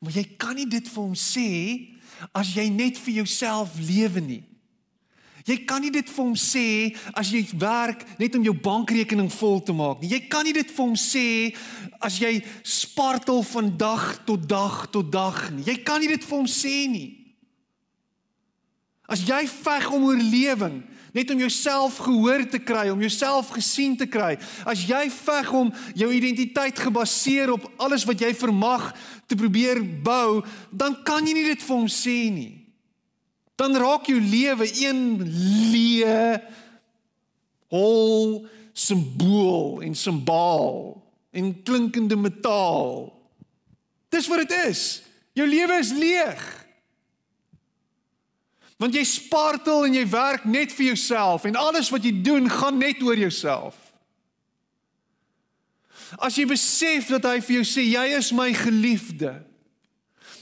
Maar 0.00 0.12
jy 0.12 0.24
kan 0.36 0.54
nie 0.54 0.68
dit 0.68 0.84
vir 0.84 1.00
hom 1.00 1.16
sê 1.16 1.48
as 2.36 2.52
jy 2.54 2.68
net 2.70 3.00
vir 3.00 3.22
jouself 3.22 3.78
lewe 3.80 4.20
nie. 4.22 4.42
Jy 5.48 5.56
kan 5.64 5.80
nie 5.80 5.90
dit 5.94 6.04
vir 6.12 6.20
hom 6.20 6.36
sê 6.36 6.66
as 7.16 7.30
jy 7.32 7.40
werk 7.56 8.04
net 8.20 8.36
om 8.36 8.44
jou 8.44 8.52
bankrekening 8.52 9.30
vol 9.32 9.62
te 9.64 9.72
maak 9.72 10.02
nie. 10.02 10.12
Jy 10.12 10.20
kan 10.28 10.44
nie 10.44 10.52
dit 10.52 10.68
vir 10.68 10.84
hom 10.84 10.98
sê 11.00 11.24
as 12.04 12.18
jy 12.20 12.34
spartel 12.60 13.40
van 13.54 13.72
dag 13.80 14.04
tot 14.28 14.44
dag 14.44 14.84
tot 14.92 15.08
dag 15.08 15.40
nie. 15.56 15.64
Jy 15.70 15.78
kan 15.88 16.04
nie 16.04 16.12
dit 16.12 16.28
vir 16.28 16.36
hom 16.36 16.50
sê 16.52 16.76
nie. 16.92 17.08
As 19.08 19.24
jy 19.24 19.40
veg 19.48 19.88
om 19.96 20.04
oorlewing, 20.10 20.82
net 21.12 21.30
om 21.30 21.40
jouself 21.40 21.98
gehoor 22.04 22.44
te 22.50 22.58
kry, 22.58 22.88
om 22.92 23.00
jouself 23.00 23.50
gesien 23.56 23.96
te 23.96 24.06
kry. 24.06 24.36
As 24.68 24.84
jy 24.88 25.06
veg 25.12 25.52
om 25.52 25.72
jou 25.96 26.10
identiteit 26.12 26.78
gebaseer 26.78 27.52
op 27.52 27.66
alles 27.80 28.04
wat 28.08 28.20
jy 28.20 28.34
vermag 28.36 28.90
te 29.26 29.38
probeer 29.38 29.82
bou, 29.82 30.44
dan 30.70 30.96
kan 31.04 31.26
jy 31.26 31.34
nie 31.36 31.48
dit 31.50 31.64
vir 31.64 31.76
hom 31.76 31.90
sê 31.92 32.18
nie. 32.32 32.54
Dan 33.58 33.76
raak 33.76 34.06
jou 34.06 34.20
lewe 34.22 34.68
een 34.78 35.02
leë 35.72 36.38
hol 37.74 38.46
simbool 38.72 39.82
en 39.82 39.94
simbaal 39.98 40.94
en 41.34 41.50
klinkende 41.62 42.16
metaal. 42.16 43.08
Dis 44.08 44.28
wat 44.30 44.46
dit 44.46 44.54
is. 44.68 45.02
Jou 45.36 45.46
lewe 45.48 45.78
is 45.78 45.92
leeg. 45.92 46.57
Want 48.78 48.94
jy 48.94 49.02
spartel 49.04 49.88
en 49.88 49.96
jy 49.98 50.04
werk 50.06 50.44
net 50.46 50.72
vir 50.72 50.92
jouself 50.92 51.44
en 51.48 51.58
alles 51.58 51.90
wat 51.90 52.04
jy 52.06 52.14
doen 52.22 52.46
gaan 52.50 52.78
net 52.78 53.02
oor 53.02 53.18
jouself. 53.18 53.74
As 56.16 56.38
jy 56.38 56.46
besef 56.48 57.10
dat 57.10 57.26
hy 57.28 57.40
vir 57.44 57.58
jou 57.58 57.66
sê 57.66 57.84
jy 57.84 58.06
is 58.16 58.30
my 58.32 58.48
geliefde. 58.56 59.34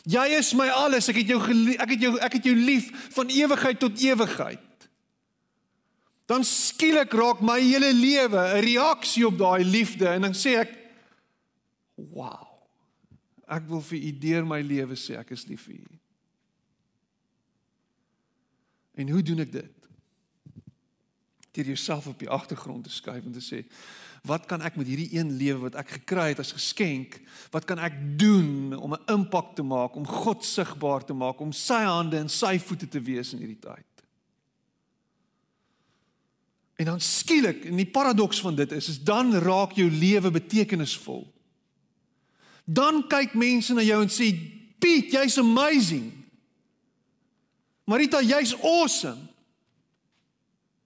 Jy 0.06 0.26
is 0.36 0.52
my 0.54 0.68
alles. 0.70 1.08
Ek 1.10 1.18
het 1.18 1.32
jou 1.32 1.40
ek 1.74 1.96
het 1.96 2.04
jou 2.04 2.12
ek 2.22 2.38
het 2.38 2.46
jou 2.46 2.54
lief 2.54 2.92
van 3.16 3.32
ewigheid 3.32 3.80
tot 3.82 4.04
ewigheid. 4.04 4.62
Dan 6.30 6.44
skielik 6.46 7.14
raak 7.14 7.42
my 7.42 7.58
hele 7.62 7.92
lewe 7.94 8.38
'n 8.38 8.62
reaksie 8.62 9.26
op 9.26 9.38
daai 9.38 9.64
liefde 9.64 10.06
en 10.08 10.28
dan 10.28 10.34
sê 10.34 10.60
ek 10.60 10.76
wow. 11.96 12.46
Ek 13.48 13.62
wil 13.68 13.80
vir 13.80 13.98
u 13.98 14.12
deur 14.18 14.44
my 14.46 14.60
lewe 14.60 14.94
sê 14.94 15.18
ek 15.18 15.30
is 15.30 15.46
lief 15.46 15.66
vir 15.66 15.74
u. 15.74 15.95
En 18.96 19.08
hoe 19.12 19.22
doen 19.22 19.44
ek 19.44 19.52
dit? 19.52 19.72
Deur 21.56 21.68
jouself 21.72 22.06
op 22.08 22.18
die 22.20 22.30
agtergrond 22.32 22.84
te 22.84 22.92
skuif 22.92 23.24
en 23.24 23.36
te 23.36 23.44
sê, 23.44 23.62
wat 24.26 24.48
kan 24.50 24.64
ek 24.66 24.76
met 24.80 24.88
hierdie 24.88 25.12
een 25.14 25.36
lewe 25.38 25.68
wat 25.68 25.76
ek 25.78 25.98
gekry 26.00 26.30
het 26.32 26.40
as 26.42 26.54
geskenk, 26.56 27.18
wat 27.54 27.68
kan 27.68 27.78
ek 27.78 27.94
doen 28.18 28.74
om 28.74 28.96
'n 28.96 29.12
impak 29.12 29.54
te 29.54 29.62
maak, 29.62 29.96
om 29.96 30.06
God 30.06 30.44
sigbaar 30.44 31.04
te 31.04 31.14
maak, 31.14 31.40
om 31.40 31.52
sy 31.52 31.84
hande 31.84 32.18
en 32.18 32.28
sy 32.28 32.58
voete 32.58 32.88
te 32.88 33.00
wees 33.00 33.32
in 33.32 33.38
hierdie 33.38 33.60
tyd? 33.60 33.84
En 36.76 36.84
dan 36.84 37.00
skielik, 37.00 37.64
en 37.64 37.76
die 37.76 37.88
paradoks 37.88 38.40
van 38.40 38.54
dit 38.54 38.72
is, 38.72 38.88
is 38.88 39.02
dan 39.04 39.34
raak 39.34 39.72
jou 39.72 39.90
lewe 39.90 40.30
betekenisvol. 40.30 41.24
Dan 42.64 43.06
kyk 43.08 43.34
mense 43.34 43.74
na 43.74 43.82
jou 43.82 44.02
en 44.02 44.08
sê, 44.08 44.34
"Piet, 44.78 45.12
jy's 45.12 45.38
amazing." 45.38 46.15
Marita, 47.86 48.20
jy's 48.20 48.54
awesome. 48.62 49.28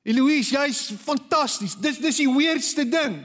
Eloise, 0.05 0.53
jy's 0.53 0.93
fantasties. 1.01 1.77
Dis 1.81 2.01
dis 2.01 2.23
die 2.23 2.29
weirdste 2.29 2.85
ding. 2.89 3.21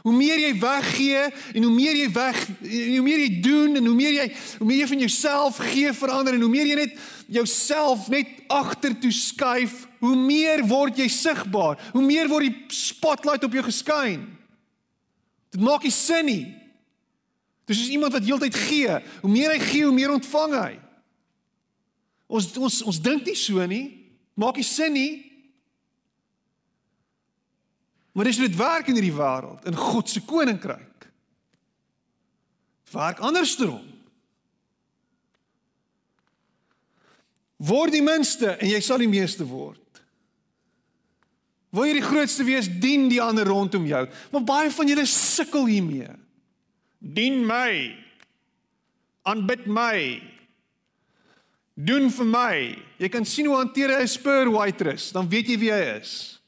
Hoe 0.00 0.14
meer 0.16 0.40
jy 0.40 0.54
weggee 0.56 1.26
en 1.28 1.64
hoe 1.66 1.72
meer 1.74 1.98
jy 1.98 2.06
weg 2.14 2.38
hoe 2.62 3.02
meer 3.04 3.20
jy 3.20 3.32
doen 3.44 3.76
en 3.76 3.88
hoe 3.90 3.96
meer 3.96 4.14
jy 4.16 4.26
hoe 4.32 4.68
meer 4.68 4.78
jy 4.80 4.86
van 4.94 5.02
jouself 5.04 5.58
gee 5.60 5.90
vir 5.98 6.12
ander 6.14 6.38
en 6.38 6.44
hoe 6.46 6.52
meer 6.52 6.70
jy 6.70 6.78
net 6.78 6.94
jouself 7.28 8.06
net 8.12 8.30
agter 8.48 8.96
toe 9.02 9.12
skuif, 9.12 9.82
hoe 10.00 10.16
meer 10.16 10.64
word 10.68 10.96
jy 11.02 11.08
sigbaar. 11.12 11.76
Hoe 11.92 12.04
meer 12.04 12.32
word 12.32 12.48
die 12.48 12.78
spotlight 12.80 13.44
op 13.44 13.52
jou 13.56 13.64
geskyn. 13.66 14.24
Dit 15.52 15.60
maak 15.60 15.84
nie 15.84 15.92
sin 15.92 16.28
nie. 16.30 16.44
Dis 17.68 17.82
soos 17.82 17.92
iemand 17.92 18.16
wat 18.16 18.24
heeltyd 18.24 18.56
gee. 18.56 18.96
Hoe 19.20 19.30
meer 19.30 19.52
hy 19.52 19.60
gee, 19.62 19.84
hoe 19.84 19.94
meer 19.94 20.16
ontvang 20.16 20.56
hy. 20.56 20.72
Ons 22.30 22.52
ons 22.54 22.78
ons 22.86 23.02
dink 23.02 23.26
nie 23.26 23.36
so 23.38 23.64
nie. 23.66 23.86
Maak 24.38 24.60
nie 24.60 24.66
sin 24.66 24.94
nie. 24.94 25.12
Maar 28.14 28.30
dis 28.30 28.38
hoe 28.38 28.48
dit 28.48 28.58
werk 28.58 28.90
in 28.90 28.98
hierdie 28.98 29.14
wêreld, 29.14 29.66
in 29.70 29.76
God 29.78 30.10
se 30.10 30.22
koninkryk. 30.26 31.06
Werk 32.90 33.20
andersom. 33.22 33.82
Word 37.60 37.94
die 37.94 38.02
minste 38.02 38.56
en 38.56 38.70
jy 38.70 38.80
sal 38.82 39.02
die 39.02 39.10
meeste 39.10 39.46
word. 39.46 39.78
Wil 41.70 41.86
jy 41.86 42.00
die 42.00 42.06
grootste 42.06 42.46
wees, 42.46 42.66
dien 42.82 43.06
die 43.12 43.20
ander 43.22 43.46
rondom 43.46 43.84
jou. 43.86 44.02
Maar 44.32 44.46
baie 44.46 44.72
van 44.74 44.90
julle 44.90 45.06
sukkel 45.06 45.68
hiermee. 45.70 46.10
Dien 46.98 47.44
my. 47.46 47.70
Aanbid 49.30 49.68
my 49.70 50.00
doen 51.86 52.10
vir 52.10 52.26
my. 52.26 52.56
Jy 53.00 53.08
kan 53.12 53.24
sien 53.24 53.48
hoe 53.48 53.56
hanteer 53.56 53.96
hy 53.96 54.02
'n 54.02 54.08
spur 54.08 54.50
waitress, 54.52 55.12
dan 55.12 55.28
weet 55.28 55.48
jy 55.48 55.58
wie 55.58 55.72
hy 55.72 56.00
is. 56.00 56.40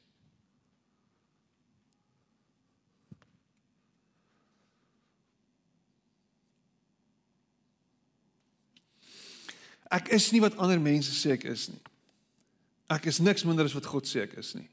Ek 9.92 10.08
is 10.08 10.30
nie 10.32 10.40
wat 10.40 10.56
ander 10.56 10.80
mense 10.80 11.12
sê 11.12 11.36
ek 11.36 11.44
is 11.44 11.68
nie. 11.68 11.80
Ek 12.88 13.06
is 13.06 13.20
niks 13.20 13.44
minder 13.44 13.64
as 13.64 13.74
wat 13.76 13.86
God 13.86 14.08
sê 14.08 14.24
ek 14.24 14.38
is 14.40 14.54
nie. 14.54 14.68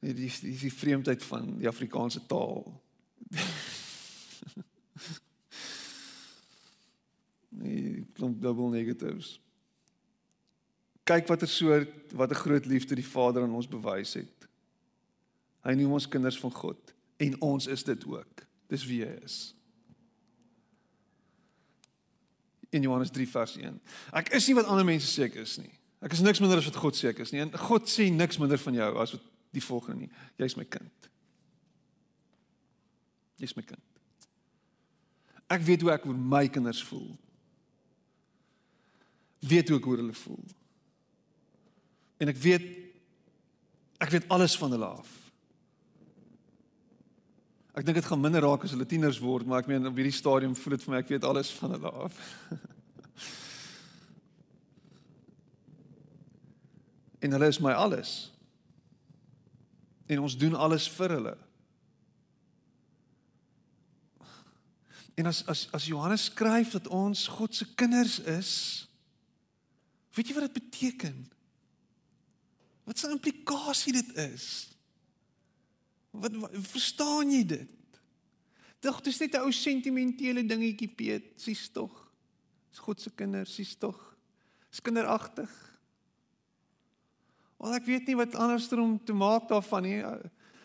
Nee, 0.00 0.14
die 0.16 0.28
die, 0.28 0.56
die 0.56 0.72
vreemdheid 0.72 1.24
van 1.24 1.58
die 1.60 1.68
Afrikaanse 1.68 2.20
taal. 2.28 2.64
Nee, 7.58 8.04
klomp 8.12 8.40
dubbel 8.42 8.68
negatives. 8.68 9.36
Kyk 11.04 11.28
watter 11.28 11.48
soort 11.48 12.12
watter 12.16 12.36
groot 12.36 12.66
liefde 12.66 12.96
die 12.96 13.06
Vader 13.06 13.42
aan 13.42 13.54
ons 13.54 13.68
bewys 13.68 14.14
het. 14.18 14.48
Hy 15.64 15.74
noem 15.78 15.96
ons 15.98 16.08
kinders 16.08 16.38
van 16.40 16.52
God 16.52 16.94
en 17.22 17.36
ons 17.44 17.66
is 17.70 17.84
dit 17.84 18.06
ook. 18.08 18.44
Dis 18.72 18.84
wie 18.88 19.02
hy 19.04 19.12
is. 19.24 19.38
In 22.74 22.82
Johannes 22.82 23.12
3 23.14 23.28
vers 23.30 23.56
1. 23.60 23.78
Ek 24.18 24.32
is 24.34 24.48
nie 24.48 24.56
wat 24.58 24.68
ander 24.68 24.86
mense 24.88 25.08
sê 25.08 25.28
ek 25.28 25.38
is 25.44 25.58
nie. 25.60 25.70
Ek 26.04 26.12
is 26.12 26.24
niks 26.24 26.40
minder 26.42 26.60
as 26.60 26.68
wat 26.68 26.80
God 26.80 26.98
sê 26.98 27.12
ek 27.12 27.22
is 27.24 27.32
nie. 27.32 27.44
En 27.44 27.52
God 27.68 27.88
sê 27.88 28.10
niks 28.12 28.40
minder 28.40 28.60
van 28.60 28.80
jou 28.80 28.90
as 29.04 29.14
wat 29.14 29.28
die 29.54 29.62
volgende 29.62 30.04
nie. 30.04 30.12
Jy's 30.40 30.56
my 30.58 30.66
kind. 30.66 31.10
Jy's 33.40 33.54
my 33.56 33.64
kind. 33.64 33.80
Ek 35.52 35.62
weet 35.64 35.84
hoe 35.84 35.92
ek 35.94 36.08
oor 36.08 36.18
my 36.18 36.46
kinders 36.50 36.82
voel. 36.88 37.12
Weet 39.44 39.68
hoe 39.68 39.78
ek 39.78 39.86
oor 39.86 40.00
hulle 40.00 40.16
voel. 40.16 40.44
En 42.22 42.32
ek 42.32 42.38
weet 42.40 42.64
ek 44.04 44.12
weet 44.12 44.28
alles 44.28 44.56
van 44.60 44.74
hulle 44.74 44.88
af. 45.00 45.10
Ek 47.74 47.86
dink 47.86 47.96
dit 47.98 48.06
gaan 48.06 48.20
minder 48.20 48.42
raak 48.44 48.64
as 48.66 48.72
hulle 48.74 48.86
tieners 48.86 49.18
word, 49.22 49.46
maar 49.48 49.60
ek 49.64 49.70
meen 49.70 49.88
op 49.88 49.96
hierdie 49.98 50.14
stadium 50.14 50.54
voel 50.58 50.74
dit 50.76 50.84
vir 50.84 50.92
my 50.92 50.98
ek 51.00 51.12
weet 51.14 51.26
alles 51.26 51.50
van 51.58 51.70
hulle 51.74 51.90
af. 52.04 52.14
en 57.24 57.30
hulle 57.34 57.48
is 57.50 57.62
my 57.64 57.72
alles. 57.72 58.10
En 60.06 60.18
ons 60.22 60.38
doen 60.38 60.54
alles 60.54 60.86
vir 60.94 61.10
hulle. 61.16 61.36
En 65.14 65.26
as 65.30 65.38
as 65.50 65.68
as 65.74 65.86
Johannes 65.86 66.24
skryf 66.30 66.70
dat 66.76 66.88
ons 66.88 67.28
God 67.38 67.54
se 67.54 67.66
kinders 67.74 68.20
is, 68.20 68.50
weet 70.14 70.28
jy 70.28 70.34
wat 70.34 70.46
dit 70.48 70.60
beteken? 70.62 71.16
Wat 72.84 73.02
'n 73.02 73.16
implikasie 73.16 73.92
dit 73.92 74.16
is? 74.16 74.68
Wat, 76.10 76.32
wat 76.32 76.50
verstaan 76.54 77.30
jy 77.30 77.44
dit? 77.44 77.70
Tog 78.78 79.00
dis 79.00 79.18
net 79.18 79.34
'n 79.34 79.44
ou 79.46 79.52
sentimentele 79.52 80.46
dingetjie 80.46 80.88
Piet, 80.88 81.32
sies 81.36 81.68
tog. 81.68 82.12
Dis 82.70 82.78
God 82.78 83.00
se 83.00 83.10
kinders, 83.10 83.54
sies 83.54 83.74
tog. 83.74 84.16
Dis 84.70 84.80
kinderagtig. 84.80 85.50
Wel 87.58 87.74
ek 87.74 87.86
weet 87.86 88.06
nie 88.06 88.16
wat 88.16 88.34
anderster 88.34 88.78
om 88.78 88.98
te 89.04 89.12
maak 89.12 89.48
daarvan 89.48 89.82
nie 89.82 90.02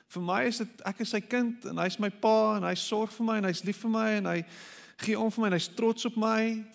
vir 0.09 0.21
my 0.25 0.39
is 0.49 0.57
dit 0.57 0.81
ek 0.89 1.03
is 1.05 1.13
sy 1.13 1.21
kind 1.21 1.65
en 1.69 1.77
hy's 1.77 1.99
my 2.01 2.09
pa 2.09 2.57
en 2.57 2.65
hy 2.65 2.73
sorg 2.75 3.11
vir 3.13 3.25
my 3.25 3.37
en 3.37 3.47
hy's 3.51 3.63
lief 3.63 3.83
vir 3.85 3.91
my 3.93 4.07
en 4.17 4.25
hy 4.25 4.39
gee 5.05 5.19
om 5.19 5.29
vir 5.31 5.43
my 5.43 5.47
en 5.51 5.57
hy's 5.59 5.69
trots 5.77 6.07
op 6.09 6.17
my. 6.19 6.65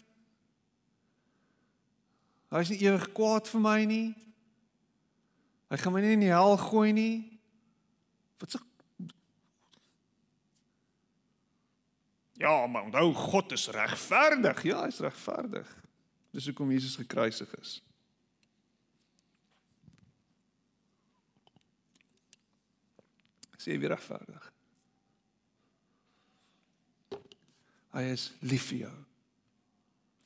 Hy's 2.53 2.71
nie 2.71 2.83
ewig 2.85 3.09
kwaad 3.17 3.49
vir 3.51 3.63
my 3.65 3.79
nie. 3.89 4.09
Hy 5.73 5.79
gaan 5.81 5.95
my 5.95 6.03
nie 6.05 6.13
in 6.19 6.27
die 6.27 6.33
hel 6.33 6.59
gooi 6.61 6.93
nie. 6.93 7.17
Wat 8.43 8.53
sê 8.53 8.61
Ja, 12.45 12.67
maar 12.67 12.83
onthou 12.85 13.15
God 13.15 13.53
is 13.53 13.69
regverdig. 13.73 14.63
Ja, 14.67 14.83
hy's 14.85 14.99
regverdig. 15.01 15.69
Dis 16.35 16.49
hoekom 16.51 16.73
Jesus 16.75 16.99
gekruisig 16.99 17.49
is. 17.63 17.79
sê 23.65 23.79
weer 23.81 23.95
regverdig. 23.95 24.51
Hy 27.95 28.03
is 28.13 28.29
lief 28.45 28.69
vir 28.73 28.85
jou. 28.85 28.97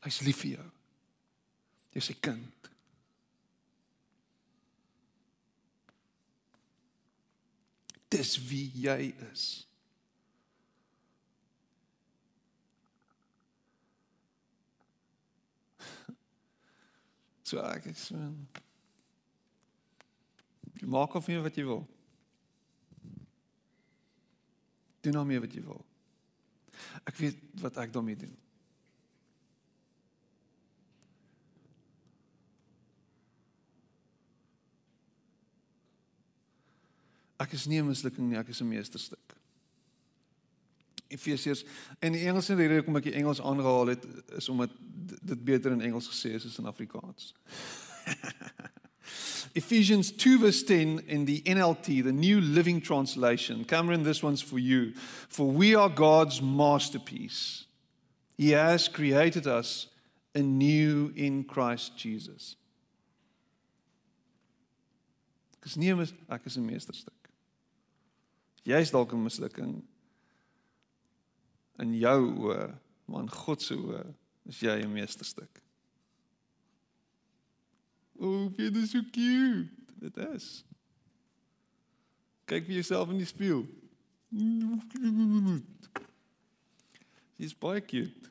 Hy's 0.06 0.20
lief 0.26 0.42
vir 0.42 0.56
jou. 0.56 0.66
Jy's 1.94 2.10
sy 2.10 2.16
kind. 2.22 2.68
Dis 8.12 8.36
wie 8.48 8.68
jy 8.84 9.12
is. 9.30 9.48
So 17.48 17.62
ek 17.64 17.86
is 17.88 18.08
so 18.10 18.18
Jy 20.78 20.86
maak 20.86 21.14
of 21.18 21.26
jy 21.26 21.40
wat 21.42 21.56
jy 21.58 21.64
wil. 21.66 21.80
Doen 25.02 25.16
daarmee 25.16 25.40
wat 25.42 25.54
jy 25.56 25.62
wil. 25.66 25.80
Ek 27.08 27.16
weet 27.18 27.40
wat 27.62 27.80
ek 27.82 27.94
daarmee 27.94 28.18
doen. 28.20 28.36
Ek 37.38 37.52
is 37.52 37.66
nie 37.66 37.78
'n 37.80 37.86
mislukking 37.86 38.28
nie, 38.28 38.36
ek 38.36 38.48
is 38.48 38.60
'n 38.60 38.68
meesterstuk. 38.68 39.36
Efesiërs 41.08 41.64
en 42.00 42.12
die 42.12 42.26
Engelse 42.26 42.54
rede 42.54 42.74
hoekom 42.74 42.96
ek 42.96 43.04
die 43.04 43.14
Engels 43.14 43.40
aangehaal 43.40 43.86
het 43.86 44.06
is 44.36 44.48
omdat 44.48 44.70
dit 45.22 45.44
beter 45.44 45.72
in 45.72 45.80
Engels 45.80 46.08
gesê 46.08 46.34
is 46.34 46.44
as 46.44 46.58
in 46.58 46.66
Afrikaans. 46.66 47.34
Ephesians 49.54 50.10
2, 50.10 50.38
verse 50.38 50.62
10 50.62 51.00
in 51.06 51.24
the 51.24 51.40
NLT, 51.42 52.02
the 52.02 52.12
New 52.12 52.40
Living 52.40 52.80
Translation. 52.80 53.64
Cameron, 53.64 54.02
this 54.02 54.22
one's 54.22 54.42
for 54.42 54.58
you. 54.58 54.92
For 55.28 55.50
we 55.50 55.74
are 55.74 55.88
God's 55.88 56.42
masterpiece. 56.42 57.64
He 58.36 58.50
has 58.50 58.86
created 58.88 59.46
us 59.46 59.88
anew 60.34 61.12
in 61.16 61.44
Christ 61.44 61.96
Jesus. 61.96 62.56
Ek 65.58 65.66
is 65.66 65.76
nie 65.76 65.90
ek 65.90 66.46
is 66.46 66.56
'n 66.56 66.66
meesterstuk. 66.66 67.17
Jy's 68.68 68.90
dalk 68.92 69.12
'n 69.12 69.22
mislukking 69.22 69.84
in 71.78 71.94
jou 71.96 72.20
oë, 72.44 72.78
maar 73.04 73.22
in 73.24 73.30
God 73.30 73.62
se 73.62 73.74
oë 73.74 74.14
is 74.44 74.60
jy 74.60 74.82
'n 74.82 74.92
meesterstuk. 74.92 75.62
Oh, 78.18 78.52
jy 78.58 78.68
is 78.76 78.90
so 78.90 79.00
cute. 79.12 79.70
Dit 80.00 80.16
is. 80.16 80.64
Kyk 82.44 82.66
vir 82.66 82.74
jouself 82.74 83.10
in 83.10 83.18
die 83.18 83.28
spieël. 83.28 83.64
Jy's 87.36 87.54
baie 87.54 87.80
cute. 87.80 88.30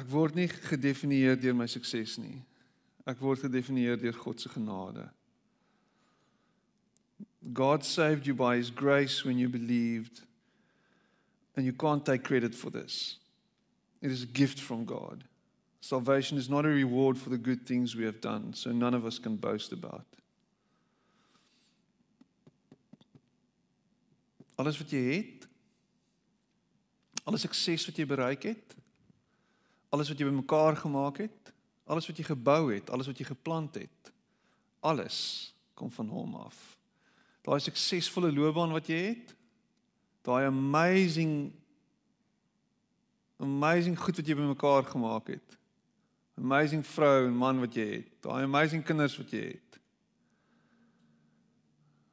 Ek 0.00 0.08
word 0.08 0.36
nie 0.38 0.48
gedefinieer 0.48 1.36
deur 1.36 1.56
my 1.56 1.66
sukses 1.68 2.16
nie. 2.20 2.38
Ek 3.08 3.20
word 3.20 3.44
gedefinieer 3.44 3.98
deur 4.00 4.16
God 4.16 4.40
se 4.40 4.48
genade. 4.52 5.04
God 7.52 7.84
saved 7.84 8.26
you 8.26 8.34
by 8.34 8.56
his 8.56 8.70
grace 8.70 9.24
when 9.24 9.38
you 9.38 9.48
believed 9.48 10.22
and 11.56 11.66
you 11.66 11.72
can't 11.72 12.04
take 12.04 12.24
credit 12.24 12.54
for 12.54 12.70
this. 12.70 13.18
It 14.00 14.10
is 14.10 14.22
a 14.22 14.26
gift 14.26 14.60
from 14.60 14.84
God. 14.84 15.24
Salvation 15.80 16.38
is 16.38 16.48
not 16.48 16.64
a 16.64 16.68
reward 16.68 17.18
for 17.18 17.30
the 17.30 17.38
good 17.38 17.66
things 17.66 17.96
we 17.96 18.04
have 18.04 18.20
done, 18.20 18.54
so 18.54 18.70
none 18.70 18.94
of 18.94 19.04
us 19.04 19.18
can 19.18 19.36
boast 19.36 19.72
about. 19.72 20.04
Alles 24.60 24.76
wat 24.76 24.92
jy 24.92 25.04
het, 25.08 25.46
alles 27.24 27.46
sukses 27.46 27.86
wat 27.88 27.96
jy 27.96 28.04
bereik 28.08 28.44
het, 28.52 28.76
alles 29.90 30.08
wat 30.08 30.18
jy 30.18 30.26
bymekaar 30.28 30.78
gemaak 30.78 31.18
het, 31.24 31.50
Alles 31.90 32.06
wat 32.06 32.20
jy 32.20 32.24
gebou 32.28 32.70
het, 32.70 32.90
alles 32.94 33.08
wat 33.10 33.18
jy 33.18 33.26
geplant 33.26 33.74
het, 33.74 34.12
alles 34.86 35.18
kom 35.74 35.90
van 35.90 36.10
hom 36.12 36.36
af. 36.38 36.58
Daai 37.42 37.58
suksesvolle 37.64 38.30
loopbaan 38.30 38.74
wat 38.76 38.86
jy 38.90 39.00
het, 39.08 39.32
daai 40.26 40.46
amazing 40.46 41.50
amazing 43.40 43.96
goed 43.98 44.20
wat 44.20 44.28
jy 44.28 44.36
bymekaar 44.36 44.86
gemaak 44.92 45.32
het. 45.32 45.56
Amazing 46.38 46.84
vrou 46.86 47.26
en 47.26 47.34
man 47.36 47.58
wat 47.64 47.74
jy 47.74 47.88
het, 47.96 48.12
daai 48.22 48.44
amazing 48.44 48.84
kinders 48.86 49.16
wat 49.18 49.34
jy 49.34 49.42
het. 49.48 49.80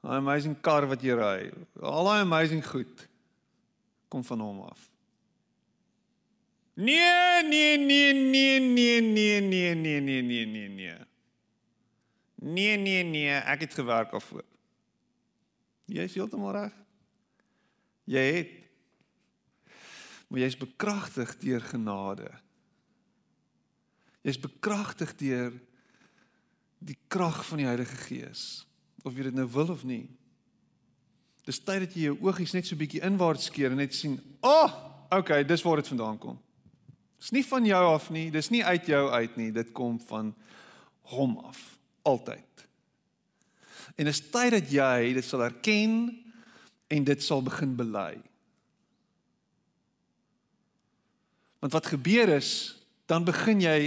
Daai 0.01 0.17
amazing 0.23 0.57
kar 0.63 0.87
wat 0.89 1.05
jy 1.05 1.19
ry, 1.19 1.51
al 1.83 2.09
daai 2.09 2.23
amazing 2.23 2.65
goed 2.65 3.05
kom 4.09 4.23
van 4.25 4.41
hom 4.41 4.63
af. 4.71 4.87
Nee, 6.77 7.43
nee, 7.43 7.77
nee, 7.77 8.13
nee, 8.13 8.59
nee, 8.59 9.01
nee, 9.01 9.41
nee, 9.41 9.73
nee, 9.73 9.99
nee, 9.99 10.21
nee, 10.21 10.45
nee, 10.45 10.67
nee. 10.69 10.97
Nee, 12.35 12.77
nee, 12.77 13.03
nee, 13.03 13.33
ek 13.33 13.65
het 13.65 13.73
gewerk 13.73 14.11
daarvoor. 14.13 14.45
Jy 15.89 16.05
is 16.05 16.13
heeltemal 16.13 16.53
reg. 16.53 16.77
Jy 18.05 18.25
het 18.37 18.55
maar 20.27 20.43
jy's 20.43 20.57
bekragtig 20.59 21.37
deur 21.39 21.63
genade. 21.63 22.27
Jy's 24.27 24.39
bekragtig 24.43 25.13
deur 25.15 25.53
die 26.83 26.97
krag 27.07 27.39
van 27.47 27.61
die 27.61 27.67
Heilige 27.67 27.95
Gees. 28.05 28.41
Of 29.07 29.15
jy 29.15 29.29
dit 29.29 29.37
nou 29.37 29.47
wil 29.53 29.71
of 29.71 29.85
nie. 29.87 30.03
Dis 31.47 31.61
tyd 31.63 31.85
dat 31.85 31.95
jy 31.95 32.09
jou 32.09 32.17
oogies 32.27 32.51
net 32.57 32.67
so 32.67 32.75
bietjie 32.75 33.01
inwaarts 33.07 33.47
keer 33.55 33.71
en 33.71 33.79
net 33.79 33.95
sien, 33.95 34.19
"Ag, 34.41 34.73
oh, 34.75 35.17
okay, 35.17 35.45
dis 35.45 35.63
waar 35.63 35.79
dit 35.79 35.87
vandaan 35.87 36.17
kom." 36.17 36.41
Dis 37.17 37.33
nie 37.33 37.45
van 37.45 37.65
jou 37.65 37.83
af 37.93 38.09
nie, 38.13 38.27
dis 38.31 38.51
nie 38.53 38.63
uit 38.65 38.89
jou 38.89 39.09
uit 39.09 39.37
nie, 39.39 39.51
dit 39.51 39.71
kom 39.75 39.97
van 40.09 40.33
hom 41.13 41.37
af, 41.47 41.59
altyd. 42.05 42.65
En 43.97 44.09
is 44.09 44.21
tyd 44.29 44.53
dat 44.53 44.69
jy 44.71 45.13
dit 45.17 45.25
sal 45.25 45.47
erken 45.47 46.11
en 46.93 47.07
dit 47.07 47.23
sal 47.23 47.41
begin 47.41 47.73
bely. 47.79 48.13
Want 51.63 51.73
wat 51.73 51.89
gebeur 51.89 52.29
is, 52.37 52.51
dan 53.09 53.25
begin 53.25 53.63
jy 53.63 53.79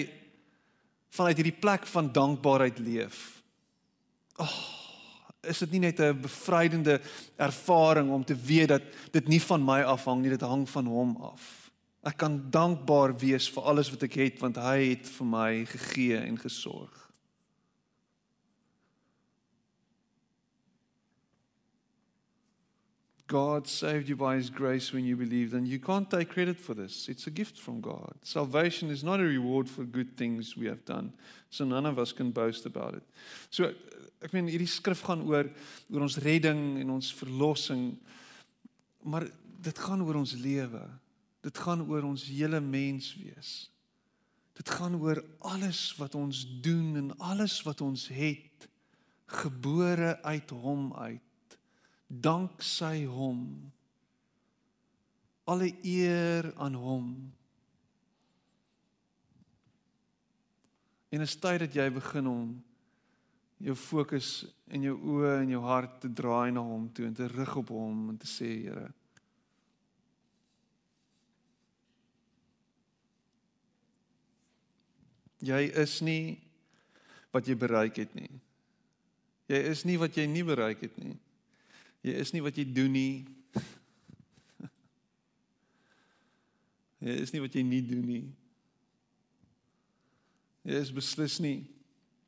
vanuit 1.14 1.38
hierdie 1.38 1.60
plek 1.62 1.86
van 1.86 2.10
dankbaarheid 2.12 2.78
leef. 2.82 3.42
Ag, 4.40 4.50
oh, 4.50 4.80
is 5.40 5.62
dit 5.64 5.70
nie 5.70 5.86
net 5.86 6.00
'n 6.00 6.20
bevrydende 6.20 7.00
ervaring 7.36 8.10
om 8.10 8.24
te 8.24 8.36
weet 8.36 8.68
dat 8.68 8.82
dit 9.12 9.28
nie 9.28 9.40
van 9.40 9.64
my 9.64 9.82
afhang 9.82 10.20
nie, 10.20 10.30
dit 10.30 10.40
hang 10.40 10.68
van 10.68 10.86
hom 10.86 11.16
af. 11.16 11.69
Ek 12.06 12.16
kan 12.16 12.38
dankbaar 12.50 13.12
wees 13.20 13.50
vir 13.52 13.66
alles 13.68 13.90
wat 13.92 14.06
ek 14.08 14.16
het 14.22 14.40
want 14.40 14.56
hy 14.56 14.94
het 14.94 15.08
vir 15.18 15.26
my 15.28 15.50
gegee 15.68 16.16
en 16.16 16.38
gesorg. 16.40 16.96
God 23.30 23.68
saved 23.68 24.08
you 24.08 24.16
by 24.16 24.34
his 24.34 24.50
grace 24.50 24.92
when 24.92 25.04
you 25.04 25.14
believed, 25.14 25.54
and 25.54 25.68
you 25.68 25.78
can't 25.78 26.10
take 26.10 26.30
credit 26.30 26.58
for 26.58 26.74
this. 26.74 27.08
It's 27.08 27.28
a 27.28 27.30
gift 27.30 27.56
from 27.56 27.80
God. 27.80 28.14
Salvation 28.22 28.90
is 28.90 29.04
not 29.04 29.20
a 29.20 29.22
reward 29.22 29.68
for 29.68 29.84
good 29.84 30.16
things 30.16 30.56
we 30.56 30.66
have 30.66 30.84
done, 30.84 31.12
so 31.48 31.64
none 31.64 31.86
of 31.86 31.96
us 31.98 32.10
can 32.10 32.32
boast 32.32 32.66
about 32.66 32.94
it. 32.94 33.04
So 33.50 33.70
ek 34.20 34.34
meen 34.34 34.50
hierdie 34.50 34.68
skrif 34.68 35.04
gaan 35.06 35.22
oor 35.28 35.46
oor 35.92 36.08
ons 36.08 36.18
redding 36.24 36.80
en 36.82 36.90
ons 36.96 37.12
verlossing. 37.20 37.92
Maar 39.06 39.28
dit 39.62 39.78
gaan 39.78 40.02
oor 40.02 40.18
ons 40.24 40.34
lewe. 40.34 40.82
Dit 41.40 41.58
gaan 41.58 41.86
oor 41.88 42.04
ons 42.04 42.26
hele 42.28 42.60
mens 42.60 43.14
wees. 43.16 43.70
Dit 44.58 44.70
gaan 44.70 44.98
oor 45.00 45.22
alles 45.38 45.94
wat 45.96 46.14
ons 46.14 46.44
doen 46.60 46.96
en 46.96 47.12
alles 47.18 47.62
wat 47.64 47.80
ons 47.80 48.08
het 48.12 48.68
gebore 49.30 50.22
uit 50.22 50.50
hom 50.50 50.90
uit 50.94 51.58
dank 52.10 52.62
sy 52.66 53.04
hom 53.06 53.44
alle 55.50 55.70
eer 55.86 56.50
aan 56.58 56.74
hom 56.74 57.06
en 61.14 61.22
is 61.26 61.36
tyd 61.42 61.62
dat 61.64 61.78
jy 61.78 61.86
begin 61.94 62.30
om 62.30 62.48
jou 63.62 63.76
fokus 63.78 64.32
en 64.66 64.88
jou 64.88 64.96
oë 65.14 65.36
en 65.44 65.54
jou 65.54 65.62
hart 65.62 66.00
te 66.02 66.10
draai 66.10 66.50
na 66.54 66.64
hom 66.64 66.88
toe 66.94 67.06
en 67.06 67.14
te 67.14 67.28
rig 67.30 67.54
op 67.62 67.70
hom 67.74 68.08
en 68.10 68.18
te 68.18 68.30
sê 68.30 68.50
Here 68.64 68.88
jy 75.40 75.64
is 75.82 76.00
nie 76.04 76.38
wat 77.32 77.48
jy 77.48 77.56
bereik 77.58 77.96
het 78.02 78.14
nie 78.14 78.30
jy 79.50 79.64
is 79.72 79.84
nie 79.88 79.98
wat 79.98 80.16
jy 80.16 80.28
nie 80.30 80.46
bereik 80.46 80.86
het 80.86 80.96
nie 81.00 81.16
Jy 82.00 82.12
is 82.16 82.32
nie 82.32 82.40
wat 82.40 82.56
jy 82.56 82.64
doen 82.72 82.92
nie. 82.96 83.26
Jy 87.04 87.16
is 87.24 87.32
nie 87.32 87.42
wat 87.44 87.54
jy 87.56 87.62
nie 87.64 87.82
doen 87.84 88.06
nie. 88.08 88.24
Jy 90.64 90.80
is 90.80 90.92
beslis 90.96 91.38
nie 91.44 91.64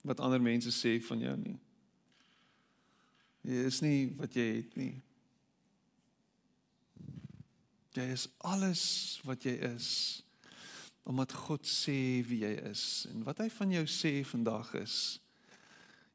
wat 0.04 0.20
ander 0.20 0.40
mense 0.42 0.72
sê 0.74 0.96
van 1.06 1.20
jou 1.24 1.36
nie. 1.40 1.58
Jy 3.48 3.64
is 3.68 3.80
nie 3.84 4.00
wat 4.18 4.36
jy 4.36 4.46
het 4.58 4.76
nie. 4.76 4.94
Jy 7.96 8.06
is 8.12 8.28
alles 8.48 8.84
wat 9.28 9.44
jy 9.44 9.54
is 9.72 9.88
omdat 11.02 11.32
God 11.34 11.66
sê 11.66 12.22
wie 12.26 12.44
jy 12.44 12.52
is 12.70 13.06
en 13.10 13.24
wat 13.26 13.42
hy 13.42 13.48
van 13.50 13.74
jou 13.74 13.84
sê 13.90 14.20
vandag 14.26 14.70
is 14.78 14.96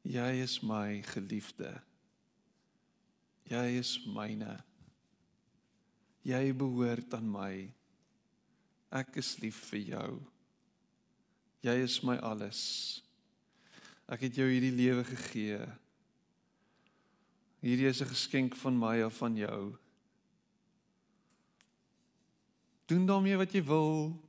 jy 0.08 0.30
is 0.40 0.58
my 0.64 1.02
geliefde. 1.04 1.74
Jy 3.48 3.80
is 3.80 3.96
myne. 4.08 4.58
Jy 6.24 6.52
behoort 6.56 7.14
aan 7.16 7.28
my. 7.32 7.52
Ek 8.92 9.18
is 9.20 9.34
lief 9.42 9.58
vir 9.70 9.82
jou. 9.92 10.10
Jy 11.64 11.74
is 11.84 11.98
my 12.06 12.16
alles. 12.24 12.62
Ek 14.08 14.24
het 14.28 14.40
jou 14.40 14.46
hierdie 14.48 14.72
lewe 14.72 15.04
gegee. 15.04 15.60
Hierdie 17.64 17.88
is 17.88 18.00
'n 18.00 18.08
geskenk 18.08 18.56
van 18.56 18.78
my 18.78 19.02
of 19.02 19.16
van 19.18 19.36
jou. 19.36 19.76
Doen 22.86 23.06
daarmee 23.06 23.36
wat 23.36 23.52
jy 23.52 23.62
wil. 23.64 24.27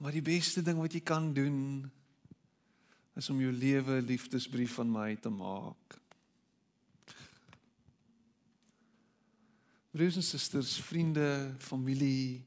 Maar 0.00 0.16
die 0.16 0.24
beste 0.24 0.62
ding 0.64 0.78
wat 0.80 0.94
jy 0.96 1.02
kan 1.04 1.26
doen 1.36 1.84
is 3.20 3.28
om 3.28 3.40
jou 3.40 3.52
lewe 3.52 4.00
'n 4.00 4.06
liefdesbrief 4.08 4.74
van 4.74 4.88
my 4.90 5.16
te 5.16 5.28
maak. 5.28 5.98
Broers 9.90 10.16
en 10.16 10.22
susters, 10.22 10.80
vriende, 10.80 11.54
familie, 11.58 12.44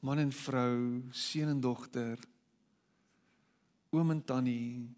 man 0.00 0.18
en 0.18 0.32
vrou, 0.32 1.02
seun 1.10 1.48
en 1.48 1.60
dogter, 1.60 2.18
oom 3.90 4.10
en 4.10 4.24
tannie, 4.24 4.88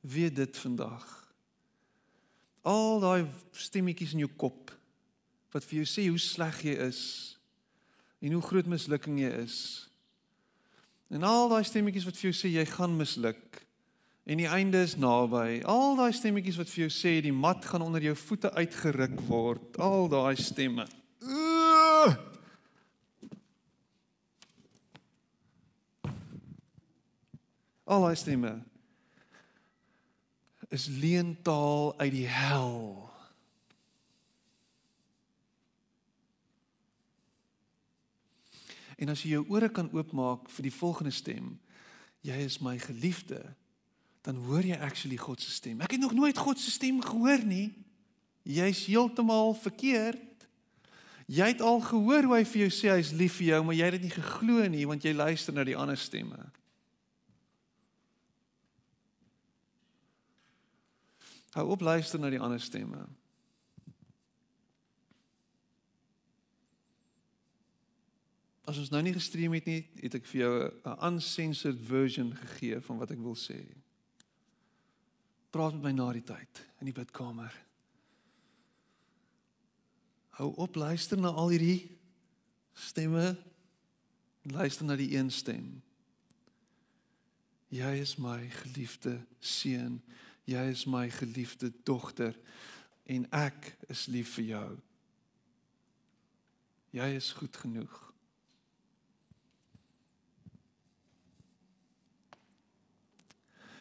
weet 0.00 0.36
dit 0.36 0.56
vandag. 0.56 1.34
Al 2.62 3.00
daai 3.00 3.30
stemmetjies 3.52 4.12
in 4.12 4.18
jou 4.18 4.32
kop 4.36 4.78
wat 5.52 5.64
vir 5.64 5.82
jou 5.82 5.86
sê 5.86 6.08
hoe 6.08 6.18
sleg 6.18 6.62
jy 6.62 6.74
is 6.88 7.38
en 8.20 8.32
hoe 8.32 8.42
groot 8.42 8.66
mislukking 8.66 9.20
jy 9.20 9.30
is. 9.44 9.89
En 11.10 11.26
al 11.26 11.48
daai 11.50 11.64
stemmetjies 11.66 12.06
wat 12.06 12.18
vir 12.18 12.30
jou 12.30 12.36
sê 12.38 12.52
jy 12.54 12.64
gaan 12.70 12.94
misluk 12.94 13.64
en 14.30 14.38
die 14.38 14.46
einde 14.46 14.78
is 14.86 14.94
naby. 15.00 15.58
Al 15.66 15.96
daai 15.98 16.12
stemmetjies 16.14 16.60
wat 16.60 16.70
vir 16.70 16.84
jou 16.84 16.92
sê 16.94 17.16
die 17.24 17.34
mat 17.34 17.64
gaan 17.66 17.82
onder 17.82 18.04
jou 18.04 18.14
voete 18.14 18.52
uitgeruk 18.54 19.16
word. 19.26 19.78
Al 19.82 20.06
daai 20.12 20.36
stemme. 20.38 20.86
Al 27.90 28.06
daai 28.06 28.14
stemme 28.14 28.60
is 30.70 30.86
leentaal 30.86 31.96
uit 31.98 32.12
die 32.14 32.28
hel. 32.30 33.09
En 39.00 39.12
as 39.12 39.24
jy 39.24 39.38
jou 39.38 39.46
ore 39.48 39.70
kan 39.72 39.88
oopmaak 39.96 40.50
vir 40.52 40.68
die 40.68 40.74
volgende 40.74 41.12
stem, 41.14 41.54
jy 42.26 42.36
is 42.44 42.60
my 42.60 42.76
geliefde 42.78 43.40
dan 44.20 44.36
hoor 44.44 44.64
jy 44.64 44.76
actually 44.76 45.16
God 45.16 45.40
se 45.40 45.50
stem. 45.50 45.80
Ek 45.80 45.94
het 45.96 46.00
nog 46.00 46.12
nooit 46.12 46.38
God 46.38 46.60
se 46.60 46.70
stem 46.70 47.00
gehoor 47.00 47.40
nie. 47.44 47.72
Jy's 48.44 48.84
heeltemal 48.84 49.54
verkeerd. 49.56 50.44
Jy 51.30 51.46
het 51.54 51.62
al 51.64 51.80
gehoor 51.80 52.26
hoe 52.26 52.36
hy 52.40 52.44
vir 52.44 52.64
jou 52.66 52.72
sê 52.74 52.90
hy's 52.92 53.14
lief 53.16 53.38
vir 53.38 53.52
jou, 53.54 53.60
maar 53.64 53.78
jy 53.78 53.86
het 53.86 53.96
dit 53.96 54.08
nie 54.08 54.16
geglo 54.16 54.64
nie 54.68 54.86
want 54.88 55.04
jy 55.06 55.14
luister 55.14 55.54
na 55.56 55.64
die 55.64 55.76
ander 55.78 55.96
stemme. 56.00 56.40
Hou 61.54 61.66
op 61.74 61.80
luister 61.82 62.20
na 62.20 62.30
die 62.30 62.42
ander 62.42 62.60
stemme. 62.60 63.06
As 68.68 68.78
ons 68.78 68.90
nou 68.90 69.02
nie 69.02 69.14
gestream 69.16 69.52
het 69.52 69.66
nie, 69.66 69.84
het 70.02 70.14
ek 70.14 70.26
vir 70.26 70.40
jou 70.40 70.54
'n 70.84 70.98
uncensored 71.12 71.80
version 71.80 72.34
gegee 72.36 72.80
van 72.80 72.98
wat 72.98 73.10
ek 73.10 73.18
wil 73.18 73.36
sê 73.36 73.80
praat 75.50 75.74
met 75.74 75.82
my 75.82 75.92
na 75.92 76.10
die 76.14 76.24
tyd 76.24 76.62
in 76.80 76.90
die 76.90 76.96
bidkamer. 76.96 77.54
Hou 80.38 80.52
op 80.62 80.78
luister 80.78 81.18
na 81.18 81.32
al 81.34 81.52
hierdie 81.52 81.90
stemme. 82.78 83.34
Luister 84.42 84.86
na 84.86 84.96
die 84.96 85.10
een 85.16 85.30
stem. 85.30 85.82
Jy 87.70 87.90
is 88.00 88.16
my 88.18 88.38
geliefde 88.62 89.18
seun. 89.38 90.00
Jy 90.48 90.62
is 90.72 90.86
my 90.90 91.04
geliefde 91.12 91.72
dogter 91.84 92.38
en 93.10 93.26
ek 93.34 93.74
is 93.90 94.06
lief 94.10 94.36
vir 94.38 94.46
jou. 94.54 94.68
Jy 96.96 97.10
is 97.18 97.34
goed 97.38 97.58
genoeg. 97.58 98.09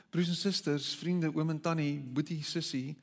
Broers 0.09 0.27
en 0.27 0.35
susters, 0.35 0.95
vriende, 0.97 1.29
oom 1.35 1.53
en 1.53 1.61
tannie, 1.61 1.99
boetie, 1.99 2.41
sussie, 2.43 2.97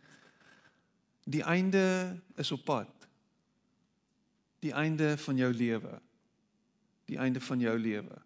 die 1.26 1.42
einde 1.42 2.16
is 2.38 2.50
op 2.54 2.64
pad. 2.66 3.06
Die 4.62 4.72
einde 4.74 5.14
van 5.18 5.38
jou 5.38 5.52
lewe. 5.54 6.00
Die 7.06 7.18
einde 7.18 7.40
van 7.40 7.62
jou 7.62 7.78
lewe. 7.78 8.18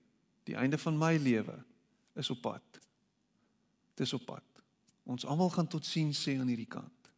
Die 0.48 0.56
einde 0.56 0.78
van 0.78 0.96
my 0.98 1.16
lewe 1.16 1.58
is 2.16 2.30
op 2.30 2.40
pad. 2.40 2.80
Dit 3.94 4.06
is 4.06 4.12
op 4.16 4.24
pad. 4.24 4.64
Ons 5.04 5.26
almal 5.28 5.50
gaan 5.52 5.68
tot 5.68 5.84
sien 5.84 6.12
sê 6.16 6.38
aan 6.38 6.48
hierdie 6.48 6.68
kant. 6.70 7.12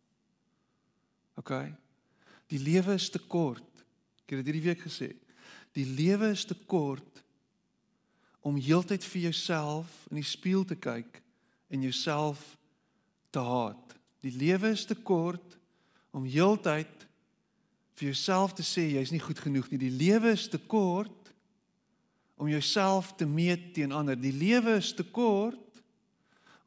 OK. 1.38 1.54
Die 2.50 2.58
lewe 2.58 2.98
is 2.98 3.10
te 3.10 3.22
kort. 3.22 3.84
Ek 4.24 4.34
het 4.34 4.42
dit 4.42 4.52
hierdie 4.52 4.68
week 4.70 4.82
gesê. 4.82 5.12
Die 5.76 5.86
lewe 5.86 6.32
is 6.34 6.44
te 6.44 6.58
kort 6.66 7.22
om 8.42 8.58
heeltyd 8.58 9.04
vir 9.06 9.28
jouself 9.28 10.06
in 10.10 10.18
die 10.18 10.26
spieël 10.26 10.64
te 10.66 10.76
kyk 10.76 11.21
en 11.72 11.82
jouself 11.82 12.56
te 13.32 13.40
haat. 13.40 13.96
Die 14.20 14.34
lewe 14.36 14.74
is 14.76 14.84
te 14.84 14.94
kort 14.94 15.56
om 16.12 16.26
heeltyd 16.28 17.06
vir 17.96 18.10
jouself 18.10 18.52
te 18.56 18.64
sê 18.66 18.84
jy's 18.92 19.12
nie 19.14 19.22
goed 19.22 19.40
genoeg 19.40 19.70
nie. 19.72 19.80
Die 19.80 19.94
lewe 19.94 20.34
is 20.36 20.44
te 20.52 20.60
kort 20.60 21.32
om 22.36 22.50
jouself 22.50 23.14
te 23.16 23.26
meet 23.26 23.72
teen 23.76 23.94
ander. 23.94 24.18
Die 24.18 24.34
lewe 24.34 24.76
is 24.82 24.92
te 24.92 25.04
kort 25.04 25.80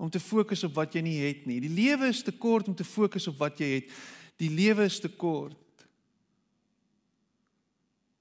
om 0.02 0.10
te 0.10 0.20
fokus 0.20 0.66
op 0.66 0.74
wat 0.80 0.98
jy 0.98 1.06
nie 1.06 1.20
het 1.22 1.46
nie. 1.46 1.62
Die 1.64 1.72
lewe 1.72 2.10
is 2.10 2.24
te 2.26 2.34
kort 2.34 2.68
om 2.72 2.76
te 2.76 2.88
fokus 2.88 3.30
op 3.30 3.38
wat 3.40 3.62
jy 3.62 3.72
het. 3.78 3.96
Die 4.42 4.50
lewe 4.52 4.90
is 4.90 4.98
te 5.00 5.12
kort. 5.14 5.86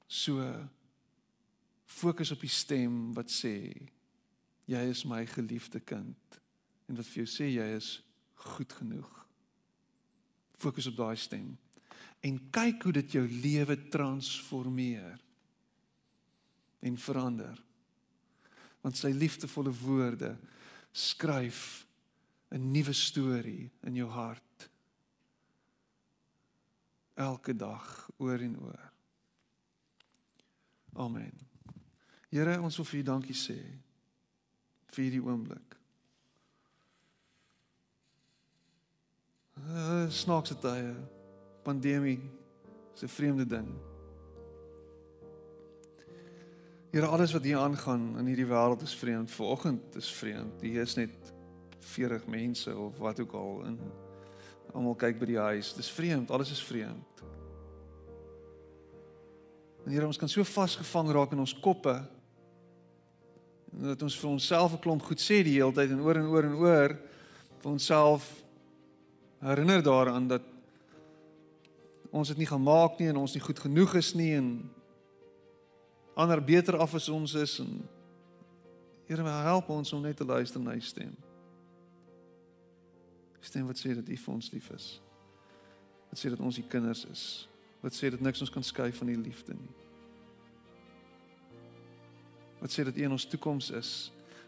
So 0.07 0.45
fokus 1.89 2.30
op 2.35 2.45
die 2.45 2.53
stem 2.53 3.14
wat 3.16 3.32
sê 3.32 3.57
jy 4.68 4.89
is 4.91 5.05
my 5.09 5.24
geliefde 5.28 5.80
kind 5.80 6.43
en 6.89 6.97
wat 6.99 7.09
vir 7.09 7.22
jou 7.22 7.28
sê 7.30 7.49
jy 7.51 7.66
is 7.76 7.99
goed 8.53 8.72
genoeg. 8.72 9.11
Fokus 10.61 10.89
op 10.91 10.99
daai 10.99 11.16
stem 11.20 11.55
en 12.24 12.39
kyk 12.49 12.87
hoe 12.87 12.95
dit 12.97 13.16
jou 13.18 13.24
lewe 13.28 13.76
transformeer 13.93 15.18
en 16.85 16.97
verander. 17.01 17.59
Want 18.85 18.97
sy 18.97 19.11
liefdevolle 19.12 19.72
woorde 19.76 20.35
skryf 20.93 21.85
'n 22.51 22.70
nuwe 22.72 22.93
storie 22.93 23.70
in 23.82 23.97
jou 23.97 24.09
hart 24.09 24.70
elke 27.14 27.57
dag 27.57 28.11
oor 28.16 28.41
en 28.41 28.59
oor. 28.61 28.93
Amen. 30.95 31.32
Here, 32.30 32.61
ons 32.61 32.76
wil 32.76 32.87
vir 32.87 33.01
U 33.01 33.03
dankie 33.03 33.35
sê 33.35 33.59
vir 34.95 35.05
hierdie 35.05 35.22
oomblik. 35.22 35.73
Uh, 39.55 40.11
snaakse 40.11 40.59
tye, 40.59 40.94
pandemie, 41.62 42.20
is 42.94 43.02
'n 43.02 43.09
vreemde 43.09 43.46
ding. 43.46 43.68
Here, 46.90 47.07
alles 47.07 47.32
wat 47.32 47.42
hier 47.42 47.59
aangaan 47.59 48.18
in 48.18 48.26
hierdie 48.26 48.46
wêreld 48.46 48.82
is 48.82 48.94
vreemd. 48.94 49.30
Vanoggend 49.30 49.96
is 49.96 50.12
vreemd. 50.12 50.61
Hier 50.61 50.82
is 50.82 50.94
net 50.94 51.32
40 51.78 52.26
mense 52.26 52.76
of 52.76 52.98
wat 52.98 53.20
ook 53.20 53.32
al 53.32 53.64
in 53.64 53.78
almal 54.72 54.94
kyk 54.94 55.18
by 55.18 55.26
die 55.26 55.38
huis. 55.38 55.74
Dis 55.74 55.90
vreemd, 55.90 56.30
alles 56.30 56.50
is 56.50 56.62
vreemd. 56.62 57.22
En 59.84 59.92
Here, 59.92 60.07
ons 60.07 60.18
kan 60.18 60.28
so 60.28 60.44
vasgevang 60.44 61.11
raak 61.11 61.32
in 61.32 61.38
ons 61.38 61.61
koppe 61.61 62.02
dat 63.74 64.02
ons 64.02 64.18
vir 64.18 64.30
onsself 64.30 64.72
'n 64.72 64.78
klomp 64.78 65.02
goed 65.02 65.20
sê 65.20 65.42
die 65.42 65.59
hele 65.59 65.72
tyd 65.72 65.90
en 65.90 66.00
oor 66.00 66.16
en 66.16 66.26
oor 66.26 66.44
en 66.44 66.55
oor 66.55 66.98
vir 67.59 67.70
onsself 67.70 68.43
herinner 69.45 69.82
daaraan 69.84 70.28
dat 70.28 70.42
ons 72.14 72.28
dit 72.30 72.40
nie 72.40 72.49
gaan 72.49 72.62
maak 72.62 72.99
nie 72.99 73.11
en 73.11 73.20
ons 73.20 73.34
nie 73.34 73.42
goed 73.42 73.59
genoeg 73.61 73.99
is 74.01 74.14
nie 74.14 74.32
en 74.38 74.49
ander 76.14 76.40
beter 76.45 76.78
af 76.78 76.95
as 76.95 77.11
ons 77.12 77.34
is 77.34 77.59
en 77.62 77.82
Here 79.05 79.22
help 79.22 79.68
ons 79.68 79.92
om 79.92 80.01
net 80.01 80.16
te 80.16 80.24
luister 80.24 80.61
na 80.61 80.74
u 80.74 80.80
stem. 80.80 81.12
Stem 83.40 83.66
wat 83.68 83.76
sê 83.76 83.92
dat 83.92 84.09
u 84.09 84.16
vir 84.16 84.32
ons 84.32 84.51
lief 84.53 84.70
is. 84.72 84.86
Wat 86.09 86.20
sê 86.20 86.30
dat 86.32 86.40
ons 86.40 86.59
u 86.59 86.64
kinders 86.68 87.05
is. 87.12 87.24
Wat 87.84 87.92
sê 87.92 88.09
dat 88.11 88.22
niks 88.24 88.40
ons 88.40 88.53
kan 88.53 88.64
skei 88.64 88.92
van 88.97 89.09
u 89.12 89.16
liefde 89.20 89.53
nie. 89.59 89.74
Wat 92.62 92.72
sê 92.72 92.86
dat 92.88 92.97
u 92.97 93.05
in 93.05 93.12
ons 93.12 93.28
toekoms 93.28 93.70
is. 93.76 93.90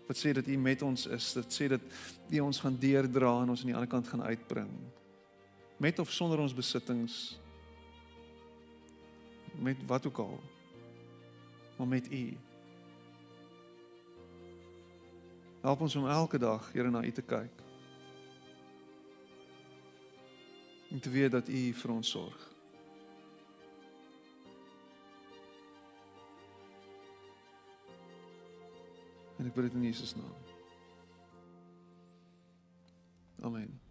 Wat 0.07 0.17
sê 0.17 0.33
dat 0.33 0.47
u 0.47 0.57
met 0.57 0.83
ons 0.83 1.07
is. 1.07 1.33
Dit 1.33 1.55
sê 1.55 1.69
dat 1.69 1.81
u 2.31 2.41
ons 2.41 2.61
gaan 2.61 2.77
deurdra 2.79 3.33
en 3.43 3.51
ons 3.51 3.61
aan 3.61 3.73
die 3.73 3.75
ander 3.75 3.91
kant 3.91 4.09
gaan 4.09 4.23
uitbring. 4.23 4.71
Met 5.77 5.99
of 5.99 6.13
sonder 6.13 6.39
ons 6.39 6.55
besittings. 6.55 7.41
Met 9.59 9.77
wat 9.87 10.07
ook 10.07 10.19
al 10.19 10.41
maar 11.77 11.87
met 11.87 12.13
U. 12.13 12.37
Help 15.61 15.81
ons 15.81 15.97
om 15.97 16.09
elke 16.09 16.39
dag 16.39 16.73
Here 16.73 16.91
na 16.91 17.05
U 17.05 17.13
te 17.13 17.23
kyk. 17.23 17.63
En 20.91 21.01
te 21.01 21.11
weet 21.11 21.31
dat 21.31 21.49
U 21.49 21.73
vir 21.73 21.91
ons 21.91 22.11
sorg. 22.11 22.46
En 29.37 29.47
ek 29.47 29.55
bid 29.55 29.69
dit 29.69 29.75
in 29.75 29.89
Jesus 29.89 30.15
naam. 30.17 30.35
Amen. 33.45 33.86